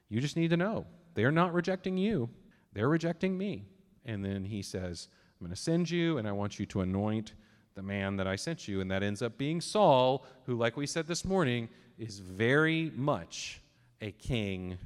you 0.09 0.21
just 0.21 0.37
need 0.37 0.51
to 0.51 0.57
know 0.57 0.87
they're 1.15 1.33
not 1.33 1.55
rejecting 1.55 1.97
you, 1.97 2.29
they're 2.73 2.89
rejecting 2.89 3.39
me. 3.39 3.65
And 4.05 4.25
then 4.25 4.45
he 4.45 4.63
says, 4.63 5.09
I'm 5.41 5.47
going 5.47 5.55
to 5.55 5.61
send 5.61 5.91
you 5.91 6.19
and 6.19 6.29
I 6.29 6.33
want 6.33 6.59
you 6.59 6.67
to 6.67 6.81
anoint 6.81 7.33
the 7.75 7.83
man 7.83 8.17
that 8.17 8.27
I 8.27 8.37
sent 8.37 8.69
you. 8.69 8.81
And 8.81 8.91
that 8.91 9.03
ends 9.03 9.23
up 9.23 9.39
being 9.39 9.61
Saul, 9.61 10.25
who, 10.45 10.57
like 10.57 10.77
we 10.77 10.87
said 10.87 11.07
this 11.07 11.25
morning, 11.25 11.69
is 11.99 12.19
very 12.19 12.93
much 12.95 13.61
a 14.01 14.11
king 14.13 14.77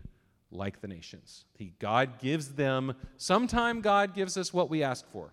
like 0.50 0.80
the 0.80 0.88
nations. 0.88 1.44
He, 1.54 1.74
God 1.78 2.18
gives 2.18 2.54
them, 2.54 2.94
sometime 3.16 3.80
God 3.80 4.14
gives 4.14 4.36
us 4.36 4.52
what 4.52 4.70
we 4.70 4.82
ask 4.82 5.06
for 5.10 5.32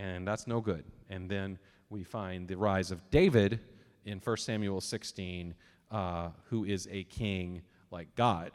and 0.00 0.26
that's 0.26 0.46
no 0.46 0.60
good. 0.60 0.84
And 1.08 1.28
then 1.28 1.58
we 1.90 2.04
find 2.04 2.48
the 2.48 2.56
rise 2.56 2.90
of 2.90 3.10
David 3.10 3.60
in 4.04 4.18
1 4.18 4.36
Samuel 4.38 4.80
16, 4.80 5.54
uh, 5.90 6.28
who 6.48 6.64
is 6.64 6.88
a 6.90 7.04
king 7.04 7.62
like 7.90 8.14
God 8.14 8.52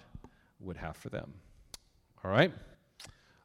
would 0.59 0.77
have 0.77 0.97
for 0.97 1.09
them. 1.09 1.33
All 2.23 2.31
right? 2.31 2.51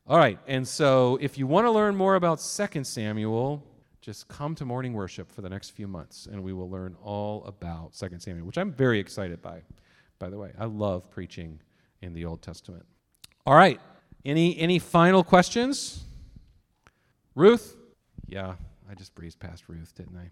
All 0.07 0.17
right, 0.17 0.39
and 0.47 0.67
so 0.67 1.19
if 1.21 1.39
you 1.39 1.47
want 1.47 1.67
to 1.67 1.71
learn 1.71 1.95
more 1.95 2.15
about 2.15 2.41
2 2.41 2.85
Samuel, 2.85 3.63
just 4.01 4.27
come 4.29 4.55
to 4.55 4.65
morning 4.65 4.93
worship 4.95 5.31
for 5.31 5.43
the 5.43 5.51
next 5.51 5.71
few 5.71 5.87
months, 5.87 6.27
and 6.27 6.43
we 6.43 6.53
will 6.53 6.71
learn 6.71 6.97
all 7.03 7.45
about 7.45 7.93
2 7.93 8.09
Samuel, 8.19 8.47
which 8.47 8.59
I'm 8.59 8.73
very 8.73 8.99
excited 8.99 9.43
by, 9.43 9.61
by 10.19 10.31
the 10.31 10.39
way. 10.39 10.53
I 10.59 10.65
love 10.65 11.11
preaching 11.11 11.61
in 12.03 12.13
the 12.13 12.25
Old 12.25 12.43
Testament. 12.43 12.85
All 13.47 13.55
right, 13.55 13.81
any, 14.25 14.59
any 14.59 14.79
final 14.79 15.25
questions? 15.25 16.05
Ruth? 17.35 17.77
Yeah, 18.27 18.55
I 18.91 18.95
just 18.95 19.15
breezed 19.15 19.39
past 19.39 19.65
Ruth, 19.69 19.95
didn't 19.95 20.17
I? 20.17 20.31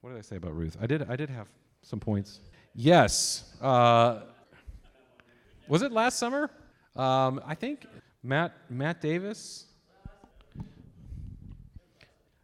What 0.00 0.10
did 0.10 0.18
I 0.18 0.22
say 0.22 0.36
about 0.36 0.56
Ruth? 0.56 0.76
I 0.80 0.86
did. 0.86 1.08
I 1.08 1.16
did 1.16 1.30
have 1.30 1.48
some 1.82 2.00
points. 2.00 2.40
Yes. 2.74 3.54
Uh, 3.60 4.20
was 5.68 5.82
it 5.82 5.92
last 5.92 6.18
summer? 6.18 6.50
Um, 6.96 7.40
I 7.46 7.54
think 7.54 7.86
Matt 8.22 8.52
Matt 8.68 9.00
Davis. 9.00 9.66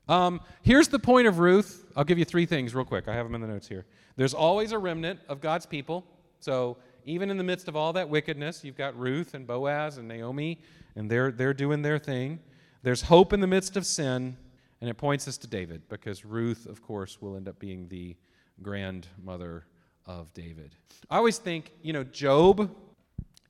Um, 0.09 0.41
here's 0.63 0.89
the 0.89 0.99
point 0.99 1.27
of 1.27 1.39
Ruth. 1.39 1.85
I'll 1.97 2.05
give 2.05 2.19
you 2.19 2.25
three 2.25 2.47
things 2.47 2.75
real 2.75 2.85
quick. 2.85 3.09
I 3.09 3.15
have 3.15 3.27
them 3.27 3.35
in 3.35 3.41
the 3.41 3.49
notes 3.49 3.69
here. 3.69 3.85
There's 4.17 4.35
always 4.35 4.73
a 4.73 4.79
remnant 4.79 5.21
of 5.29 5.41
God's 5.41 5.67
people. 5.67 6.05
So 6.41 6.77
even 7.05 7.31
in 7.31 7.37
the 7.37 7.45
midst 7.45 7.69
of 7.69 7.77
all 7.77 7.93
that 7.95 8.09
wickedness, 8.09 8.65
you've 8.65 8.77
got 8.77 8.99
Ruth 8.99 9.35
and 9.35 9.47
Boaz 9.47 9.99
and 9.99 10.09
Naomi, 10.09 10.61
and 10.97 11.11
they're 11.11 11.31
they're 11.31 11.55
doing 11.55 11.83
their 11.83 11.99
thing. 11.99 12.41
There's 12.83 13.03
hope 13.03 13.33
in 13.33 13.41
the 13.41 13.47
midst 13.47 13.77
of 13.77 13.85
sin, 13.85 14.37
and 14.81 14.89
it 14.89 14.95
points 14.95 15.27
us 15.27 15.37
to 15.39 15.47
David 15.47 15.83
because 15.89 16.25
Ruth, 16.25 16.67
of 16.67 16.83
course, 16.83 17.21
will 17.21 17.37
end 17.37 17.49
up 17.49 17.59
being 17.59 17.89
the 17.89 18.17
grandmother 18.63 19.67
of 20.07 20.33
David. 20.33 20.75
I 21.11 21.17
always 21.17 21.39
think, 21.39 21.73
you 21.83 21.93
know, 21.93 22.05
Job, 22.05 22.71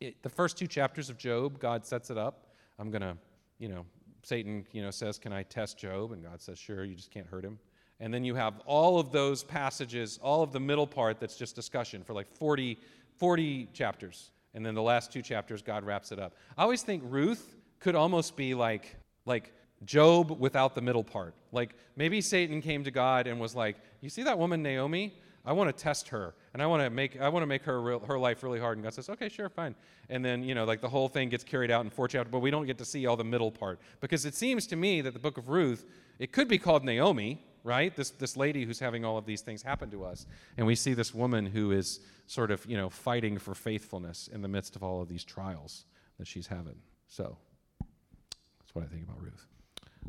it, 0.01 0.23
the 0.23 0.29
first 0.29 0.59
two 0.59 0.67
chapters 0.67 1.11
of 1.11 1.19
Job, 1.19 1.59
God 1.59 1.87
sets 1.87 2.11
it 2.11 2.19
up. 2.19 2.47
I'm 2.79 2.91
going 2.91 3.03
to, 3.03 3.17
you 3.59 3.69
know, 3.69 3.85
Satan, 4.23 4.67
you 4.73 4.83
know, 4.83 4.91
says, 4.91 5.19
Can 5.19 5.33
I 5.33 5.43
test 5.43 5.79
Job? 5.79 6.13
And 6.13 6.23
God 6.23 6.41
says, 6.41 6.59
Sure, 6.59 6.85
you 6.85 6.95
just 6.95 7.11
can't 7.11 7.27
hurt 7.27 7.45
him. 7.45 7.59
And 8.01 8.15
then 8.15 8.25
you 8.25 8.35
have 8.37 8.61
all 8.65 9.01
of 9.01 9.11
those 9.11 9.43
passages, 9.43 10.19
all 10.23 10.43
of 10.43 10.53
the 10.53 10.61
middle 10.61 10.87
part 10.87 11.19
that's 11.19 11.37
just 11.37 11.57
discussion 11.57 12.05
for 12.05 12.13
like 12.13 12.29
40, 12.37 12.79
40 13.19 13.69
chapters. 13.73 14.31
And 14.55 14.65
then 14.65 14.75
the 14.75 14.83
last 14.83 15.13
two 15.13 15.23
chapters, 15.23 15.63
God 15.63 15.85
wraps 15.85 16.11
it 16.13 16.19
up. 16.19 16.35
I 16.57 16.63
always 16.63 16.83
think 16.83 17.03
Ruth 17.07 17.55
could 17.81 17.95
almost 17.95 18.37
be 18.37 18.55
like 18.55 18.97
like 19.25 19.53
Job 19.85 20.31
without 20.41 20.75
the 20.75 20.81
middle 20.81 21.05
part. 21.05 21.35
Like 21.53 21.75
maybe 21.97 22.21
Satan 22.21 22.61
came 22.61 22.83
to 22.85 22.91
God 22.91 23.27
and 23.27 23.39
was 23.39 23.55
like, 23.55 23.77
"You 24.01 24.09
see 24.09 24.23
that 24.25 24.39
woman 24.39 24.63
Naomi? 24.63 25.15
I 25.45 25.53
want 25.53 25.75
to 25.75 25.83
test 25.83 26.09
her, 26.09 26.35
and 26.53 26.63
I 26.63 26.67
want 26.67 26.83
to 26.83 26.91
make 26.91 27.21
I 27.21 27.29
want 27.29 27.43
to 27.43 27.47
make 27.47 27.63
her 27.63 27.81
real, 27.81 28.01
her 28.01 28.19
life 28.19 28.43
really 28.43 28.59
hard." 28.59 28.79
And 28.79 28.85
God 28.85 28.95
says, 28.95 29.09
"Okay, 29.09 29.29
sure, 29.29 29.49
fine." 29.49 29.75
And 30.09 30.25
then 30.25 30.43
you 30.43 30.55
know, 30.55 30.65
like 30.65 30.81
the 30.81 30.89
whole 30.89 31.09
thing 31.09 31.29
gets 31.29 31.45
carried 31.45 31.71
out 31.71 31.85
in 31.85 31.91
four 31.91 32.09
chapters, 32.09 32.33
but 32.33 32.41
we 32.41 32.51
don't 32.51 32.67
get 32.67 32.79
to 32.79 32.85
see 32.85 33.07
all 33.07 33.17
the 33.17 33.25
middle 33.25 33.53
part 33.53 33.79
because 34.01 34.25
it 34.25 34.35
seems 34.35 34.67
to 34.69 34.77
me 34.77 35.01
that 35.03 35.13
the 35.13 35.21
book 35.21 35.39
of 35.39 35.49
Ruth 35.49 35.85
it 36.19 36.33
could 36.33 36.49
be 36.49 36.59
called 36.59 36.85
Naomi, 36.85 37.41
right? 37.69 37.95
This 37.95 38.11
this 38.11 38.37
lady 38.37 38.65
who's 38.65 38.81
having 38.81 39.05
all 39.05 39.19
of 39.19 39.27
these 39.27 39.43
things 39.43 39.63
happen 39.63 39.91
to 39.91 40.05
us, 40.05 40.27
and 40.57 40.67
we 40.67 40.75
see 40.75 40.95
this 40.95 41.15
woman 41.15 41.45
who 41.45 41.71
is 41.71 42.01
sort 42.27 42.51
of 42.51 42.65
you 42.67 42.77
know 42.77 42.89
fighting 42.89 43.39
for 43.39 43.55
faithfulness 43.55 44.29
in 44.33 44.41
the 44.43 44.49
midst 44.49 44.75
of 44.75 44.83
all 44.83 45.03
of 45.03 45.09
these 45.09 45.23
trials 45.23 45.85
that 46.19 46.27
she's 46.27 46.47
having. 46.47 46.77
So 47.07 47.37
that's 47.79 48.75
what 48.75 48.85
I 48.85 48.89
think 48.89 49.05
about 49.05 49.21
Ruth. 49.21 49.47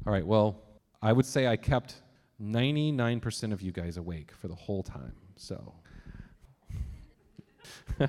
All 0.08 0.14
right, 0.14 0.26
well, 0.26 0.62
I 1.02 1.12
would 1.12 1.26
say 1.26 1.48
I 1.48 1.58
kept 1.58 1.96
99% 2.42 3.52
of 3.52 3.62
you 3.62 3.74
guys 3.74 3.98
awake 3.98 4.32
for 4.32 4.48
the 4.48 4.56
whole 4.56 4.82
time. 4.82 5.14
So. 5.36 5.74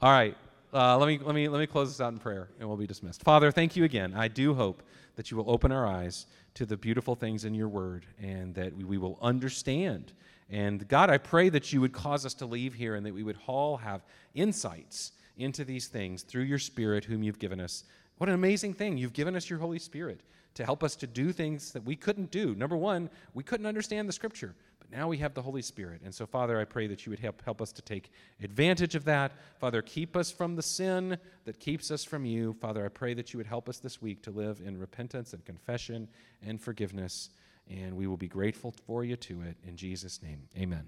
All 0.00 0.12
right. 0.12 0.36
Uh, 0.72 0.96
let 0.98 1.06
me 1.06 1.18
let 1.24 1.34
me 1.34 1.48
let 1.48 1.58
me 1.60 1.66
close 1.66 1.88
this 1.88 2.00
out 2.00 2.12
in 2.12 2.18
prayer, 2.18 2.48
and 2.58 2.68
we'll 2.68 2.76
be 2.76 2.86
dismissed. 2.86 3.22
Father, 3.22 3.52
thank 3.52 3.76
you 3.76 3.84
again. 3.84 4.12
I 4.16 4.28
do 4.28 4.54
hope 4.54 4.82
that 5.16 5.30
you 5.30 5.36
will 5.36 5.48
open 5.50 5.70
our 5.70 5.86
eyes 5.86 6.26
to 6.54 6.66
the 6.66 6.76
beautiful 6.76 7.14
things 7.14 7.44
in 7.44 7.54
your 7.54 7.68
Word, 7.68 8.06
and 8.22 8.54
that 8.54 8.76
we, 8.76 8.84
we 8.84 8.98
will 8.98 9.18
understand. 9.20 10.12
And 10.50 10.86
God, 10.88 11.10
I 11.10 11.18
pray 11.18 11.48
that 11.48 11.72
you 11.72 11.80
would 11.80 11.92
cause 11.92 12.24
us 12.24 12.34
to 12.34 12.46
leave 12.46 12.74
here, 12.74 12.94
and 12.94 13.04
that 13.06 13.14
we 13.14 13.22
would 13.22 13.38
all 13.46 13.76
have 13.76 14.02
insights 14.34 15.12
into 15.36 15.64
these 15.64 15.88
things 15.88 16.22
through 16.22 16.44
your 16.44 16.60
Spirit, 16.60 17.04
whom 17.04 17.22
you've 17.22 17.38
given 17.38 17.60
us 17.60 17.84
What 18.18 18.28
an 18.28 18.34
amazing 18.34 18.74
thing. 18.74 18.96
You've 18.96 19.12
given 19.12 19.34
us 19.34 19.50
your 19.50 19.58
Holy 19.58 19.78
Spirit 19.78 20.20
to 20.54 20.64
help 20.64 20.84
us 20.84 20.94
to 20.96 21.06
do 21.06 21.32
things 21.32 21.72
that 21.72 21.84
we 21.84 21.96
couldn't 21.96 22.30
do. 22.30 22.54
Number 22.54 22.76
one, 22.76 23.10
we 23.34 23.42
couldn't 23.42 23.66
understand 23.66 24.08
the 24.08 24.12
Scripture, 24.12 24.54
now 24.94 25.08
we 25.08 25.18
have 25.18 25.34
the 25.34 25.42
Holy 25.42 25.60
Spirit. 25.60 26.02
And 26.04 26.14
so, 26.14 26.24
Father, 26.24 26.60
I 26.60 26.64
pray 26.64 26.86
that 26.86 27.04
you 27.04 27.10
would 27.10 27.18
help, 27.18 27.42
help 27.44 27.60
us 27.60 27.72
to 27.72 27.82
take 27.82 28.12
advantage 28.40 28.94
of 28.94 29.04
that. 29.06 29.32
Father, 29.58 29.82
keep 29.82 30.16
us 30.16 30.30
from 30.30 30.54
the 30.54 30.62
sin 30.62 31.18
that 31.46 31.58
keeps 31.58 31.90
us 31.90 32.04
from 32.04 32.24
you. 32.24 32.52
Father, 32.60 32.84
I 32.84 32.88
pray 32.88 33.12
that 33.14 33.32
you 33.32 33.38
would 33.38 33.46
help 33.46 33.68
us 33.68 33.78
this 33.78 34.00
week 34.00 34.22
to 34.22 34.30
live 34.30 34.62
in 34.64 34.78
repentance 34.78 35.32
and 35.32 35.44
confession 35.44 36.06
and 36.46 36.60
forgiveness. 36.60 37.30
And 37.68 37.96
we 37.96 38.06
will 38.06 38.16
be 38.16 38.28
grateful 38.28 38.72
for 38.86 39.04
you 39.04 39.16
to 39.16 39.42
it. 39.42 39.56
In 39.66 39.76
Jesus' 39.76 40.22
name, 40.22 40.42
amen. 40.56 40.84